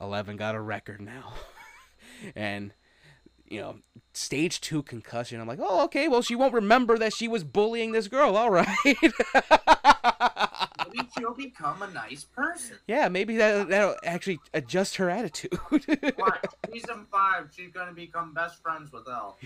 Eleven 0.00 0.36
got 0.36 0.54
a 0.54 0.60
record 0.60 1.00
now, 1.00 1.34
and 2.34 2.72
you 3.50 3.60
know, 3.60 3.76
stage 4.12 4.60
two 4.60 4.82
concussion. 4.82 5.40
I'm 5.40 5.48
like, 5.48 5.60
oh, 5.62 5.84
okay. 5.84 6.08
Well, 6.08 6.22
she 6.22 6.34
won't 6.34 6.54
remember 6.54 6.98
that 6.98 7.12
she 7.12 7.28
was 7.28 7.44
bullying 7.44 7.92
this 7.92 8.08
girl. 8.08 8.36
All 8.36 8.50
right. 8.50 8.68
Maybe 8.84 9.12
she'll 11.16 11.34
become 11.34 11.82
a 11.82 11.90
nice 11.90 12.24
person. 12.24 12.76
yeah, 12.86 13.08
maybe 13.08 13.36
that 13.36 13.68
that'll 13.68 13.96
actually 14.04 14.38
adjust 14.54 14.96
her 14.96 15.10
attitude. 15.10 15.58
Watch, 16.18 16.44
season 16.72 17.06
five, 17.10 17.50
she's 17.54 17.70
gonna 17.70 17.92
become 17.92 18.32
best 18.32 18.62
friends 18.62 18.90
with 18.92 19.06
Elle. 19.08 19.38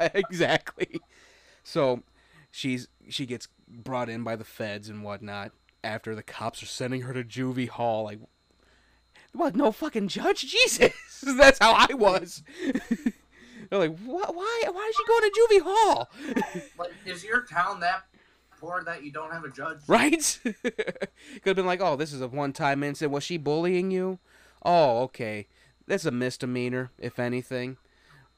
exactly. 0.14 1.00
So 1.64 2.02
she's 2.50 2.88
she 3.08 3.26
gets 3.26 3.48
brought 3.68 4.08
in 4.08 4.24
by 4.24 4.36
the 4.36 4.44
feds 4.44 4.88
and 4.88 5.02
whatnot 5.02 5.52
after 5.84 6.14
the 6.14 6.22
cops 6.22 6.62
are 6.62 6.66
sending 6.66 7.02
her 7.02 7.12
to 7.12 7.24
juvie 7.24 7.68
hall. 7.68 8.04
Like, 8.04 8.20
what? 9.32 9.56
No 9.56 9.72
fucking 9.72 10.08
judge? 10.08 10.40
Jesus, 10.46 10.92
that's 11.36 11.58
how 11.58 11.72
I 11.72 11.94
was. 11.94 12.42
They're 13.70 13.78
like, 13.78 13.98
what? 14.00 14.34
Why? 14.34 14.62
Why 14.70 14.90
is 14.90 14.96
she 14.96 15.04
going 15.06 15.30
to 15.30 15.40
juvie 15.40 15.62
hall? 15.64 16.10
Like, 16.78 16.92
is 17.06 17.24
your 17.24 17.42
town 17.46 17.80
that 17.80 18.04
poor 18.60 18.82
that 18.84 19.02
you 19.02 19.10
don't 19.12 19.32
have 19.32 19.44
a 19.44 19.48
judge? 19.50 19.78
right? 19.86 20.38
Could 20.42 20.64
have 21.46 21.56
been 21.56 21.66
like, 21.66 21.80
oh, 21.80 21.96
this 21.96 22.12
is 22.12 22.20
a 22.20 22.28
one-time 22.28 22.82
incident. 22.82 23.12
Was 23.12 23.24
she 23.24 23.36
bullying 23.38 23.90
you? 23.90 24.18
Oh, 24.64 25.00
okay. 25.02 25.46
That's 25.86 26.04
a 26.04 26.10
misdemeanor, 26.10 26.90
if 26.98 27.18
anything. 27.18 27.76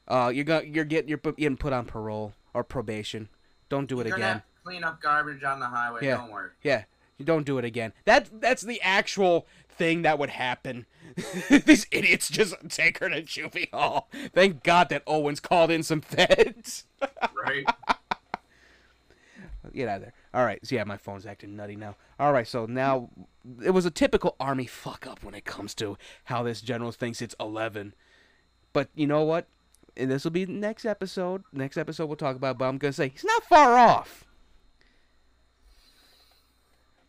Uh, 0.07 0.31
you're 0.33 0.43
going 0.45 0.73
you're 0.73 0.85
getting 0.85 1.09
you're 1.09 1.17
put- 1.17 1.37
getting 1.37 1.57
put 1.57 1.73
on 1.73 1.85
parole 1.85 2.33
or 2.53 2.63
probation. 2.63 3.27
Don't 3.69 3.87
do 3.87 3.99
it 3.99 4.07
You're 4.07 4.15
again. 4.17 4.43
clean 4.63 4.83
up 4.83 5.01
garbage 5.01 5.43
on 5.43 5.59
the 5.59 5.65
highway. 5.67 5.99
Yeah. 6.03 6.17
Don't 6.17 6.31
worry. 6.31 6.51
Yeah, 6.61 6.83
you 7.17 7.25
don't 7.25 7.45
do 7.45 7.57
it 7.57 7.65
again. 7.65 7.91
That 8.05 8.29
that's 8.39 8.61
the 8.61 8.79
actual 8.81 9.47
thing 9.77 10.01
that 10.03 10.19
would 10.19 10.29
happen. 10.31 10.85
These 11.49 11.87
idiots 11.91 12.29
just 12.29 12.55
take 12.69 12.99
her 12.99 13.09
to 13.09 13.21
juvie 13.21 13.71
hall. 13.71 14.09
Thank 14.33 14.63
God 14.63 14.89
that 14.89 15.03
Owens 15.07 15.39
called 15.39 15.71
in 15.71 15.83
some 15.83 16.01
feds. 16.01 16.85
Right? 17.45 17.65
Get 19.73 19.87
out 19.87 19.97
of 19.97 20.01
there. 20.03 20.13
All 20.33 20.43
right. 20.45 20.59
So 20.65 20.75
yeah, 20.75 20.83
my 20.83 20.97
phone's 20.97 21.25
acting 21.25 21.55
nutty 21.55 21.75
now. 21.75 21.95
All 22.19 22.33
right. 22.33 22.47
So 22.47 22.65
now 22.65 23.09
it 23.63 23.69
was 23.71 23.85
a 23.85 23.91
typical 23.91 24.35
army 24.39 24.65
fuck 24.65 25.05
up 25.05 25.23
when 25.23 25.35
it 25.35 25.45
comes 25.45 25.75
to 25.75 25.97
how 26.25 26.41
this 26.41 26.61
general 26.61 26.91
thinks 26.91 27.21
it's 27.21 27.35
eleven. 27.39 27.93
But 28.73 28.89
you 28.95 29.05
know 29.05 29.23
what? 29.23 29.47
And 29.95 30.09
this 30.09 30.23
will 30.23 30.31
be 30.31 30.45
next 30.45 30.85
episode. 30.85 31.43
Next 31.53 31.77
episode 31.77 32.07
we'll 32.07 32.15
talk 32.15 32.35
about. 32.35 32.57
But 32.57 32.65
I'm 32.65 32.77
gonna 32.77 32.93
say 32.93 33.09
he's 33.09 33.23
not 33.23 33.43
far 33.43 33.77
off. 33.77 34.25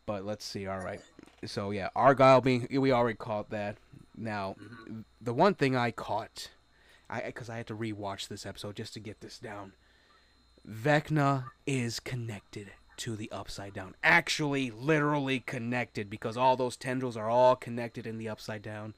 But 0.05 0.25
let's 0.25 0.45
see. 0.45 0.67
All 0.67 0.79
right. 0.79 1.01
So 1.45 1.71
yeah, 1.71 1.91
Argyle 1.95 2.41
being 2.41 2.69
we 2.71 2.93
already 2.93 3.17
caught 3.17 3.51
that. 3.51 3.77
Now, 4.17 4.57
mm-hmm. 4.61 5.01
the 5.21 5.35
one 5.35 5.55
thing 5.55 5.77
I 5.77 5.91
caught, 5.91 6.51
I 7.11 7.21
because 7.21 7.51
I 7.51 7.59
had 7.59 7.67
to 7.69 7.77
rewatch 7.77 8.29
this 8.29 8.47
episode 8.47 8.77
just 8.77 8.95
to 8.95 9.01
get 9.01 9.21
this 9.21 9.39
down. 9.39 9.73
Vecna 10.69 11.45
is 11.67 12.01
connected 12.01 12.73
to 12.99 13.15
the 13.15 13.31
upside 13.31 13.75
down. 13.75 13.95
Actually, 14.03 14.71
literally 14.71 15.41
connected 15.41 16.09
because 16.11 16.37
all 16.37 16.57
those 16.57 16.77
tendrils 16.77 17.17
are 17.17 17.31
all 17.31 17.55
connected 17.55 18.07
in 18.07 18.19
the 18.19 18.29
upside 18.29 18.63
down. 18.63 18.95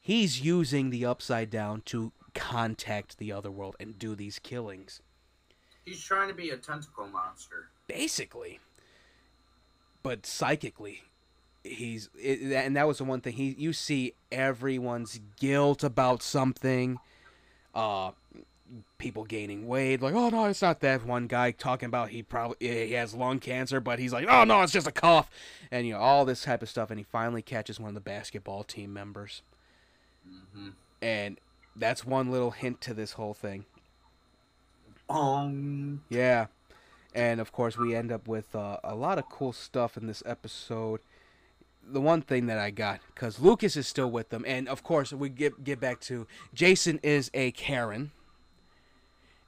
He's 0.00 0.40
using 0.40 0.90
the 0.90 1.06
upside 1.06 1.50
down 1.50 1.82
to 1.86 2.12
contact 2.34 3.18
the 3.18 3.32
other 3.32 3.50
world 3.50 3.76
and 3.78 3.98
do 3.98 4.14
these 4.14 4.38
killings. 4.38 5.00
He's 5.84 6.02
trying 6.02 6.28
to 6.28 6.34
be 6.34 6.50
a 6.50 6.56
tentacle 6.56 7.06
monster. 7.06 7.68
Basically. 7.86 8.60
But 10.02 10.26
psychically, 10.26 11.02
he's 11.64 12.08
it, 12.18 12.52
and 12.52 12.76
that 12.76 12.86
was 12.88 12.98
the 12.98 13.04
one 13.04 13.20
thing 13.20 13.34
he 13.34 13.54
you 13.58 13.72
see 13.72 14.14
everyone's 14.32 15.20
guilt 15.38 15.84
about 15.84 16.22
something 16.22 16.98
uh 17.74 18.10
people 18.98 19.24
gaining 19.24 19.66
weight 19.66 20.00
like 20.00 20.14
oh 20.14 20.28
no 20.30 20.44
it's 20.46 20.62
not 20.62 20.80
that 20.80 21.04
one 21.04 21.26
guy 21.26 21.50
talking 21.50 21.86
about 21.86 22.08
he 22.10 22.22
probably 22.22 22.56
he 22.60 22.92
has 22.92 23.14
lung 23.14 23.38
cancer 23.38 23.80
but 23.80 23.98
he's 23.98 24.12
like 24.12 24.26
oh 24.28 24.44
no 24.44 24.62
it's 24.62 24.72
just 24.72 24.86
a 24.86 24.92
cough 24.92 25.28
and 25.70 25.86
you 25.86 25.92
know 25.92 25.98
all 25.98 26.24
this 26.24 26.42
type 26.42 26.62
of 26.62 26.68
stuff 26.68 26.88
and 26.90 26.98
he 26.98 27.04
finally 27.04 27.42
catches 27.42 27.78
one 27.80 27.88
of 27.88 27.94
the 27.94 28.00
basketball 28.00 28.62
team 28.64 28.92
members 28.92 29.42
Mm-hmm. 30.28 30.68
and 31.02 31.38
that's 31.74 32.04
one 32.04 32.30
little 32.30 32.50
hint 32.52 32.80
to 32.82 32.94
this 32.94 33.12
whole 33.12 33.34
thing 33.34 33.64
Um, 35.08 36.02
Yeah. 36.08 36.46
And 37.14 37.40
of 37.40 37.50
course, 37.52 37.76
we 37.76 37.94
end 37.96 38.12
up 38.12 38.28
with 38.28 38.54
uh, 38.54 38.76
a 38.84 38.94
lot 38.94 39.18
of 39.18 39.28
cool 39.28 39.52
stuff 39.52 39.96
in 39.96 40.06
this 40.06 40.22
episode. 40.24 41.00
The 41.92 42.00
one 42.00 42.22
thing 42.22 42.46
that 42.46 42.58
I 42.58 42.70
got, 42.70 43.00
because 43.14 43.40
Lucas 43.40 43.76
is 43.76 43.86
still 43.86 44.10
with 44.10 44.28
them, 44.28 44.44
and 44.46 44.68
of 44.68 44.82
course, 44.82 45.12
we 45.12 45.28
get 45.28 45.64
get 45.64 45.80
back 45.80 46.00
to 46.02 46.26
Jason 46.54 47.00
is 47.02 47.30
a 47.34 47.50
Karen, 47.52 48.12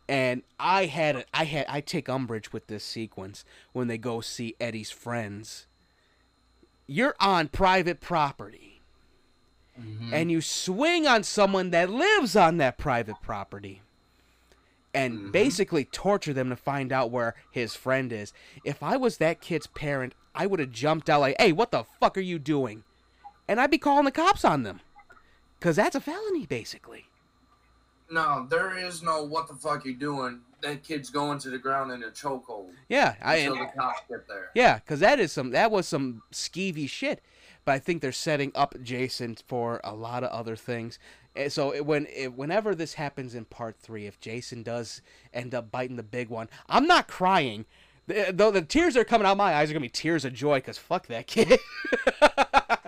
and 0.09 0.43
I 0.59 0.86
had 0.86 1.16
a, 1.16 1.24
I 1.32 1.45
had 1.45 1.66
I 1.68 1.80
take 1.80 2.09
umbrage 2.09 2.53
with 2.53 2.66
this 2.66 2.84
sequence 2.84 3.45
when 3.72 3.86
they 3.88 3.99
go 3.99 4.20
see 4.20 4.57
Eddie's 4.61 4.90
friends. 4.90 5.66
You're 6.86 7.14
on 7.20 7.49
private 7.49 8.01
property, 8.01 8.80
and 10.12 10.30
you 10.30 10.40
swing 10.40 11.07
on 11.07 11.22
someone 11.22 11.70
that 11.70 11.90
lives 11.90 12.34
on 12.36 12.57
that 12.59 12.76
private 12.76 13.16
property 13.22 13.82
and 14.95 15.18
Mhm. 15.18 15.32
basically 15.32 15.84
torture 15.86 16.34
them 16.34 16.51
to 16.51 16.57
find 16.57 16.93
out 16.93 17.11
where 17.11 17.34
his 17.51 17.74
friend 17.74 18.12
is. 18.12 18.32
If 18.64 18.82
I 18.82 18.97
was 18.99 19.16
that 19.18 19.40
kid's 19.40 19.66
parent, 19.68 20.14
I 20.35 20.47
would 20.47 20.61
have 20.61 20.72
jumped 20.72 21.11
out 21.11 21.20
like, 21.20 21.37
"Hey, 21.39 21.53
what 21.53 21.70
the 21.70 21.85
fuck 21.85 22.16
are 22.16 22.20
you 22.22 22.39
doing?" 22.39 22.85
And 23.49 23.61
I'd 23.61 23.70
be 23.70 23.78
calling 23.78 24.05
the 24.05 24.11
cops 24.12 24.45
on 24.45 24.62
them. 24.62 24.80
Cuz 25.61 25.76
that's 25.76 25.95
a 25.97 26.01
felony 26.01 26.47
basically. 26.47 27.07
no, 28.11 28.47
there 28.51 28.76
is 28.76 29.03
no 29.03 29.22
what 29.24 29.49
the 29.49 29.55
fuck 29.55 29.85
you 29.85 29.95
doing. 29.95 30.41
That 30.61 30.83
kid's 30.85 31.11
going 31.11 31.39
to 31.41 31.51
the 31.51 31.59
ground 31.59 31.91
in 31.91 32.03
a 32.05 32.11
chokehold 32.11 32.70
Yeah, 32.89 33.16
I 33.22 33.37
until 33.37 33.55
and, 33.55 33.62
the 33.68 33.72
cops 33.80 34.01
get 34.09 34.28
there. 34.28 34.51
yeah, 34.55 34.78
cuz 34.80 35.01
that 35.01 35.18
is 35.18 35.33
some 35.33 35.51
that 35.51 35.70
was 35.70 35.89
some 35.89 36.22
skeevy 36.33 36.89
shit. 36.89 37.22
But 37.64 37.72
I 37.72 37.78
think 37.78 38.03
they're 38.03 38.11
setting 38.12 38.51
up 38.57 38.74
Jason 38.83 39.37
for 39.47 39.80
a 39.85 39.95
lot 39.95 40.24
of 40.24 40.30
other 40.30 40.57
things. 40.57 40.99
And 41.37 41.51
so 41.53 41.72
it, 41.72 41.87
when 41.87 42.07
it, 42.12 42.35
whenever 42.35 42.74
this 42.74 42.95
happens 42.95 43.35
in 43.37 43.45
part 43.47 43.76
3, 43.78 44.07
if 44.07 44.18
Jason 44.20 44.62
does 44.64 45.01
end 45.33 45.55
up 45.55 45.70
biting 45.70 45.97
the 45.97 46.03
big 46.03 46.28
one, 46.28 46.51
I'm 46.68 46.87
not 46.89 47.07
crying 47.09 47.64
The, 48.07 48.32
though 48.34 48.50
the 48.50 48.62
tears 48.62 48.94
that 48.94 49.00
are 49.00 49.05
coming 49.05 49.26
out 49.26 49.36
my 49.36 49.55
eyes 49.55 49.70
are 49.70 49.72
gonna 49.74 49.80
be 49.82 49.88
tears 49.88 50.24
of 50.24 50.32
joy 50.32 50.59
because 50.59 50.78
fuck 50.78 51.07
that 51.07 51.26
kid. 51.26 51.59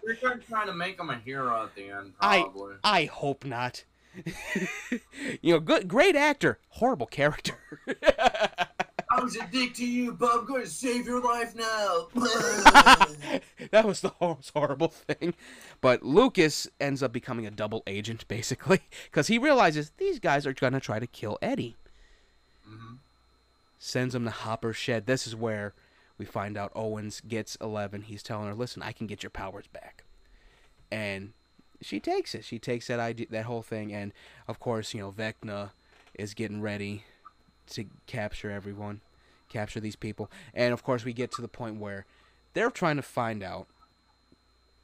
They're 0.02 0.40
trying 0.48 0.66
to 0.66 0.74
make 0.74 0.98
him 0.98 1.10
a 1.10 1.18
hero 1.18 1.64
at 1.64 1.74
the 1.74 1.90
end, 1.90 2.12
I- 2.20 2.42
probably. 2.42 2.74
I 2.82 3.04
hope 3.06 3.44
not. 3.44 3.84
you 5.42 5.52
know, 5.54 5.60
good, 5.60 5.88
great 5.88 6.14
actor, 6.16 6.58
horrible 6.68 7.06
character. 7.06 7.58
I 9.16 9.20
was 9.22 9.36
a 9.36 9.46
dick 9.50 9.74
to 9.74 9.86
you, 9.86 10.12
but 10.12 10.30
I'm 10.32 10.44
going 10.44 10.62
to 10.62 10.68
save 10.68 11.06
your 11.06 11.20
life 11.20 11.54
now. 11.54 12.08
that 12.14 13.84
was 13.84 14.00
the 14.00 14.12
most 14.20 14.50
horrible 14.54 14.88
thing. 14.88 15.34
But 15.80 16.02
Lucas 16.02 16.68
ends 16.80 17.02
up 17.02 17.12
becoming 17.12 17.46
a 17.46 17.50
double 17.50 17.82
agent, 17.86 18.26
basically, 18.28 18.80
because 19.04 19.28
he 19.28 19.38
realizes 19.38 19.92
these 19.98 20.18
guys 20.18 20.46
are 20.46 20.52
gonna 20.52 20.80
try 20.80 20.98
to 20.98 21.06
kill 21.06 21.38
Eddie. 21.40 21.76
Sends 23.86 24.14
him 24.14 24.24
to 24.24 24.30
Hopper's 24.30 24.78
shed. 24.78 25.04
This 25.04 25.26
is 25.26 25.36
where 25.36 25.74
we 26.16 26.24
find 26.24 26.56
out 26.56 26.72
Owens 26.74 27.20
gets 27.20 27.54
Eleven. 27.56 28.00
He's 28.00 28.22
telling 28.22 28.46
her, 28.46 28.54
"Listen, 28.54 28.82
I 28.82 28.92
can 28.92 29.06
get 29.06 29.22
your 29.22 29.28
powers 29.28 29.66
back," 29.66 30.04
and 30.90 31.34
she 31.82 32.00
takes 32.00 32.34
it. 32.34 32.46
She 32.46 32.58
takes 32.58 32.86
that 32.86 32.98
idea, 32.98 33.26
that 33.28 33.44
whole 33.44 33.60
thing, 33.60 33.92
and 33.92 34.14
of 34.48 34.58
course, 34.58 34.94
you 34.94 35.00
know, 35.00 35.12
Vecna 35.12 35.72
is 36.14 36.32
getting 36.32 36.62
ready 36.62 37.04
to 37.72 37.84
capture 38.06 38.50
everyone, 38.50 39.02
capture 39.50 39.80
these 39.80 39.96
people, 39.96 40.30
and 40.54 40.72
of 40.72 40.82
course, 40.82 41.04
we 41.04 41.12
get 41.12 41.30
to 41.32 41.42
the 41.42 41.46
point 41.46 41.78
where 41.78 42.06
they're 42.54 42.70
trying 42.70 42.96
to 42.96 43.02
find 43.02 43.42
out 43.42 43.66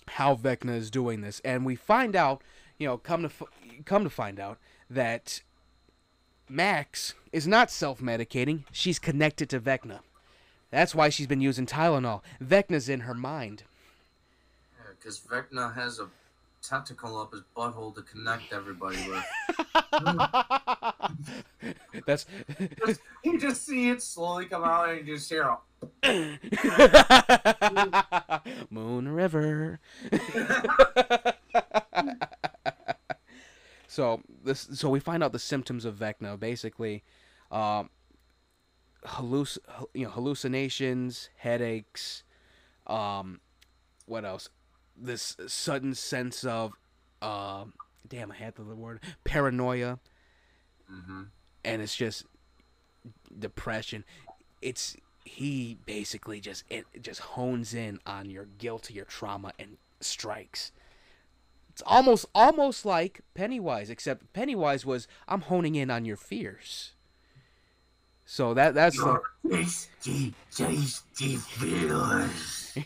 how 0.09 0.35
Vecna 0.35 0.77
is 0.77 0.91
doing 0.91 1.23
this, 1.23 1.41
and 1.43 1.65
we 1.65 1.75
find 1.75 2.15
out, 2.15 2.43
you 2.77 2.87
know, 2.87 2.99
come 2.99 3.27
to 3.27 3.31
come 3.87 4.05
to 4.05 4.11
find 4.11 4.39
out 4.39 4.59
that 4.91 5.41
Max 6.51 7.15
is 7.33 7.47
not 7.47 7.71
self-medicating; 7.71 8.65
she's 8.73 8.99
connected 8.99 9.49
to 9.51 9.61
Vecna. 9.61 10.01
That's 10.71 10.95
why 10.95 11.09
she's 11.09 11.27
been 11.27 11.41
using 11.41 11.67
Tylenol. 11.67 12.23
Vecna's 12.43 12.89
in 12.89 13.01
her 13.01 13.15
mind. 13.15 13.65
Because 14.99 15.21
Vecna 15.21 15.75
has 15.75 15.99
a 15.99 16.09
tentacle 16.63 17.19
up 17.19 17.33
his 17.33 17.43
butthole 17.57 17.95
to 17.95 18.03
connect 18.03 18.53
everybody 18.53 18.99
with. 19.09 19.25
That's 22.07 22.27
you 23.25 23.39
just 23.39 23.65
see 23.65 23.89
it 23.91 24.03
slowly 24.03 24.47
come 24.47 24.65
out 24.65 24.89
and 24.91 25.07
you 25.07 25.17
just 25.17 25.31
hear 25.31 25.43
a 25.43 25.59
Moon 28.71 29.09
River. 29.09 29.81
so 33.91 34.21
this, 34.45 34.69
so 34.73 34.89
we 34.89 35.01
find 35.01 35.21
out 35.25 35.33
the 35.33 35.41
symptoms 35.41 35.85
of 35.85 35.97
Vecna. 35.97 36.39
Basically, 36.39 37.03
um, 37.51 37.91
halluc- 39.05 39.59
you 39.95 40.05
know, 40.05 40.11
hallucinations, 40.11 41.29
headaches. 41.37 42.23
Um, 42.87 43.41
what 44.07 44.25
else? 44.25 44.49
This 44.97 45.37
sudden 45.49 45.97
sense 45.97 46.45
of, 46.45 46.73
um, 47.21 47.73
damn, 48.09 48.31
I 48.31 48.37
had 48.37 48.55
the 48.55 48.63
word 48.63 49.01
paranoia, 49.25 49.99
hmm 50.89 51.23
and 51.65 51.83
it's 51.83 51.97
just 51.97 52.27
depression. 53.37 54.05
It's 54.63 54.97
he 55.25 55.79
basically 55.85 56.41
just 56.41 56.63
it 56.71 56.87
just 57.03 57.21
hones 57.21 57.75
in 57.75 57.99
on 58.07 58.31
your 58.31 58.45
guilt, 58.59 58.89
your 58.93 59.05
trauma, 59.05 59.53
and 59.59 59.79
strikes. 60.01 60.71
It's 61.81 61.89
almost 61.91 62.27
almost 62.35 62.85
like 62.85 63.23
Pennywise, 63.33 63.89
except 63.89 64.35
Pennywise 64.35 64.85
was 64.85 65.09
I'm 65.27 65.41
honing 65.41 65.77
in 65.77 65.91
on 65.91 66.05
your 66.05 66.19
fears. 66.19 66.93
So 68.27 68.53
that 68.53 68.75
that's 68.75 68.99
the 68.99 69.19
tasty, 69.51 70.35
tasty 70.55 71.37
feelings. 71.37 72.77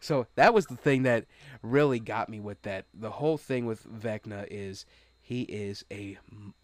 so 0.00 0.26
that 0.36 0.54
was 0.54 0.64
the 0.64 0.76
thing 0.76 1.02
that 1.02 1.26
really 1.62 2.00
got 2.00 2.30
me 2.30 2.40
with 2.40 2.62
that. 2.62 2.86
The 2.94 3.10
whole 3.10 3.36
thing 3.36 3.66
with 3.66 3.86
Vecna 3.86 4.46
is 4.50 4.86
he 5.20 5.42
is 5.42 5.84
a 5.92 6.16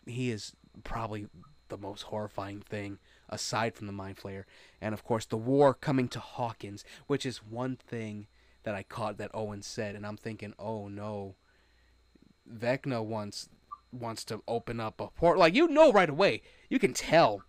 he 0.06 0.30
is 0.30 0.56
probably 0.84 1.26
the 1.68 1.76
most 1.76 2.04
horrifying 2.04 2.60
thing 2.60 2.98
aside 3.28 3.74
from 3.74 3.88
the 3.88 3.92
mind 3.92 4.16
flayer 4.16 4.44
and 4.80 4.94
of 4.94 5.04
course 5.04 5.26
the 5.26 5.36
war 5.36 5.74
coming 5.74 6.08
to 6.08 6.18
Hawkins, 6.18 6.82
which 7.08 7.26
is 7.26 7.42
one 7.42 7.76
thing 7.76 8.26
that 8.64 8.74
I 8.74 8.82
caught 8.82 9.18
that 9.18 9.30
Owen 9.34 9.62
said 9.62 9.94
and 9.96 10.06
I'm 10.06 10.16
thinking, 10.16 10.54
"Oh 10.58 10.88
no. 10.88 11.36
Vecna 12.48 13.04
wants 13.04 13.48
wants 13.92 14.24
to 14.24 14.42
open 14.48 14.80
up 14.80 15.00
a 15.00 15.08
port 15.08 15.38
like 15.38 15.54
you 15.54 15.68
know 15.68 15.92
right 15.92 16.08
away. 16.08 16.42
You 16.68 16.78
can 16.78 16.92
tell 16.94 17.42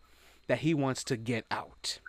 that 0.48 0.60
he 0.60 0.74
wants 0.74 1.04
to 1.06 1.18
get 1.18 1.46
out. 1.52 2.00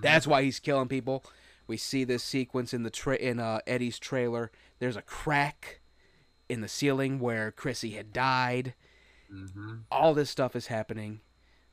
That's 0.00 0.26
why 0.26 0.42
he's 0.42 0.58
killing 0.60 0.88
people. 0.88 1.24
We 1.66 1.76
see 1.76 2.04
this 2.04 2.22
sequence 2.22 2.72
in 2.74 2.82
the 2.82 2.90
tra- 2.90 3.16
in 3.16 3.40
uh, 3.40 3.60
Eddie's 3.66 3.98
trailer. 3.98 4.50
There's 4.78 4.96
a 4.96 5.02
crack 5.02 5.80
in 6.48 6.60
the 6.60 6.68
ceiling 6.68 7.18
where 7.18 7.50
Chrissy 7.50 7.92
had 7.92 8.12
died. 8.12 8.74
hmm 9.30 9.74
All 9.90 10.14
this 10.14 10.30
stuff 10.30 10.54
is 10.56 10.68
happening. 10.68 11.20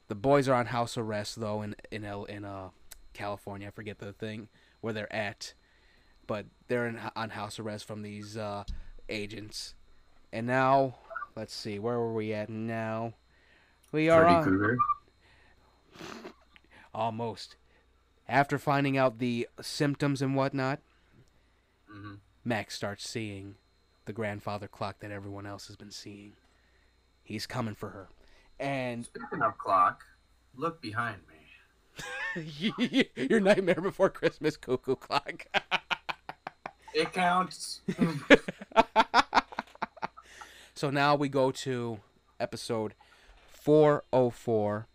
The 0.07 0.15
boys 0.15 0.47
are 0.47 0.55
on 0.55 0.67
house 0.67 0.97
arrest 0.97 1.39
though 1.39 1.61
in 1.61 1.75
in 1.91 2.03
in 2.05 2.45
uh 2.45 2.69
California. 3.13 3.67
I 3.67 3.71
forget 3.71 3.99
the 3.99 4.13
thing 4.13 4.49
where 4.81 4.93
they're 4.93 5.13
at, 5.13 5.53
but 6.27 6.45
they're 6.67 6.87
in, 6.87 6.99
on 7.15 7.29
house 7.31 7.59
arrest 7.59 7.85
from 7.85 8.01
these 8.01 8.37
uh, 8.37 8.63
agents. 9.09 9.75
And 10.31 10.47
now, 10.47 10.95
let's 11.35 11.53
see, 11.53 11.79
where 11.79 11.97
were 11.99 12.13
we 12.13 12.33
at 12.33 12.49
now? 12.49 13.13
We 13.91 14.09
are 14.09 14.23
Freddy 14.23 14.35
on 14.35 14.43
Krueger. 14.43 14.77
almost. 16.93 17.55
After 18.27 18.57
finding 18.57 18.97
out 18.97 19.19
the 19.19 19.47
symptoms 19.61 20.21
and 20.21 20.35
whatnot, 20.35 20.79
hmm 21.89 22.15
Max 22.45 22.75
starts 22.75 23.07
seeing 23.07 23.55
the 24.05 24.13
grandfather 24.13 24.67
clock 24.67 24.99
that 24.99 25.11
everyone 25.11 25.45
else 25.45 25.67
has 25.67 25.75
been 25.75 25.91
seeing. 25.91 26.33
He's 27.23 27.45
coming 27.45 27.75
for 27.75 27.89
her. 27.89 28.09
And 28.59 29.05
Speaking 29.05 29.41
of 29.41 29.57
clock, 29.57 30.03
look 30.55 30.81
behind 30.81 31.17
me. 31.27 31.35
your 33.15 33.39
Nightmare 33.39 33.75
Before 33.81 34.09
Christmas 34.09 34.57
cuckoo 34.57 34.95
clock. 34.95 35.45
It 36.93 37.11
counts. 37.11 37.81
so 40.75 40.89
now 40.89 41.15
we 41.15 41.29
go 41.29 41.51
to 41.51 41.99
episode 42.39 42.93
404. 43.47 44.87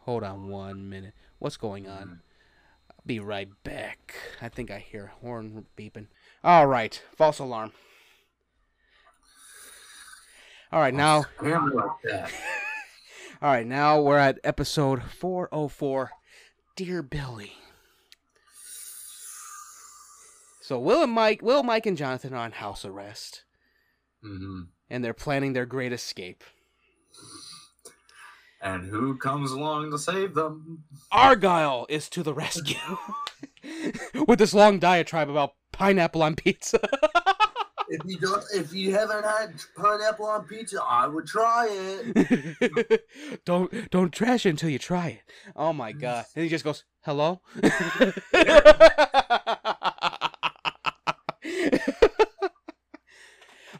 Hold 0.00 0.24
on 0.24 0.48
one 0.48 0.88
minute. 0.88 1.14
What's 1.38 1.56
going 1.56 1.86
on? 1.86 2.20
I'll 2.90 3.02
be 3.04 3.20
right 3.20 3.48
back. 3.62 4.14
I 4.42 4.48
think 4.48 4.70
I 4.70 4.78
hear 4.78 5.12
horn 5.20 5.66
beeping. 5.76 6.06
All 6.42 6.66
right, 6.66 7.00
false 7.16 7.38
alarm. 7.38 7.72
All 10.72 10.80
right, 10.80 10.94
now 10.94 11.24
like. 11.40 12.04
All 13.42 13.52
right, 13.52 13.66
now 13.66 14.00
we're 14.00 14.18
at 14.18 14.40
episode 14.42 15.02
404 15.02 16.10
Dear 16.74 17.02
Billy. 17.02 17.52
So 20.66 20.80
Will 20.80 21.04
and 21.04 21.12
Mike, 21.12 21.42
Will, 21.42 21.62
Mike 21.62 21.86
and 21.86 21.96
Jonathan 21.96 22.34
are 22.34 22.38
on 22.38 22.50
house 22.50 22.84
arrest 22.84 23.44
hmm 24.20 24.62
and 24.90 25.04
they're 25.04 25.14
planning 25.14 25.52
their 25.52 25.64
great 25.64 25.92
escape. 25.92 26.42
And 28.60 28.90
who 28.90 29.16
comes 29.16 29.52
along 29.52 29.92
to 29.92 29.98
save 29.98 30.34
them? 30.34 30.82
Argyle 31.12 31.86
is 31.88 32.08
to 32.08 32.24
the 32.24 32.34
rescue 32.34 32.98
with 34.26 34.40
this 34.40 34.54
long 34.54 34.80
diatribe 34.80 35.30
about 35.30 35.54
pineapple 35.70 36.24
on 36.24 36.34
pizza. 36.34 36.80
If 37.88 38.00
you 38.04 38.18
don't, 38.18 38.42
if 38.52 38.74
you 38.74 38.92
haven't 38.92 39.24
had 39.24 39.62
pineapple 39.76 40.26
on 40.26 40.44
pizza, 40.46 40.82
I 40.82 41.06
would 41.06 41.24
try 41.24 41.68
it. 41.70 43.04
don't 43.44 43.90
don't 43.92 44.12
trash 44.12 44.44
it 44.44 44.50
until 44.50 44.70
you 44.70 44.80
try 44.80 45.08
it. 45.08 45.22
Oh 45.54 45.72
my 45.72 45.92
god. 45.92 46.24
And 46.34 46.42
he 46.42 46.48
just 46.48 46.64
goes, 46.64 46.82
"Hello?" 47.02 47.42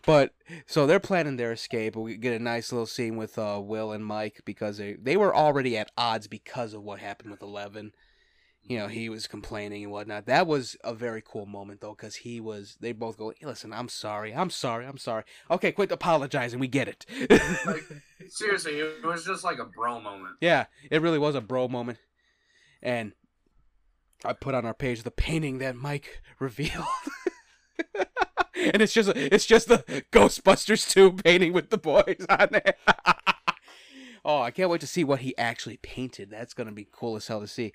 But 0.06 0.32
so 0.66 0.86
they're 0.86 1.00
planning 1.00 1.36
their 1.36 1.52
escape. 1.52 1.96
We 1.96 2.16
get 2.16 2.40
a 2.40 2.42
nice 2.42 2.72
little 2.72 2.86
scene 2.86 3.16
with 3.16 3.38
uh, 3.38 3.60
Will 3.62 3.92
and 3.92 4.06
Mike 4.06 4.42
because 4.44 4.78
they 4.78 4.94
they 4.94 5.16
were 5.16 5.34
already 5.34 5.76
at 5.76 5.90
odds 5.98 6.28
because 6.28 6.72
of 6.72 6.82
what 6.82 7.00
happened 7.00 7.32
with 7.32 7.42
Eleven. 7.42 7.92
You 8.62 8.78
know, 8.78 8.88
he 8.88 9.08
was 9.08 9.28
complaining 9.28 9.84
and 9.84 9.92
whatnot. 9.92 10.26
That 10.26 10.48
was 10.48 10.76
a 10.82 10.92
very 10.92 11.22
cool 11.24 11.46
moment 11.46 11.80
though, 11.80 11.94
because 11.94 12.16
he 12.16 12.40
was. 12.40 12.76
They 12.80 12.92
both 12.92 13.16
go, 13.16 13.32
"Listen, 13.42 13.72
I'm 13.72 13.88
sorry, 13.88 14.34
I'm 14.34 14.50
sorry, 14.50 14.86
I'm 14.86 14.98
sorry." 14.98 15.24
Okay, 15.50 15.72
quit 15.72 15.92
apologizing. 15.92 16.58
We 16.58 16.68
get 16.68 16.88
it. 16.88 17.06
Like 17.66 17.84
seriously, 18.28 18.72
it 18.80 19.04
was 19.04 19.24
just 19.24 19.44
like 19.44 19.58
a 19.58 19.64
bro 19.64 20.00
moment. 20.00 20.36
Yeah, 20.40 20.66
it 20.90 21.02
really 21.02 21.18
was 21.18 21.34
a 21.34 21.40
bro 21.40 21.68
moment. 21.68 21.98
And 22.82 23.12
I 24.24 24.32
put 24.32 24.54
on 24.54 24.64
our 24.64 24.74
page 24.74 25.02
the 25.02 25.10
painting 25.10 25.58
that 25.58 25.76
Mike 25.76 26.22
revealed. 26.38 26.86
And 28.56 28.80
it's 28.82 28.92
just 28.92 29.10
it's 29.14 29.46
just 29.46 29.68
the 29.68 29.78
Ghostbusters 30.12 30.88
2 30.90 31.12
painting 31.12 31.52
with 31.52 31.70
the 31.70 31.78
boys 31.78 32.24
on 32.28 32.48
there. 32.52 32.74
Oh, 34.28 34.40
I 34.42 34.50
can't 34.50 34.68
wait 34.68 34.80
to 34.80 34.88
see 34.88 35.04
what 35.04 35.20
he 35.20 35.38
actually 35.38 35.76
painted. 35.76 36.30
That's 36.30 36.52
gonna 36.52 36.72
be 36.72 36.88
cool 36.90 37.14
as 37.14 37.28
hell 37.28 37.40
to 37.40 37.46
see. 37.46 37.72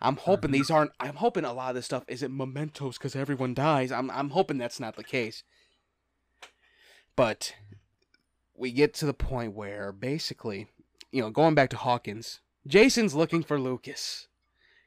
I'm 0.00 0.16
hoping 0.16 0.50
these 0.50 0.70
aren't. 0.70 0.92
I'm 0.98 1.16
hoping 1.16 1.44
a 1.44 1.52
lot 1.52 1.68
of 1.68 1.74
this 1.74 1.84
stuff 1.84 2.04
isn't 2.08 2.34
mementos 2.34 2.96
because 2.96 3.14
everyone 3.14 3.52
dies. 3.52 3.92
I'm 3.92 4.10
I'm 4.10 4.30
hoping 4.30 4.56
that's 4.56 4.80
not 4.80 4.96
the 4.96 5.04
case. 5.04 5.42
But 7.16 7.54
we 8.56 8.72
get 8.72 8.94
to 8.94 9.04
the 9.04 9.12
point 9.12 9.54
where 9.54 9.92
basically, 9.92 10.68
you 11.12 11.20
know, 11.20 11.28
going 11.28 11.54
back 11.54 11.68
to 11.68 11.76
Hawkins, 11.76 12.40
Jason's 12.66 13.14
looking 13.14 13.42
for 13.42 13.60
Lucas 13.60 14.26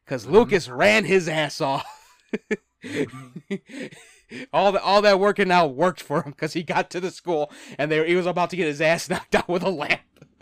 because 0.03 0.25
Mhm. 0.25 0.31
Lucas 0.31 0.67
ran 0.67 1.05
his 1.05 1.27
ass 1.27 1.61
off. 1.61 1.85
all 4.51 4.71
that 4.71 4.81
all 4.81 5.01
that 5.01 5.19
working 5.19 5.51
out 5.51 5.75
worked 5.75 6.01
for 6.01 6.23
him 6.23 6.31
because 6.31 6.53
he 6.53 6.63
got 6.63 6.89
to 6.91 6.99
the 6.99 7.11
school 7.11 7.51
and 7.77 7.91
they, 7.91 8.07
he 8.07 8.15
was 8.15 8.25
about 8.25 8.49
to 8.51 8.55
get 8.55 8.67
his 8.67 8.81
ass 8.81 9.09
knocked 9.09 9.36
out 9.36 9.47
with 9.47 9.63
a 9.63 9.69
lamp. 9.69 10.01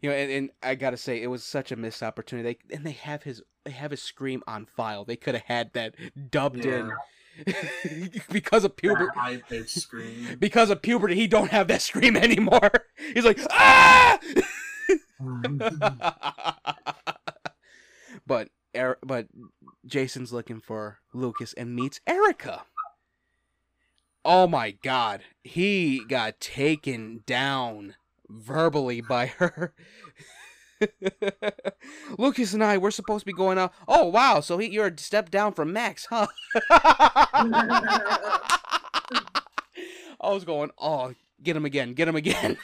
you 0.00 0.10
know, 0.10 0.16
and, 0.16 0.30
and 0.30 0.50
I 0.62 0.74
gotta 0.74 0.96
say, 0.96 1.22
it 1.22 1.28
was 1.28 1.44
such 1.44 1.72
a 1.72 1.76
missed 1.76 2.02
opportunity. 2.02 2.58
They, 2.68 2.74
and 2.76 2.84
they 2.84 2.92
have 2.92 3.22
his 3.22 3.42
they 3.64 3.72
have 3.72 3.90
his 3.90 4.02
scream 4.02 4.42
on 4.46 4.66
file. 4.66 5.04
They 5.04 5.16
could 5.16 5.34
have 5.34 5.44
had 5.44 5.72
that 5.74 5.94
dubbed 6.30 6.64
in 6.64 6.90
because 8.30 8.64
of 8.64 8.76
puberty. 8.76 9.06
high 9.14 9.42
pitched 9.48 9.78
scream. 9.78 10.36
Because 10.38 10.70
of 10.70 10.82
puberty, 10.82 11.14
he 11.14 11.26
don't 11.26 11.50
have 11.50 11.68
that 11.68 11.82
scream 11.82 12.16
anymore. 12.16 12.70
He's 13.14 13.24
like 13.24 13.38
ah. 13.50 14.18
but 18.26 18.48
but 19.02 19.26
Jason's 19.86 20.32
looking 20.32 20.60
for 20.60 20.98
Lucas 21.12 21.52
and 21.54 21.74
meets 21.74 22.00
Erica. 22.06 22.64
Oh 24.24 24.46
my 24.46 24.72
god, 24.82 25.22
he 25.42 26.04
got 26.06 26.40
taken 26.40 27.22
down 27.26 27.94
verbally 28.28 29.00
by 29.00 29.26
her. 29.38 29.74
Lucas 32.18 32.54
and 32.54 32.64
I 32.64 32.78
we're 32.78 32.90
supposed 32.90 33.22
to 33.22 33.26
be 33.26 33.32
going 33.32 33.58
out. 33.58 33.72
Oh 33.86 34.06
wow, 34.06 34.40
so 34.40 34.58
he, 34.58 34.68
you're 34.68 34.86
a 34.86 34.98
step 34.98 35.30
down 35.30 35.52
from 35.52 35.72
Max, 35.72 36.06
huh? 36.10 36.26
I 40.22 40.28
was 40.28 40.44
going, 40.44 40.70
oh, 40.78 41.14
get 41.42 41.56
him 41.56 41.64
again, 41.64 41.94
get 41.94 42.08
him 42.08 42.16
again. 42.16 42.58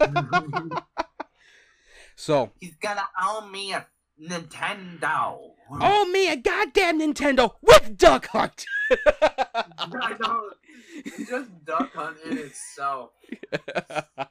so, 2.16 2.50
He's 2.60 2.76
gonna 2.76 3.06
own 3.24 3.52
me 3.52 3.72
a 3.72 3.86
Nintendo. 4.20 5.38
oh 5.70 6.08
me, 6.12 6.30
a 6.30 6.36
goddamn 6.36 7.00
Nintendo 7.00 7.52
with 7.60 7.96
Duck 7.98 8.26
Hunt. 8.28 8.64
I 8.90 10.16
know. 10.20 10.50
Just 11.28 11.64
Duck 11.64 11.92
Hunt 11.94 12.16
in 12.30 12.38
itself. 12.38 13.10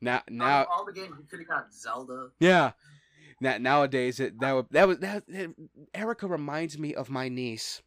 now, 0.00 0.22
now, 0.28 0.62
of 0.62 0.68
all 0.70 0.84
the 0.86 0.92
games, 0.92 1.14
you 1.18 1.24
could 1.28 1.40
have 1.40 1.48
got 1.48 1.74
Zelda. 1.74 2.28
yeah. 2.40 2.72
Now, 3.40 3.58
nowadays, 3.58 4.20
it, 4.20 4.38
that 4.40 4.52
would 4.52 4.66
that 4.70 4.86
was 4.86 4.98
that, 4.98 5.24
that- 5.26 5.54
Erica 5.94 6.26
reminds 6.28 6.78
me 6.78 6.94
of 6.94 7.10
my 7.10 7.28
niece. 7.28 7.82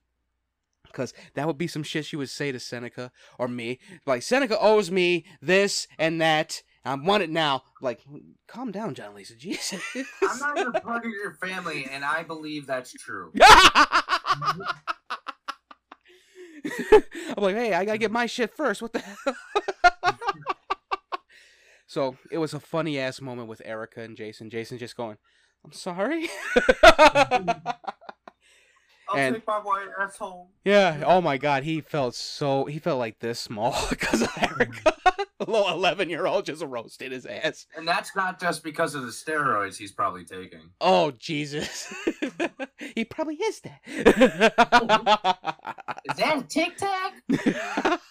Cause 0.92 1.14
that 1.34 1.46
would 1.48 1.58
be 1.58 1.68
some 1.68 1.84
shit 1.84 2.06
she 2.06 2.16
would 2.16 2.30
say 2.30 2.52
to 2.54 2.60
Seneca 2.60 3.12
or 3.38 3.48
me. 3.50 3.80
Like 4.06 4.22
Seneca 4.22 4.58
owes 4.60 4.90
me 4.92 5.26
this 5.42 5.88
and 5.98 6.22
that. 6.22 6.62
I 6.86 6.94
want 6.94 7.24
it 7.24 7.32
now. 7.32 7.64
Like, 7.82 8.02
calm 8.48 8.72
down, 8.72 8.94
John 8.94 9.16
Lisa. 9.16 9.36
Jesus. 9.38 9.82
I'm 10.22 10.40
not 10.40 10.58
even 10.60 10.72
part 10.74 11.06
of 11.06 11.12
your 11.12 11.34
family, 11.34 11.88
and 11.92 12.06
I 12.06 12.24
believe 12.24 12.68
that's 12.68 12.94
true. 12.94 13.34
I'm 17.38 17.44
like, 17.44 17.56
hey, 17.56 17.74
I 17.74 17.86
gotta 17.86 17.98
get 17.98 18.12
my 18.12 18.28
shit 18.28 18.56
first. 18.56 18.82
What 18.82 18.94
the 18.94 19.00
hell? 19.00 19.36
so 21.88 22.18
it 22.32 22.38
was 22.38 22.54
a 22.54 22.60
funny 22.60 23.00
ass 23.00 23.20
moment 23.20 23.48
with 23.50 23.62
Erica 23.66 24.02
and 24.02 24.16
Jason. 24.16 24.50
Jason 24.50 24.78
just 24.78 24.96
going, 24.96 25.18
I'm 25.64 25.72
sorry. 25.72 26.30
I'll 29.10 29.18
And- 29.18 29.36
take 29.36 29.48
my 29.48 29.60
white 29.60 29.88
ass 30.00 30.18
home. 30.18 30.48
yeah. 30.64 31.04
Oh 31.06 31.22
my 31.22 31.38
god, 31.38 31.64
he 31.64 31.82
felt 31.82 32.16
so 32.16 32.66
he 32.66 32.80
felt 32.80 33.00
like 33.00 33.20
this 33.20 33.40
small 33.40 33.76
because 33.90 34.22
of 34.24 34.30
Erica. 34.38 34.94
a 35.40 35.46
little 35.52 35.68
eleven 35.70 36.10
year 36.10 36.26
old 36.26 36.46
just 36.46 36.64
roasted 36.64 37.12
his 37.12 37.26
ass. 37.26 37.66
And 37.76 37.88
that's 37.88 38.16
not 38.16 38.40
just 38.40 38.64
because 38.64 38.96
of 38.96 39.04
the 39.04 39.12
steroids 39.12 39.76
he's 39.78 39.92
probably 39.92 40.24
taking. 40.26 40.70
Oh 40.82 41.12
Jesus. 41.12 41.94
he 42.96 43.06
probably 43.06 43.36
is 43.36 43.62
that. 43.62 43.80
Is 46.06 46.18
that 46.18 46.38
a 46.38 46.44
Tic 46.48 46.78
Tac? 46.78 48.02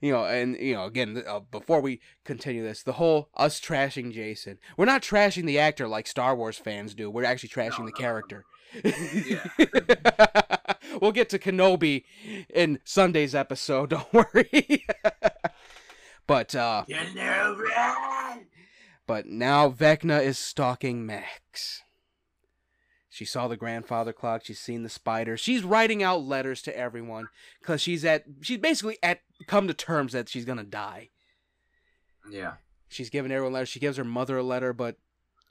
You 0.00 0.12
know, 0.12 0.24
and 0.24 0.56
you 0.58 0.74
know, 0.74 0.84
again, 0.84 1.22
uh, 1.26 1.40
before 1.40 1.80
we 1.80 2.00
continue 2.24 2.62
this, 2.62 2.82
the 2.82 2.94
whole 2.94 3.28
us 3.36 3.60
trashing 3.60 4.12
Jason, 4.12 4.58
we're 4.76 4.84
not 4.84 5.02
trashing 5.02 5.46
the 5.46 5.58
actor 5.58 5.88
like 5.88 6.06
Star 6.06 6.34
Wars 6.34 6.58
fans 6.58 6.94
do. 6.94 7.10
We're 7.10 7.24
actually 7.24 7.50
trashing 7.50 7.80
No, 7.80 7.86
the 7.86 7.92
no, 7.92 7.98
character. 7.98 8.44
we'll 11.00 11.12
get 11.12 11.28
to 11.30 11.38
Kenobi 11.38 12.04
in 12.52 12.80
Sunday's 12.84 13.34
episode. 13.34 13.90
Don't 13.90 14.12
worry. 14.12 14.84
but 16.26 16.54
uh, 16.54 16.84
but 19.06 19.26
now 19.26 19.70
Vecna 19.70 20.22
is 20.22 20.38
stalking 20.38 21.06
Max. 21.06 21.82
She 23.16 23.24
saw 23.24 23.48
the 23.48 23.56
grandfather 23.56 24.12
clock. 24.12 24.44
She's 24.44 24.58
seen 24.58 24.82
the 24.82 24.90
spider. 24.90 25.38
She's 25.38 25.64
writing 25.64 26.02
out 26.02 26.22
letters 26.22 26.60
to 26.62 26.76
everyone 26.76 27.28
because 27.60 27.80
she's 27.80 28.04
at. 28.04 28.24
She's 28.42 28.58
basically 28.58 28.98
at 29.02 29.20
come 29.46 29.66
to 29.68 29.74
terms 29.74 30.12
that 30.12 30.28
she's 30.28 30.44
gonna 30.44 30.64
die. 30.64 31.10
Yeah. 32.30 32.54
She's 32.88 33.10
given 33.10 33.30
everyone 33.32 33.52
letters. 33.52 33.68
She 33.68 33.80
gives 33.80 33.96
her 33.96 34.04
mother 34.04 34.38
a 34.38 34.42
letter, 34.42 34.72
but 34.72 34.96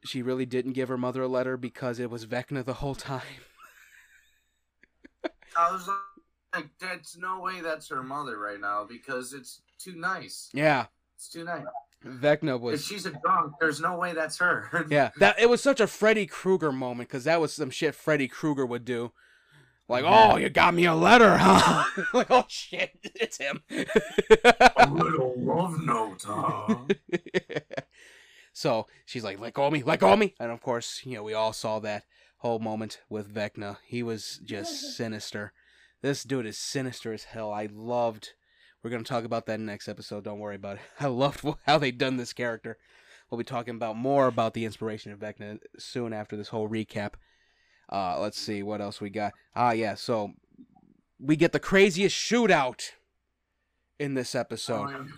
she 0.05 0.21
really 0.21 0.45
didn't 0.45 0.73
give 0.73 0.89
her 0.89 0.97
mother 0.97 1.23
a 1.23 1.27
letter 1.27 1.57
because 1.57 1.99
it 1.99 2.09
was 2.09 2.25
Vecna 2.25 2.63
the 2.63 2.75
whole 2.75 2.95
time. 2.95 3.21
I 5.57 5.71
was 5.71 5.89
like, 6.53 6.69
that's 6.79 7.17
no 7.17 7.39
way 7.39 7.61
that's 7.61 7.89
her 7.89 8.03
mother 8.03 8.37
right 8.37 8.59
now 8.59 8.85
because 8.87 9.33
it's 9.33 9.61
too 9.79 9.95
nice. 9.95 10.49
Yeah, 10.53 10.85
It's 11.15 11.29
too 11.29 11.43
nice. 11.43 11.65
Vecna 12.05 12.55
If 12.55 12.61
was. 12.61 12.85
she's 12.85 13.05
a 13.05 13.11
drunk, 13.11 13.53
there's 13.59 13.79
no 13.81 13.97
way 13.97 14.13
that's 14.13 14.37
her. 14.37 14.85
Yeah, 14.89 15.11
that 15.19 15.39
it 15.39 15.49
was 15.49 15.61
such 15.61 15.79
a 15.79 15.87
Freddy 15.87 16.25
Krueger 16.27 16.71
moment 16.71 17.09
because 17.09 17.23
that 17.23 17.41
was 17.41 17.53
some 17.53 17.69
shit 17.69 17.95
Freddy 17.95 18.27
Krueger 18.27 18.65
would 18.65 18.85
do. 18.85 19.11
Like, 19.87 20.03
oh, 20.07 20.37
you 20.37 20.49
got 20.49 20.73
me 20.73 20.85
a 20.85 20.95
letter, 20.95 21.37
huh? 21.37 21.83
like, 22.13 22.31
oh 22.31 22.45
shit, 22.47 22.91
it's 23.03 23.37
him. 23.37 23.61
a 23.69 24.89
little 24.89 25.35
love 25.37 25.79
note, 25.79 26.23
huh? 26.25 26.85
so 28.53 28.87
she's 29.05 29.23
like, 29.23 29.39
let 29.39 29.53
go 29.53 29.65
of 29.65 29.73
me, 29.73 29.83
let 29.83 29.99
go 29.99 30.13
of 30.13 30.19
me. 30.19 30.33
And 30.39 30.51
of 30.51 30.61
course, 30.61 31.01
you 31.05 31.15
know, 31.15 31.23
we 31.23 31.35
all 31.35 31.53
saw 31.53 31.77
that 31.79 32.05
whole 32.37 32.57
moment 32.57 32.99
with 33.09 33.31
Vecna. 33.31 33.77
He 33.85 34.01
was 34.01 34.39
just 34.43 34.97
sinister. 34.97 35.53
This 36.01 36.23
dude 36.23 36.47
is 36.47 36.57
sinister 36.57 37.13
as 37.13 37.25
hell. 37.25 37.53
I 37.53 37.69
loved. 37.71 38.33
We're 38.81 38.89
gonna 38.89 39.03
talk 39.03 39.23
about 39.23 39.45
that 39.45 39.59
next 39.59 39.87
episode. 39.87 40.23
Don't 40.23 40.39
worry 40.39 40.55
about 40.55 40.77
it. 40.77 40.81
I 40.99 41.07
loved 41.07 41.45
how 41.67 41.77
they 41.77 41.91
done 41.91 42.17
this 42.17 42.33
character. 42.33 42.77
We'll 43.29 43.37
be 43.37 43.43
talking 43.43 43.75
about 43.75 43.97
more 43.97 44.27
about 44.27 44.53
the 44.55 44.65
inspiration 44.65 45.11
of 45.11 45.19
Vecna 45.19 45.59
soon 45.77 46.11
after 46.13 46.35
this 46.35 46.49
whole 46.49 46.69
recap. 46.69 47.13
Uh, 47.91 48.19
let's 48.19 48.39
see 48.39 48.63
what 48.63 48.81
else 48.81 48.99
we 48.99 49.09
got. 49.09 49.33
Ah, 49.55 49.71
yeah. 49.71 49.95
So 49.95 50.31
we 51.19 51.35
get 51.35 51.51
the 51.51 51.59
craziest 51.59 52.15
shootout 52.15 52.91
in 53.99 54.13
this 54.13 54.35
episode. 54.35 55.09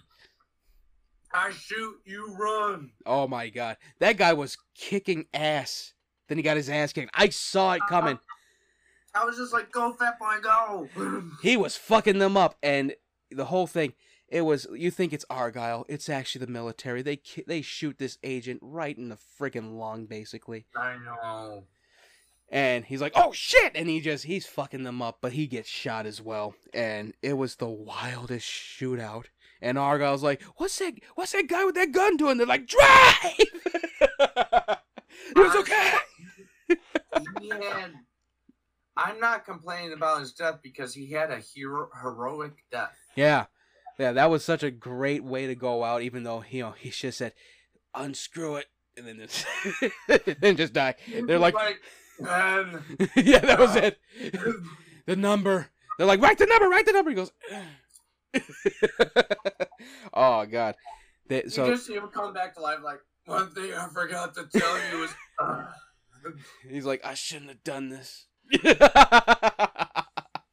I 1.34 1.52
shoot, 1.52 1.96
you 2.06 2.36
run. 2.38 2.92
Oh 3.06 3.28
my 3.28 3.50
god. 3.50 3.78
That 4.00 4.18
guy 4.18 4.34
was 4.34 4.58
kicking 4.76 5.26
ass. 5.34 5.94
Then 6.28 6.38
he 6.38 6.44
got 6.44 6.58
his 6.58 6.70
ass 6.70 6.94
kicked. 6.94 7.12
I 7.14 7.30
saw 7.30 7.74
it 7.74 7.82
coming. 7.88 8.20
I 9.14 9.26
was 9.26 9.38
just 9.38 9.54
like, 9.54 9.72
go, 9.72 9.94
fat 9.94 10.20
boy, 10.20 10.38
go. 10.42 10.90
He 11.42 11.58
was 11.58 11.76
fucking 11.76 12.20
them 12.20 12.38
up 12.38 12.56
and 12.62 12.94
the 13.30 13.46
whole 13.46 13.68
thing 13.68 13.94
it 14.30 14.42
was 14.42 14.68
you 14.74 14.92
think 14.92 15.14
it's 15.14 15.26
Argyle, 15.30 15.86
it's 15.88 16.10
actually 16.10 16.46
the 16.46 16.52
military. 16.52 17.02
They 17.02 17.22
they 17.46 17.62
shoot 17.62 17.98
this 17.98 18.18
agent 18.24 18.60
right 18.62 18.98
in 18.98 19.10
the 19.10 19.18
freaking 19.40 19.78
lung 19.78 20.06
basically. 20.06 20.66
I 20.76 20.98
know. 20.98 21.64
And 22.50 22.86
he's 22.86 23.02
like, 23.02 23.14
"Oh 23.16 23.34
shit!" 23.34 23.74
And 23.76 23.90
he 23.90 24.00
just 24.00 24.24
he's 24.24 24.46
fucking 24.46 24.84
them 24.84 25.02
up, 25.02 25.18
but 25.22 25.34
he 25.34 25.48
gets 25.48 25.68
shot 25.70 26.06
as 26.06 26.22
well. 26.22 26.56
And 26.74 27.14
it 27.22 27.34
was 27.34 27.56
the 27.56 27.68
wildest 27.68 28.48
shootout. 28.48 29.26
And 29.62 29.78
Argyle's 29.78 30.24
like, 30.24 30.42
"What's 30.56 30.78
that? 30.80 30.94
What's 31.16 31.34
that 31.34 31.48
guy 31.48 31.66
with 31.66 31.76
that 31.76 31.92
gun 31.92 32.16
doing?" 32.16 32.38
They're 32.38 32.48
like, 32.48 32.68
"Drive!" 32.68 33.34
it 33.40 34.80
was 35.36 35.56
okay. 35.56 35.94
Had. 36.70 37.94
I'm 38.96 39.20
not 39.20 39.46
complaining 39.46 39.94
about 39.94 40.22
his 40.22 40.34
death 40.34 40.60
because 40.64 40.94
he 40.94 41.12
had 41.12 41.32
a 41.32 41.40
hero 41.40 41.90
heroic 42.02 42.54
death. 42.72 42.98
Yeah, 43.16 43.46
yeah, 44.00 44.12
that 44.14 44.30
was 44.30 44.44
such 44.44 44.64
a 44.64 44.72
great 44.72 45.24
way 45.24 45.48
to 45.48 45.56
go 45.56 45.84
out. 45.84 46.02
Even 46.02 46.24
though 46.24 46.44
you 46.50 46.64
know 46.64 46.72
he 46.72 46.92
just 46.92 47.18
said, 47.18 47.34
"Unscrew 47.94 48.56
it," 48.58 48.68
and 48.96 49.08
then 49.08 49.20
just 49.20 49.46
then 50.42 50.56
just 50.56 50.74
die. 50.74 50.96
They're 51.26 51.40
like, 51.40 51.56
man, 52.20 52.84
yeah, 53.16 53.40
that 53.40 53.60
was 53.60 53.76
it. 53.76 54.00
The 55.06 55.16
number. 55.16 55.70
They're 55.98 56.06
like, 56.06 56.22
write 56.22 56.38
the 56.38 56.46
number, 56.46 56.68
write 56.68 56.86
the 56.86 56.92
number. 56.92 57.12
He 57.12 57.16
goes, 57.16 57.32
oh 60.14 60.46
god, 60.46 60.76
They, 61.30 61.44
You 61.44 61.50
so 61.50 61.68
just 61.68 61.86
see 61.88 61.94
him 61.94 62.10
come 62.10 62.34
back 62.34 62.54
to 62.56 62.62
life 62.62 62.80
like, 62.84 63.00
one 63.26 63.50
thing 63.52 63.74
I 63.74 63.88
forgot 63.88 64.36
to 64.36 64.46
tell 64.52 64.78
you 64.92 65.06
is. 65.06 65.16
uh, 65.40 65.66
he's 66.70 66.86
like, 66.86 67.06
I 67.06 67.14
shouldn't 67.14 67.50
have 67.52 67.64
done 67.64 67.88
this. 67.88 68.28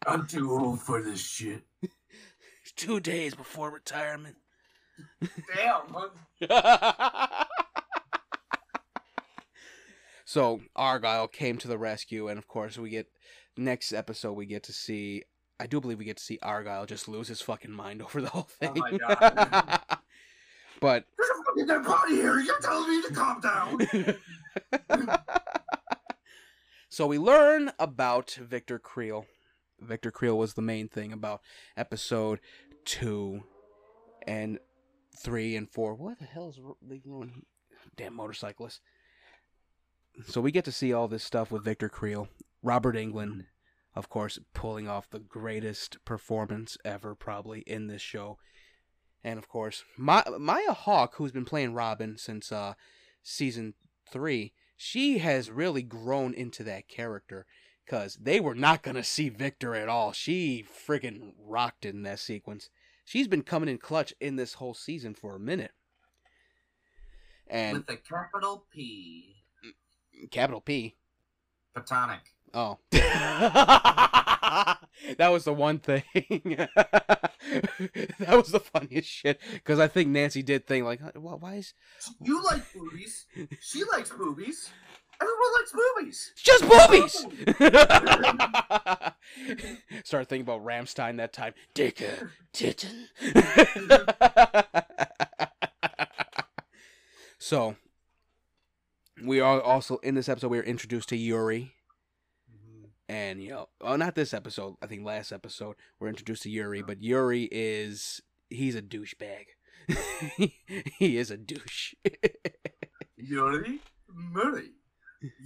I'm 0.07 0.27
too 0.29 0.53
old 0.53 0.81
for 0.81 1.03
this 1.03 1.21
shit. 1.21 1.63
Two 2.77 3.01
days 3.01 3.35
before 3.35 3.71
retirement. 3.71 4.37
Damn. 5.53 5.97
Huh? 10.25 10.31
so 10.31 10.61
Argyle 10.77 11.29
came 11.29 11.59
to 11.59 11.69
the 11.69 11.79
rescue, 11.79 12.29
and 12.29 12.39
of 12.39 12.49
course, 12.49 12.79
we 12.79 12.91
get 12.91 13.09
next 13.57 13.93
episode. 13.93 14.33
We 14.33 14.47
get 14.47 14.65
to 14.65 14.73
see. 14.73 15.25
I 15.61 15.67
do 15.67 15.81
believe 15.81 15.99
we 15.99 16.05
get 16.05 16.17
to 16.17 16.23
see 16.23 16.39
Argyle 16.43 16.85
just 16.87 17.09
lose 17.09 17.29
his 17.29 17.41
fucking 17.41 17.71
mind 17.71 18.03
over 18.03 18.21
the 18.21 18.29
whole 18.29 18.43
thing. 18.43 18.73
Oh 18.77 18.81
my 18.81 18.99
God. 18.99 19.81
but 20.81 21.05
There's 21.17 21.31
a 21.31 21.45
fucking 21.45 21.67
dead 21.67 21.85
body 21.85 22.17
here. 22.17 22.41
You're 22.41 22.61
telling 22.61 22.91
me 22.91 23.03
to 23.03 23.15
calm 23.15 23.41
down. 23.41 25.19
so 26.89 27.07
we 27.07 27.19
learn 27.19 27.71
about 27.79 28.33
Victor 28.33 28.79
Creel. 28.79 29.27
Victor 29.81 30.11
Creel 30.11 30.39
was 30.39 30.55
the 30.55 30.63
main 30.63 30.89
thing 30.89 31.13
about 31.13 31.41
episode 31.77 32.41
two 32.85 33.45
and 34.27 34.59
three 35.17 35.57
and 35.57 35.71
four. 35.71 35.95
What 35.95 36.19
the 36.19 36.25
hell 36.25 36.49
is 36.49 36.59
they 36.83 36.99
doing? 36.99 37.45
Damn 37.97 38.15
motorcyclist. 38.15 38.81
So 40.27 40.41
we 40.41 40.53
get 40.53 40.65
to 40.67 40.73
see 40.73 40.93
all 40.93 41.09
this 41.09 41.25
stuff 41.25 41.51
with 41.51 41.65
Victor 41.65 41.89
Creel, 41.89 42.29
Robert 42.63 42.97
Englund, 42.97 43.47
of 43.95 44.09
course, 44.09 44.39
pulling 44.55 44.89
off 44.89 45.11
the 45.11 45.19
greatest 45.19 46.05
performance 46.05 46.77
ever, 46.85 47.15
probably 47.15 47.61
in 47.61 47.89
this 47.89 48.03
show, 48.03 48.39
and 49.25 49.39
of 49.39 49.49
course, 49.49 49.85
Ma- 49.97 50.23
Maya 50.39 50.73
Hawke, 50.73 51.15
who's 51.17 51.33
been 51.33 51.47
playing 51.47 51.73
Robin 51.73 52.19
since 52.19 52.53
uh, 52.53 52.75
season 53.23 53.75
three, 54.11 54.53
she 54.77 55.19
has 55.19 55.51
really 55.51 55.83
grown 55.83 56.35
into 56.35 56.63
that 56.65 56.89
character 56.89 57.47
because 57.85 58.17
they 58.17 58.39
were 58.39 58.55
not 58.55 58.83
going 58.83 58.97
to 58.97 59.03
see 59.03 59.31
Victor 59.31 59.75
at 59.75 59.89
all. 59.89 60.13
She 60.13 60.65
friggin' 60.65 61.33
rocked 61.39 61.87
in 61.87 62.03
that 62.03 62.19
sequence. 62.19 62.69
She's 63.05 63.29
been 63.29 63.43
coming 63.43 63.69
in 63.69 63.79
clutch 63.79 64.13
in 64.21 64.37
this 64.37 64.55
whole 64.55 64.75
season 64.75 65.15
for 65.15 65.37
a 65.37 65.41
minute. 65.41 65.73
And 67.47 67.79
With 67.79 67.89
a 67.91 67.97
capital 67.97 68.67
P. 68.73 69.44
capital 70.31 70.61
P. 70.61 70.97
Platonic. 71.75 72.21
Oh. 72.53 72.79
that 75.19 75.29
was 75.29 75.45
the 75.45 75.53
one 75.53 75.79
thing. 75.79 76.03
that 76.45 76.71
was 78.31 78.51
the 78.53 78.61
funniest 78.61 79.09
shit. 79.09 79.41
Because 79.53 79.79
I 79.79 79.89
think 79.89 80.11
Nancy 80.11 80.43
did 80.43 80.67
think, 80.67 80.85
like, 80.85 81.01
"Why- 81.15 81.35
why 81.35 81.55
is. 81.55 81.73
You 82.21 82.43
like 82.45 82.63
boobies. 82.73 83.27
She 83.61 83.85
likes 83.85 84.11
boobies. 84.11 84.71
Everyone 85.21 85.53
likes 85.59 85.73
boobies. 85.73 86.33
It's 86.33 86.43
just 86.43 86.65
boobies! 86.69 87.15
Started 90.05 90.29
thinking 90.29 90.43
about 90.43 90.65
Rammstein 90.65 91.19
that 91.19 91.33
time. 91.33 91.55
Dicker, 91.73 92.33
titten. 92.53 93.07
so, 97.39 97.77
we 99.23 99.41
are 99.41 99.61
also, 99.61 99.99
in 99.99 100.15
this 100.15 100.29
episode, 100.29 100.49
we 100.49 100.59
are 100.59 100.63
introduced 100.65 101.09
to 101.11 101.17
Yuri. 101.17 101.75
Mm-hmm. 102.51 102.85
And, 103.09 103.43
you 103.43 103.51
know, 103.51 103.69
well, 103.81 103.97
not 103.99 104.15
this 104.15 104.35
episode. 104.35 104.77
I 104.83 104.87
think 104.87 105.05
last 105.05 105.33
episode, 105.33 105.77
we're 106.01 106.09
introduced 106.09 106.43
to 106.45 106.51
Yuri. 106.51 106.83
But 106.83 107.03
Yuri 107.03 107.49
is, 107.53 108.21
he's 108.51 108.75
a 108.75 108.83
douchebag. 108.83 109.45
he 110.99 111.17
is 111.19 111.31
a 111.31 111.37
douche. 111.37 111.95
Yuri 113.17 113.81
Murray. 114.09 114.71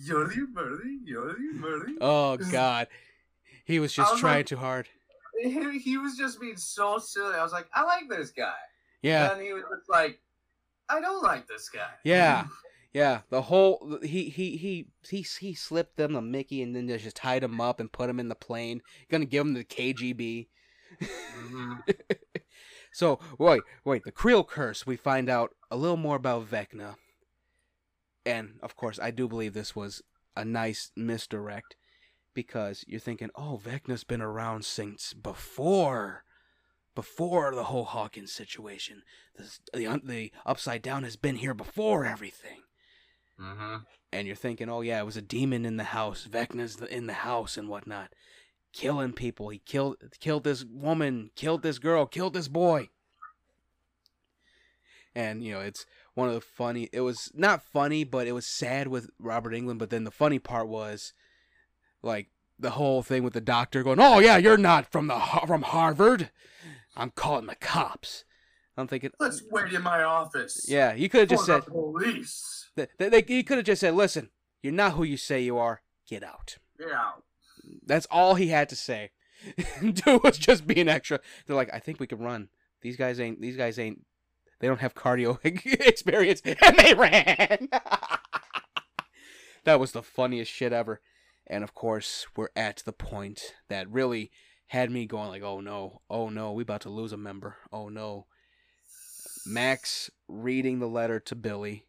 Yuri 0.04 0.46
Murray. 0.52 0.98
Yuri 1.04 1.52
Murray. 1.54 1.94
oh, 2.00 2.36
God. 2.36 2.88
He 3.64 3.78
was 3.80 3.92
just 3.92 4.12
was 4.12 4.20
trying 4.20 4.38
like- 4.38 4.46
too 4.46 4.56
hard. 4.56 4.88
He, 5.40 5.78
he 5.78 5.98
was 5.98 6.16
just 6.16 6.40
being 6.40 6.56
so 6.56 6.98
silly. 6.98 7.34
I 7.34 7.44
was 7.44 7.52
like, 7.52 7.68
I 7.72 7.84
like 7.84 8.08
this 8.08 8.30
guy. 8.32 8.54
Yeah. 9.02 9.32
And 9.32 9.40
he 9.40 9.52
was 9.52 9.62
just 9.62 9.88
like, 9.88 10.18
I 10.88 11.00
don't 11.00 11.22
like 11.22 11.46
this 11.46 11.68
guy. 11.68 11.90
Yeah. 12.02 12.46
Yeah, 12.92 13.20
the 13.28 13.42
whole 13.42 13.98
he 14.02 14.30
he 14.30 14.56
he 14.56 14.86
he 15.08 15.22
he 15.40 15.54
slipped 15.54 15.96
them 15.96 16.14
the 16.14 16.22
Mickey 16.22 16.62
and 16.62 16.74
then 16.74 16.86
they 16.86 16.96
just 16.96 17.16
tied 17.16 17.44
him 17.44 17.60
up 17.60 17.80
and 17.80 17.92
put 17.92 18.08
him 18.08 18.18
in 18.18 18.28
the 18.28 18.34
plane. 18.34 18.82
Gonna 19.10 19.26
give 19.26 19.46
him 19.46 19.54
the 19.54 19.64
KGB. 19.64 20.48
Mhm. 21.00 21.82
So 22.90 23.20
wait, 23.38 23.62
wait, 23.84 24.04
the 24.04 24.10
Creel 24.10 24.42
curse. 24.44 24.86
We 24.86 24.96
find 24.96 25.28
out 25.28 25.54
a 25.70 25.76
little 25.76 25.96
more 25.96 26.16
about 26.16 26.50
Vecna, 26.50 26.96
and 28.24 28.58
of 28.62 28.74
course, 28.76 28.98
I 28.98 29.10
do 29.10 29.28
believe 29.28 29.54
this 29.54 29.76
was 29.76 30.02
a 30.36 30.44
nice 30.44 30.90
misdirect 30.96 31.76
because 32.34 32.84
you're 32.88 32.98
thinking, 33.00 33.30
oh, 33.36 33.60
Vecna's 33.62 34.04
been 34.04 34.22
around 34.22 34.64
since 34.64 35.12
before, 35.12 36.24
before 36.94 37.54
the 37.54 37.64
whole 37.64 37.84
Hawkins 37.84 38.32
situation. 38.32 39.02
The 39.36 39.58
the, 39.74 40.00
the 40.02 40.32
Upside 40.46 40.82
Down 40.82 41.04
has 41.04 41.16
been 41.16 41.36
here 41.36 41.54
before 41.54 42.04
everything. 42.04 42.62
Mhm. 43.40 43.84
and 44.12 44.26
you're 44.26 44.36
thinking, 44.36 44.68
oh 44.68 44.80
yeah, 44.80 45.00
it 45.00 45.06
was 45.06 45.16
a 45.16 45.22
demon 45.22 45.64
in 45.64 45.76
the 45.76 45.84
house, 45.84 46.26
Vecna's 46.26 46.80
in 46.80 47.06
the 47.06 47.12
house 47.12 47.56
and 47.56 47.68
whatnot, 47.68 48.12
killing 48.72 49.12
people. 49.12 49.48
He 49.50 49.58
killed 49.58 49.96
killed 50.18 50.44
this 50.44 50.64
woman, 50.64 51.30
killed 51.36 51.62
this 51.62 51.78
girl, 51.78 52.06
killed 52.06 52.34
this 52.34 52.48
boy. 52.48 52.88
And 55.14 55.42
you 55.42 55.52
know, 55.52 55.60
it's 55.60 55.86
one 56.14 56.28
of 56.28 56.34
the 56.34 56.40
funny. 56.40 56.88
It 56.92 57.00
was 57.00 57.30
not 57.34 57.62
funny, 57.62 58.04
but 58.04 58.26
it 58.26 58.32
was 58.32 58.46
sad 58.46 58.88
with 58.88 59.10
Robert 59.18 59.52
Englund. 59.52 59.78
But 59.78 59.90
then 59.90 60.04
the 60.04 60.10
funny 60.10 60.38
part 60.38 60.68
was, 60.68 61.12
like 62.02 62.28
the 62.58 62.70
whole 62.70 63.02
thing 63.02 63.22
with 63.22 63.32
the 63.34 63.40
doctor 63.40 63.82
going, 63.82 64.00
"Oh 64.00 64.18
yeah, 64.18 64.36
you're 64.36 64.56
not 64.56 64.90
from 64.90 65.06
the 65.06 65.18
from 65.46 65.62
Harvard. 65.62 66.30
I'm 66.96 67.10
calling 67.10 67.46
the 67.46 67.54
cops." 67.56 68.24
I'm 68.78 68.86
thinking, 68.86 69.10
Let's 69.18 69.42
wait 69.50 69.72
in 69.72 69.82
my 69.82 70.04
office. 70.04 70.66
yeah, 70.68 70.94
you 70.94 71.08
could 71.08 71.20
have 71.20 71.28
just 71.30 71.46
said, 71.46 71.62
the 71.66 71.70
police. 71.72 72.70
they, 72.76 72.86
they, 72.98 73.08
they, 73.08 73.24
you 73.26 73.42
could 73.42 73.58
have 73.58 73.66
just 73.66 73.80
said, 73.80 73.94
"Listen, 73.94 74.30
you're 74.62 74.72
not 74.72 74.92
who 74.92 75.02
you 75.02 75.16
say 75.16 75.42
you 75.42 75.58
are. 75.58 75.82
Get 76.08 76.22
out." 76.22 76.58
Yeah. 76.78 77.10
That's 77.84 78.06
all 78.08 78.36
he 78.36 78.48
had 78.48 78.68
to 78.68 78.76
say. 78.76 79.10
Dude 79.80 80.22
was 80.22 80.38
just 80.38 80.64
being 80.66 80.88
extra. 80.88 81.18
They're 81.46 81.56
like, 81.56 81.74
"I 81.74 81.80
think 81.80 81.98
we 81.98 82.06
can 82.06 82.20
run. 82.20 82.50
These 82.80 82.96
guys 82.96 83.18
ain't. 83.18 83.40
These 83.40 83.56
guys 83.56 83.80
ain't. 83.80 84.04
They 84.60 84.68
don't 84.68 84.80
have 84.80 84.94
cardio 84.94 85.38
experience, 85.44 86.40
and 86.44 86.78
they 86.78 86.94
ran." 86.94 87.68
that 89.64 89.80
was 89.80 89.90
the 89.90 90.04
funniest 90.04 90.52
shit 90.52 90.72
ever. 90.72 91.00
And 91.48 91.64
of 91.64 91.74
course, 91.74 92.26
we're 92.36 92.50
at 92.54 92.82
the 92.84 92.92
point 92.92 93.40
that 93.68 93.90
really 93.90 94.30
had 94.68 94.90
me 94.92 95.04
going 95.06 95.30
like, 95.30 95.42
"Oh 95.42 95.60
no, 95.60 96.02
oh 96.08 96.28
no, 96.28 96.52
we 96.52 96.62
about 96.62 96.82
to 96.82 96.90
lose 96.90 97.12
a 97.12 97.16
member. 97.16 97.56
Oh 97.72 97.88
no." 97.88 98.26
Max 99.48 100.10
reading 100.28 100.78
the 100.78 100.88
letter 100.88 101.18
to 101.20 101.34
Billy. 101.34 101.86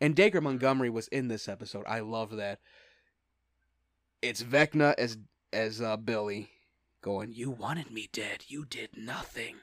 And 0.00 0.14
Dacre 0.14 0.40
Montgomery 0.40 0.90
was 0.90 1.08
in 1.08 1.28
this 1.28 1.48
episode. 1.48 1.84
I 1.86 2.00
love 2.00 2.36
that. 2.36 2.60
It's 4.22 4.42
Vecna 4.42 4.94
as 4.96 5.18
as 5.52 5.80
uh, 5.80 5.96
Billy 5.96 6.50
going, 7.02 7.32
"You 7.32 7.50
wanted 7.50 7.90
me 7.90 8.08
dead. 8.12 8.44
You 8.48 8.64
did 8.64 8.90
nothing." 8.96 9.56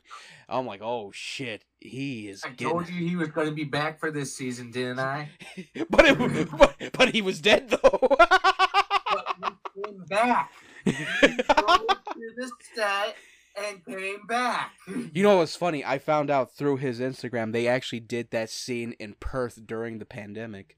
I'm 0.48 0.66
like, 0.66 0.82
"Oh 0.84 1.12
shit, 1.14 1.66
he 1.80 2.30
is 2.30 2.44
I 2.44 2.50
getting." 2.50 2.70
told 2.70 2.90
you 2.90 3.08
he 3.08 3.16
was 3.16 3.30
going 3.30 3.48
to 3.48 3.54
be 3.54 3.64
back 3.64 4.00
for 4.00 4.12
this 4.12 4.36
season, 4.36 4.72
didn't 4.72 5.00
I? 5.00 5.30
but, 5.90 6.06
it, 6.06 6.52
but 6.52 6.76
but 6.94 7.10
he 7.10 7.22
was 7.22 7.42
dead 7.42 7.70
though. 7.70 8.08
But 8.10 9.36
he 9.74 9.84
came 9.84 10.04
back. 10.08 10.52
Set 12.76 13.16
and 13.58 13.86
came 13.86 14.26
back. 14.28 14.74
you 15.14 15.24
know 15.24 15.38
what's 15.38 15.56
funny? 15.56 15.84
I 15.84 15.98
found 15.98 16.30
out 16.30 16.54
through 16.56 16.78
his 16.78 17.00
Instagram 17.00 17.52
they 17.52 17.68
actually 17.68 18.00
did 18.02 18.32
that 18.32 18.50
scene 18.50 18.94
in 19.00 19.16
Perth 19.20 19.66
during 19.66 20.00
the 20.00 20.06
pandemic. 20.06 20.78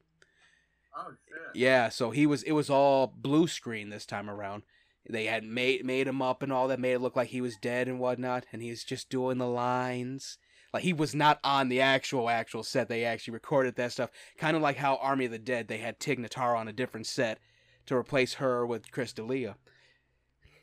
Oh 0.95 1.11
shit. 1.27 1.55
Yeah, 1.55 1.89
so 1.89 2.11
he 2.11 2.25
was 2.25 2.43
it 2.43 2.53
was 2.53 2.69
all 2.69 3.07
blue 3.07 3.47
screen 3.47 3.89
this 3.89 4.05
time 4.05 4.29
around. 4.29 4.63
They 5.09 5.25
had 5.25 5.43
made 5.43 5.85
made 5.85 6.07
him 6.07 6.21
up 6.21 6.43
and 6.43 6.51
all 6.51 6.67
that, 6.67 6.79
made 6.79 6.93
it 6.93 7.01
look 7.01 7.15
like 7.15 7.29
he 7.29 7.41
was 7.41 7.55
dead 7.57 7.87
and 7.87 7.99
whatnot, 7.99 8.45
and 8.51 8.61
he's 8.61 8.83
just 8.83 9.09
doing 9.09 9.37
the 9.37 9.47
lines. 9.47 10.37
Like 10.73 10.83
he 10.83 10.93
was 10.93 11.15
not 11.15 11.39
on 11.43 11.69
the 11.69 11.81
actual 11.81 12.29
actual 12.29 12.63
set. 12.63 12.89
They 12.89 13.05
actually 13.05 13.33
recorded 13.33 13.75
that 13.75 13.93
stuff, 13.93 14.11
kind 14.37 14.57
of 14.57 14.61
like 14.61 14.77
how 14.77 14.97
Army 14.97 15.25
of 15.25 15.31
the 15.31 15.39
Dead 15.39 15.67
they 15.67 15.77
had 15.77 15.99
Tig 15.99 16.19
Notaro 16.19 16.57
on 16.57 16.67
a 16.67 16.73
different 16.73 17.07
set 17.07 17.39
to 17.85 17.95
replace 17.95 18.35
her 18.35 18.65
with 18.65 18.91
Chris 18.91 19.13
D'Elia. 19.13 19.55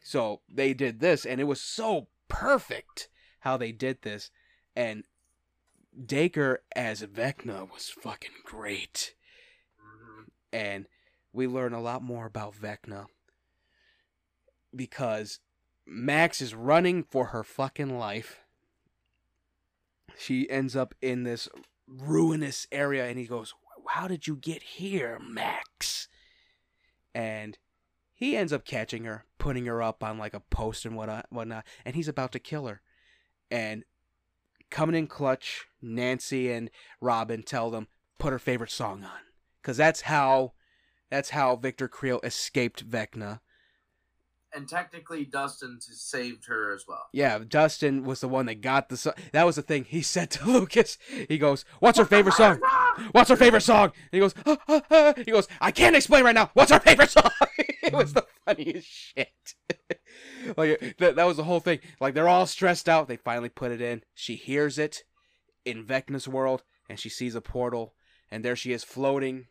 So 0.05 0.43
they 0.49 0.73
did 0.73 1.01
this, 1.01 1.27
and 1.27 1.41
it 1.41 1.45
was 1.45 1.61
so 1.61 2.07
perfect 2.29 3.09
how 3.41 3.57
they 3.57 3.73
did 3.73 4.03
this, 4.03 4.31
and 4.77 5.03
Dacre 6.07 6.63
as 6.77 7.03
Vecna 7.03 7.69
was 7.73 7.89
fucking 7.89 8.35
great 8.45 9.15
and 10.55 10.87
we 11.33 11.49
learn 11.49 11.75
a 11.75 11.83
lot 11.83 12.01
more 12.01 12.27
about 12.27 12.55
Vecna 12.55 13.07
because 14.75 15.41
Max 15.85 16.41
is 16.41 16.55
running 16.55 17.03
for 17.03 17.27
her 17.27 17.43
fucking 17.43 17.99
life. 17.99 18.41
she 20.17 20.49
ends 20.49 20.77
up 20.77 20.95
in 21.03 21.25
this 21.25 21.49
ruinous 21.89 22.69
area 22.71 23.07
and 23.07 23.19
he 23.19 23.25
goes, 23.27 23.53
How 23.89 24.07
did 24.07 24.29
you 24.29 24.37
get 24.37 24.63
here, 24.63 25.19
Max? 25.21 26.09
And 27.13 27.59
he 28.25 28.37
ends 28.37 28.53
up 28.53 28.65
catching 28.65 29.05
her, 29.05 29.25
putting 29.39 29.67
her 29.67 29.83
up 29.83 30.03
on 30.03 30.19
like 30.19 30.35
a 30.35 30.41
post 30.41 30.87
and 30.87 30.97
whatnot, 30.97 31.25
uh, 31.25 31.29
whatnot 31.29 31.65
and 31.85 31.95
he's 31.95 32.09
about 32.09 32.33
to 32.33 32.39
kill 32.39 32.67
her. 32.67 32.81
And 33.51 33.85
coming 34.71 34.97
in 34.97 35.07
clutch, 35.07 35.67
Nancy 35.83 36.51
and 36.51 36.71
Robin 37.01 37.43
tell 37.43 37.71
them, 37.71 37.87
put 38.19 38.33
her 38.33 38.39
favorite 38.39 38.71
song 38.71 39.05
on. 39.05 39.21
Because 39.61 39.77
that's 39.77 40.03
how 40.03 40.53
that's 41.11 41.31
how 41.31 41.57
Victor 41.57 41.87
Creel 41.87 42.21
escaped 42.25 42.89
Vecna. 42.89 43.41
And 44.55 44.69
technically, 44.69 45.25
Dustin 45.25 45.81
saved 45.81 46.47
her 46.47 46.73
as 46.73 46.85
well. 46.87 47.09
Yeah, 47.13 47.41
Dustin 47.41 48.05
was 48.05 48.21
the 48.21 48.29
one 48.29 48.47
that 48.47 48.61
got 48.61 48.89
the 48.89 48.97
song. 48.97 49.15
That 49.33 49.45
was 49.45 49.57
the 49.57 49.63
thing 49.63 49.85
he 49.85 50.01
said 50.01 50.31
to 50.33 50.47
Lucas. 50.51 50.97
He 51.29 51.39
goes, 51.39 51.65
"What's 51.81 51.99
her 51.99 52.05
favorite 52.05 52.35
song? 52.35 52.61
What's 53.11 53.31
her 53.31 53.37
favorite 53.37 53.63
song?" 53.63 53.87
And 53.87 54.13
he 54.13 54.21
goes, 54.21 54.35
ah, 54.47 54.57
ah, 54.69 54.83
ah. 54.91 55.15
"He 55.17 55.33
goes, 55.33 55.49
I 55.61 55.73
can't 55.73 55.97
explain 55.97 56.25
right 56.25 56.35
now. 56.35 56.51
What's 56.55 56.71
her 56.71 56.79
favorite 56.79 57.11
song?" 57.11 57.31
it 57.59 57.93
was 57.93 58.13
the 58.13 58.27
funniest 58.45 58.87
shit. 58.87 59.55
like 60.57 60.97
that, 60.99 61.17
that 61.17 61.27
was 61.27 61.37
the 61.37 61.45
whole 61.45 61.61
thing. 61.61 61.81
Like 62.01 62.15
they're 62.15 62.29
all 62.29 62.47
stressed 62.47 62.89
out. 62.89 63.09
They 63.09 63.17
finally 63.17 63.49
put 63.49 63.73
it 63.73 63.81
in. 63.81 64.03
She 64.15 64.37
hears 64.37 64.79
it 64.79 65.03
in 65.65 65.85
Vecna's 65.85 66.29
world, 66.29 66.63
and 66.89 67.01
she 67.01 67.09
sees 67.09 67.35
a 67.35 67.41
portal, 67.41 67.95
and 68.31 68.45
there 68.45 68.57
she 68.57 68.73
is 68.73 68.85
floating 68.85 69.47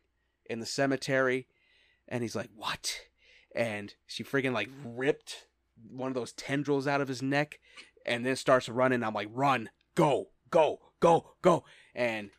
in 0.49 0.60
the 0.60 0.66
cemetery, 0.66 1.47
and 2.08 2.24
he's 2.24 2.38
like, 2.38 2.49
"What?" 2.56 3.01
And 3.56 3.93
she 4.08 4.24
freaking 4.24 4.54
like 4.54 4.70
ripped 4.84 5.47
one 5.91 6.10
of 6.10 6.16
those 6.16 6.34
tendrils 6.34 6.88
out 6.88 7.01
of 7.01 7.08
his 7.08 7.22
neck 7.22 7.60
and 8.06 8.26
then 8.26 8.36
starts 8.36 8.70
running. 8.70 9.04
I'm 9.04 9.14
like, 9.14 9.30
run, 9.32 9.70
go, 9.95 10.30
go, 10.49 10.80
go, 10.99 11.36
go. 11.41 11.64
And 11.95 12.32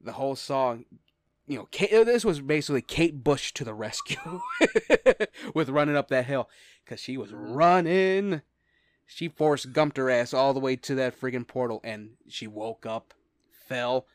the 0.00 0.12
whole 0.12 0.36
song, 0.36 0.84
you 1.46 1.58
know, 1.58 1.68
Kate, 1.70 1.92
uh, 1.92 2.04
this 2.04 2.24
was 2.24 2.40
basically 2.40 2.82
Kate 2.82 3.22
Bush 3.22 3.52
to 3.54 3.64
the 3.64 3.74
rescue 3.74 4.40
with 5.54 5.68
running 5.68 5.96
up 5.96 6.08
that 6.08 6.26
hill 6.26 6.48
because 6.84 7.00
she 7.00 7.16
was 7.16 7.32
running. 7.32 8.42
She 9.06 9.28
Forrest 9.28 9.72
Gumped 9.72 9.96
her 9.96 10.08
ass 10.08 10.32
all 10.32 10.54
the 10.54 10.60
way 10.60 10.76
to 10.76 10.94
that 10.94 11.20
friggin' 11.20 11.46
portal 11.46 11.80
and 11.82 12.10
she 12.28 12.46
woke 12.46 12.86
up, 12.86 13.12
fell 13.50 14.06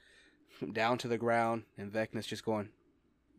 down 0.71 0.97
to 0.99 1.09
the 1.09 1.17
ground, 1.17 1.63
and 1.77 1.91
Vecna's 1.91 2.25
just 2.25 2.45
going, 2.45 2.69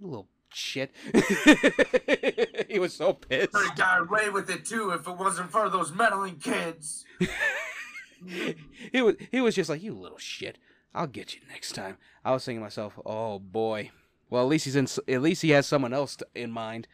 little 0.01 0.29
shit. 0.53 0.93
he 2.69 2.79
was 2.79 2.95
so 2.95 3.13
pissed. 3.15 3.55
Have 3.55 3.77
got 3.77 4.01
away 4.03 4.31
with 4.31 4.51
it 4.51 4.65
too 4.65 4.91
if 4.91 5.07
it 5.07 5.17
wasn't 5.17 5.51
for 5.51 5.69
those 5.69 5.93
meddling 5.93 6.37
kids. 6.37 7.05
he 8.93 9.03
was 9.03 9.17
he 9.31 9.41
was 9.41 9.55
just 9.55 9.71
like, 9.71 9.83
you 9.83 9.95
little 9.95 10.19
shit. 10.19 10.59
I'll 10.95 11.07
get 11.07 11.35
you 11.35 11.41
next 11.51 11.73
time. 11.73 11.99
I 12.25 12.33
was 12.33 12.45
thinking 12.45 12.61
to 12.61 12.65
myself, 12.65 12.99
oh 13.05 13.39
boy. 13.39 13.91
Well, 14.31 14.43
at 14.43 14.49
least 14.49 14.65
he's 14.65 14.77
in. 14.77 14.89
At 15.09 15.23
least 15.23 15.43
he 15.43 15.51
has 15.51 15.67
someone 15.67 15.93
else 15.93 16.17
to, 16.17 16.27
in 16.35 16.51
mind 16.51 16.89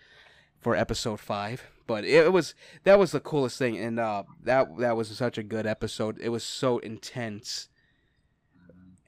for 0.60 0.76
episode 0.76 1.20
five. 1.20 1.70
But 1.86 2.04
it 2.04 2.32
was 2.32 2.54
that 2.84 2.98
was 2.98 3.12
the 3.12 3.20
coolest 3.20 3.58
thing, 3.58 3.76
and 3.76 3.98
uh, 3.98 4.24
that 4.42 4.78
that 4.78 4.96
was 4.96 5.08
such 5.08 5.38
a 5.38 5.42
good 5.42 5.66
episode. 5.66 6.18
It 6.20 6.28
was 6.28 6.44
so 6.44 6.78
intense, 6.78 7.68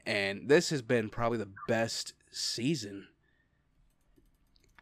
and 0.04 0.48
this 0.48 0.70
has 0.70 0.82
been 0.82 1.08
probably 1.08 1.38
the 1.38 1.52
best 1.68 2.14
season 2.30 3.08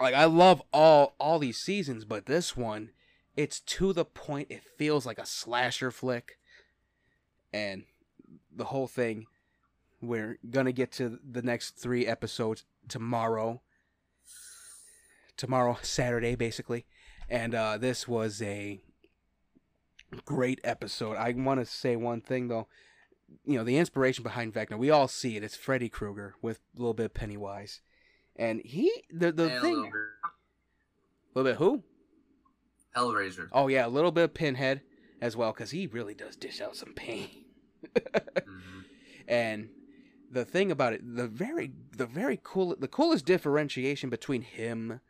like 0.02 0.14
I 0.14 0.24
love 0.24 0.62
all 0.72 1.14
all 1.18 1.38
these 1.38 1.58
seasons, 1.58 2.04
but 2.04 2.26
this 2.26 2.56
one, 2.56 2.90
it's 3.36 3.60
to 3.60 3.92
the 3.92 4.04
point. 4.04 4.48
It 4.50 4.62
feels 4.76 5.06
like 5.06 5.18
a 5.18 5.26
slasher 5.26 5.90
flick, 5.90 6.38
and 7.52 7.84
the 8.54 8.64
whole 8.64 8.88
thing. 8.88 9.26
We're 10.00 10.38
gonna 10.50 10.72
get 10.72 10.90
to 10.92 11.20
the 11.22 11.42
next 11.42 11.76
three 11.76 12.06
episodes 12.06 12.64
tomorrow. 12.88 13.62
Tomorrow, 15.36 15.78
Saturday, 15.82 16.34
basically, 16.34 16.84
and 17.28 17.54
uh, 17.54 17.78
this 17.78 18.08
was 18.08 18.42
a 18.42 18.80
great 20.24 20.60
episode. 20.64 21.16
I 21.16 21.32
want 21.32 21.60
to 21.60 21.66
say 21.66 21.94
one 21.94 22.20
thing 22.20 22.48
though. 22.48 22.66
You 23.46 23.58
know, 23.58 23.64
the 23.64 23.78
inspiration 23.78 24.24
behind 24.24 24.52
Vecna, 24.52 24.76
we 24.76 24.90
all 24.90 25.08
see 25.08 25.36
it. 25.36 25.44
It's 25.44 25.56
Freddy 25.56 25.88
Krueger 25.88 26.34
with 26.42 26.58
a 26.76 26.80
little 26.80 26.94
bit 26.94 27.06
of 27.06 27.14
Pennywise 27.14 27.80
and 28.36 28.60
he 28.64 28.90
the 29.10 29.32
the 29.32 29.44
And 29.44 29.52
a 29.52 29.60
thing 29.60 29.74
little 29.74 29.84
bit- 29.84 29.92
a 31.34 31.38
little 31.38 31.52
bit 31.52 31.58
who? 31.58 31.82
Hellraiser. 32.96 33.48
Oh 33.52 33.68
yeah, 33.68 33.86
a 33.86 33.88
little 33.88 34.12
bit 34.12 34.24
of 34.24 34.34
Pinhead 34.34 34.82
as 35.20 35.36
well 35.36 35.52
because 35.52 35.70
he 35.70 35.86
really 35.86 36.14
does 36.14 36.36
dish 36.36 36.60
out 36.60 36.76
some 36.76 36.92
pain. 36.94 37.44
Mhm. 37.94 38.84
and 39.28 39.70
the 40.30 40.44
thing 40.44 40.70
about 40.70 40.92
it, 40.92 41.16
the 41.16 41.26
very 41.26 41.72
the 41.96 42.06
very 42.06 42.38
cool 42.42 42.74
the 42.78 42.88
coolest 42.88 43.24
differentiation 43.24 44.10
between 44.10 44.42
him, 44.42 45.00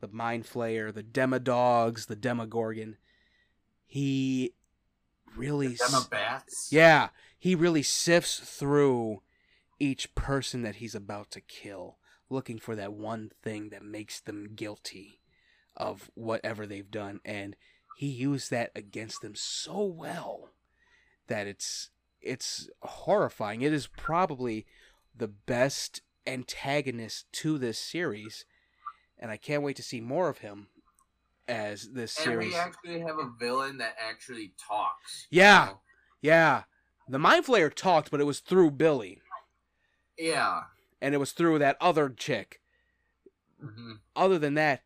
the 0.00 0.08
Mind 0.08 0.44
Flayer, 0.44 0.92
the 0.92 1.02
Demodogs, 1.02 2.06
the 2.06 2.16
Demogorgon, 2.16 2.96
he 3.86 4.54
really 5.36 5.76
yeah, 6.70 7.08
he 7.38 7.54
really 7.54 7.82
sifts 7.82 8.38
through 8.40 9.22
each 9.78 10.14
person 10.14 10.62
that 10.62 10.76
he's 10.76 10.94
about 10.94 11.30
to 11.32 11.40
kill, 11.40 11.98
looking 12.32 12.58
for 12.58 12.74
that 12.76 12.92
one 12.92 13.30
thing 13.42 13.68
that 13.68 13.84
makes 13.84 14.20
them 14.20 14.50
guilty 14.54 15.20
of 15.76 16.10
whatever 16.14 16.66
they've 16.66 16.90
done. 16.90 17.20
And 17.24 17.54
he 17.96 18.06
used 18.08 18.50
that 18.50 18.70
against 18.74 19.20
them 19.22 19.34
so 19.34 19.84
well 19.84 20.50
that 21.28 21.46
it's 21.46 21.90
it's 22.20 22.68
horrifying. 22.82 23.62
It 23.62 23.72
is 23.72 23.86
probably 23.86 24.66
the 25.16 25.28
best 25.28 26.02
antagonist 26.26 27.26
to 27.32 27.58
this 27.58 27.78
series, 27.78 28.44
and 29.18 29.30
I 29.30 29.36
can't 29.36 29.62
wait 29.62 29.76
to 29.76 29.82
see 29.82 30.00
more 30.00 30.28
of 30.28 30.38
him 30.38 30.68
as 31.48 31.90
this 31.92 32.16
And 32.18 32.24
series. 32.24 32.52
we 32.52 32.58
actually 32.58 33.00
have 33.00 33.18
a 33.18 33.30
villain 33.38 33.78
that 33.78 33.96
actually 34.00 34.52
talks. 34.56 35.26
Yeah. 35.30 35.64
you 35.64 35.70
know? 35.72 35.80
Yeah, 36.20 36.62
the 37.08 37.18
Mind 37.18 37.44
Flayer 37.44 37.74
talked, 37.74 38.10
but 38.12 38.20
it 38.20 38.24
was 38.24 38.38
through 38.38 38.70
Billy. 38.72 39.20
Yeah. 40.16 40.60
And 41.02 41.14
it 41.14 41.18
was 41.18 41.32
through 41.32 41.58
that 41.58 41.76
other 41.80 42.08
chick. 42.08 42.60
hmm 43.60 43.94
Other 44.16 44.38
than 44.38 44.54
that, 44.54 44.82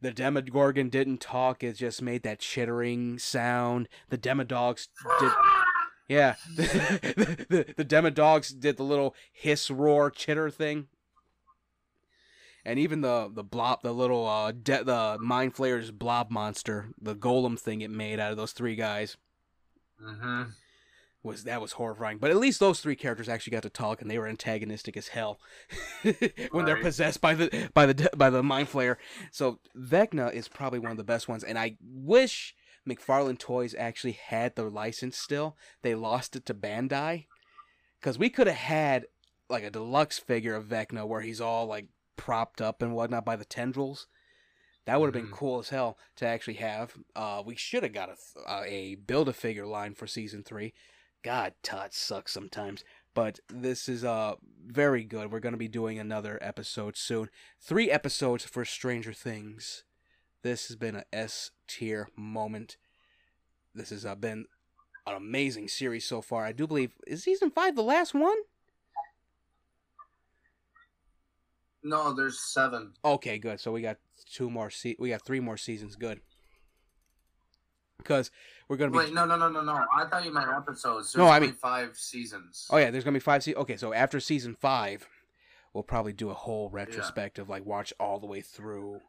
the 0.00 0.10
Demogorgon 0.10 0.88
didn't 0.88 1.20
talk. 1.20 1.62
It 1.62 1.74
just 1.74 2.02
made 2.02 2.22
that 2.22 2.40
chittering 2.40 3.18
sound. 3.18 3.88
The 4.08 4.18
Demodogs 4.18 4.88
did, 5.20 5.32
yeah. 6.08 6.34
The, 6.56 7.46
the, 7.48 7.74
the 7.76 7.84
Demodogs 7.84 8.58
did 8.58 8.76
the 8.78 8.82
little 8.82 9.14
hiss, 9.32 9.70
roar, 9.70 10.10
chitter 10.10 10.50
thing. 10.50 10.88
And 12.64 12.78
even 12.78 13.00
the 13.00 13.30
the 13.32 13.44
blob, 13.44 13.82
the 13.82 13.92
little 13.92 14.26
uh, 14.26 14.52
de- 14.52 14.84
the 14.84 15.18
Mind 15.20 15.54
Flayer's 15.54 15.90
blob 15.90 16.30
monster, 16.30 16.90
the 17.00 17.14
golem 17.14 17.58
thing 17.58 17.80
it 17.80 17.90
made 17.90 18.18
out 18.20 18.30
of 18.32 18.36
those 18.36 18.52
three 18.52 18.76
guys 18.76 19.16
hmm 19.98 20.42
was 21.22 21.44
that 21.44 21.60
was 21.60 21.72
horrifying. 21.72 22.18
But 22.18 22.30
at 22.30 22.36
least 22.38 22.60
those 22.60 22.80
three 22.80 22.96
characters 22.96 23.28
actually 23.28 23.52
got 23.52 23.62
to 23.64 23.70
talk, 23.70 24.00
and 24.00 24.10
they 24.10 24.18
were 24.18 24.26
antagonistic 24.26 24.96
as 24.96 25.08
hell 25.08 25.38
when 26.50 26.64
they're 26.64 26.76
possessed 26.80 27.20
by 27.20 27.34
the 27.34 27.70
by 27.74 27.86
the 27.86 28.10
by 28.16 28.30
the 28.30 28.42
mind 28.42 28.68
flayer. 28.70 28.96
So 29.30 29.60
Vecna 29.76 30.32
is 30.32 30.48
probably 30.48 30.78
one 30.78 30.90
of 30.92 30.96
the 30.96 31.04
best 31.04 31.28
ones, 31.28 31.44
and 31.44 31.58
I 31.58 31.76
wish 31.82 32.54
McFarlane 32.88 33.38
Toys 33.38 33.74
actually 33.78 34.12
had 34.12 34.56
their 34.56 34.70
license 34.70 35.18
still. 35.18 35.56
They 35.82 35.94
lost 35.94 36.36
it 36.36 36.46
to 36.46 36.54
Bandai 36.54 37.26
because 38.00 38.18
we 38.18 38.30
could 38.30 38.46
have 38.46 38.56
had 38.56 39.06
like 39.48 39.64
a 39.64 39.70
deluxe 39.70 40.18
figure 40.18 40.54
of 40.54 40.66
Vecna 40.66 41.06
where 41.06 41.20
he's 41.20 41.40
all 41.40 41.66
like 41.66 41.86
propped 42.16 42.60
up 42.62 42.80
and 42.82 42.94
whatnot 42.94 43.24
by 43.24 43.36
the 43.36 43.44
tendrils. 43.44 44.06
That 44.86 44.98
would 44.98 45.06
have 45.14 45.22
been 45.22 45.30
Mhm. 45.30 45.36
cool 45.36 45.58
as 45.58 45.68
hell 45.68 45.98
to 46.16 46.26
actually 46.26 46.54
have. 46.54 46.94
Uh, 47.14 47.42
we 47.44 47.54
should 47.54 47.82
have 47.82 47.92
got 47.92 48.08
a 48.08 48.50
uh, 48.50 48.62
a 48.64 48.94
build 48.94 49.28
a 49.28 49.32
figure 49.34 49.66
line 49.66 49.94
for 49.94 50.06
season 50.06 50.42
three. 50.42 50.72
God, 51.22 51.54
Todd 51.62 51.92
sucks 51.92 52.32
sometimes. 52.32 52.84
But 53.12 53.40
this 53.48 53.88
is 53.88 54.04
uh 54.04 54.34
very 54.64 55.04
good. 55.04 55.32
We're 55.32 55.40
gonna 55.40 55.56
be 55.56 55.68
doing 55.68 55.98
another 55.98 56.38
episode 56.40 56.96
soon. 56.96 57.28
Three 57.60 57.90
episodes 57.90 58.44
for 58.44 58.64
Stranger 58.64 59.12
Things. 59.12 59.84
This 60.42 60.68
has 60.68 60.76
been 60.76 60.96
a 60.96 61.04
S 61.12 61.50
tier 61.66 62.08
moment. 62.16 62.76
This 63.74 63.90
has 63.90 64.06
uh, 64.06 64.14
been 64.14 64.46
an 65.06 65.14
amazing 65.14 65.68
series 65.68 66.04
so 66.04 66.22
far. 66.22 66.44
I 66.44 66.52
do 66.52 66.66
believe 66.66 66.92
is 67.06 67.24
season 67.24 67.50
five 67.50 67.76
the 67.76 67.82
last 67.82 68.14
one. 68.14 68.36
No, 71.82 72.12
there's 72.12 72.38
seven. 72.38 72.92
Okay, 73.04 73.38
good. 73.38 73.58
So 73.58 73.72
we 73.72 73.80
got 73.80 73.96
two 74.30 74.50
more. 74.50 74.70
Se- 74.70 74.96
we 74.98 75.10
got 75.10 75.24
three 75.24 75.40
more 75.40 75.56
seasons. 75.56 75.96
Good. 75.96 76.20
Because 78.02 78.30
we're 78.68 78.76
gonna 78.76 78.90
be. 78.90 78.98
Wait, 78.98 79.14
no, 79.14 79.24
no, 79.24 79.36
no, 79.36 79.48
no, 79.48 79.62
no. 79.62 79.84
I 79.96 80.04
thought 80.06 80.24
you 80.24 80.32
meant 80.32 80.50
episodes. 80.50 81.12
There's 81.12 81.24
No, 81.24 81.28
I 81.30 81.40
mean- 81.40 81.52
five 81.52 81.96
seasons. 81.96 82.66
Oh 82.70 82.76
yeah, 82.76 82.90
there's 82.90 83.04
gonna 83.04 83.14
be 83.14 83.20
five. 83.20 83.42
Se- 83.42 83.54
okay, 83.54 83.76
so 83.76 83.92
after 83.92 84.20
season 84.20 84.54
five, 84.54 85.06
we'll 85.72 85.84
probably 85.84 86.12
do 86.12 86.30
a 86.30 86.34
whole 86.34 86.68
retrospective, 86.70 87.48
like 87.48 87.64
watch 87.64 87.92
all 88.00 88.18
the 88.18 88.26
way 88.26 88.40
through, 88.40 89.00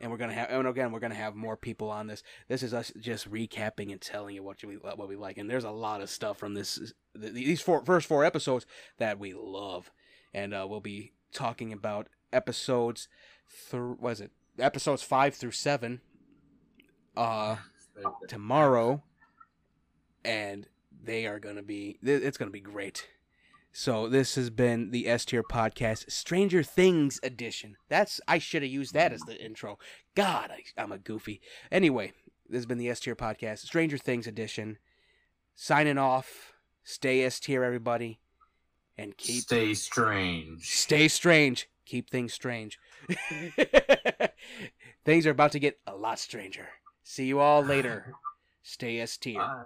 and 0.00 0.10
we're 0.10 0.16
gonna 0.18 0.32
have 0.34 0.50
and 0.50 0.66
again 0.66 0.92
we're 0.92 1.00
gonna 1.00 1.14
have 1.14 1.34
more 1.34 1.56
people 1.56 1.90
on 1.90 2.06
this. 2.06 2.22
This 2.48 2.62
is 2.62 2.72
us 2.74 2.92
just 2.98 3.30
recapping 3.30 3.92
and 3.92 4.00
telling 4.00 4.34
you 4.34 4.42
what 4.42 4.62
we 4.64 4.74
what 4.76 5.08
we 5.08 5.16
like, 5.16 5.38
and 5.38 5.48
there's 5.50 5.64
a 5.64 5.70
lot 5.70 6.00
of 6.00 6.10
stuff 6.10 6.38
from 6.38 6.54
this 6.54 6.92
these 7.14 7.60
four 7.60 7.84
first 7.84 8.06
four 8.06 8.24
episodes 8.24 8.66
that 8.98 9.18
we 9.18 9.32
love, 9.34 9.90
and 10.32 10.54
uh, 10.54 10.66
we'll 10.68 10.80
be 10.80 11.12
talking 11.32 11.72
about 11.72 12.08
episodes 12.32 13.08
through 13.48 13.96
was 14.00 14.20
it 14.20 14.30
episodes 14.58 15.02
five 15.02 15.34
through 15.34 15.50
seven 15.50 16.00
uh 17.16 17.56
tomorrow 18.28 19.02
and 20.24 20.66
they 21.02 21.26
are 21.26 21.38
gonna 21.38 21.62
be 21.62 21.98
it's 22.02 22.38
gonna 22.38 22.50
be 22.50 22.60
great 22.60 23.08
so 23.72 24.08
this 24.08 24.34
has 24.34 24.50
been 24.50 24.90
the 24.90 25.08
S 25.08 25.24
tier 25.24 25.44
podcast, 25.44 26.10
Stranger 26.10 26.62
Things 26.62 27.20
edition. 27.22 27.76
That's 27.88 28.20
I 28.26 28.38
should 28.38 28.62
have 28.62 28.70
used 28.70 28.94
that 28.94 29.12
as 29.12 29.20
the 29.20 29.42
intro. 29.42 29.78
God, 30.16 30.50
I, 30.50 30.64
I'm 30.80 30.92
a 30.92 30.98
goofy. 30.98 31.40
Anyway, 31.70 32.12
this 32.48 32.58
has 32.58 32.66
been 32.66 32.78
the 32.78 32.90
S 32.90 33.00
tier 33.00 33.14
podcast, 33.14 33.60
Stranger 33.60 33.96
Things 33.96 34.26
edition. 34.26 34.78
Signing 35.54 35.98
off. 35.98 36.54
Stay 36.82 37.22
S 37.22 37.38
tier, 37.38 37.62
everybody, 37.62 38.18
and 38.98 39.16
keep 39.16 39.42
stay 39.42 39.74
strange. 39.74 40.68
Stay 40.68 41.06
strange. 41.06 41.68
Keep 41.84 42.10
things 42.10 42.32
strange. 42.32 42.78
things 45.04 45.26
are 45.26 45.30
about 45.30 45.52
to 45.52 45.58
get 45.58 45.78
a 45.86 45.94
lot 45.94 46.18
stranger. 46.18 46.68
See 47.02 47.26
you 47.26 47.40
all 47.40 47.62
later. 47.64 48.14
Stay 48.62 49.00
S 49.00 49.16
tier. 49.16 49.38
Bye. 49.38 49.62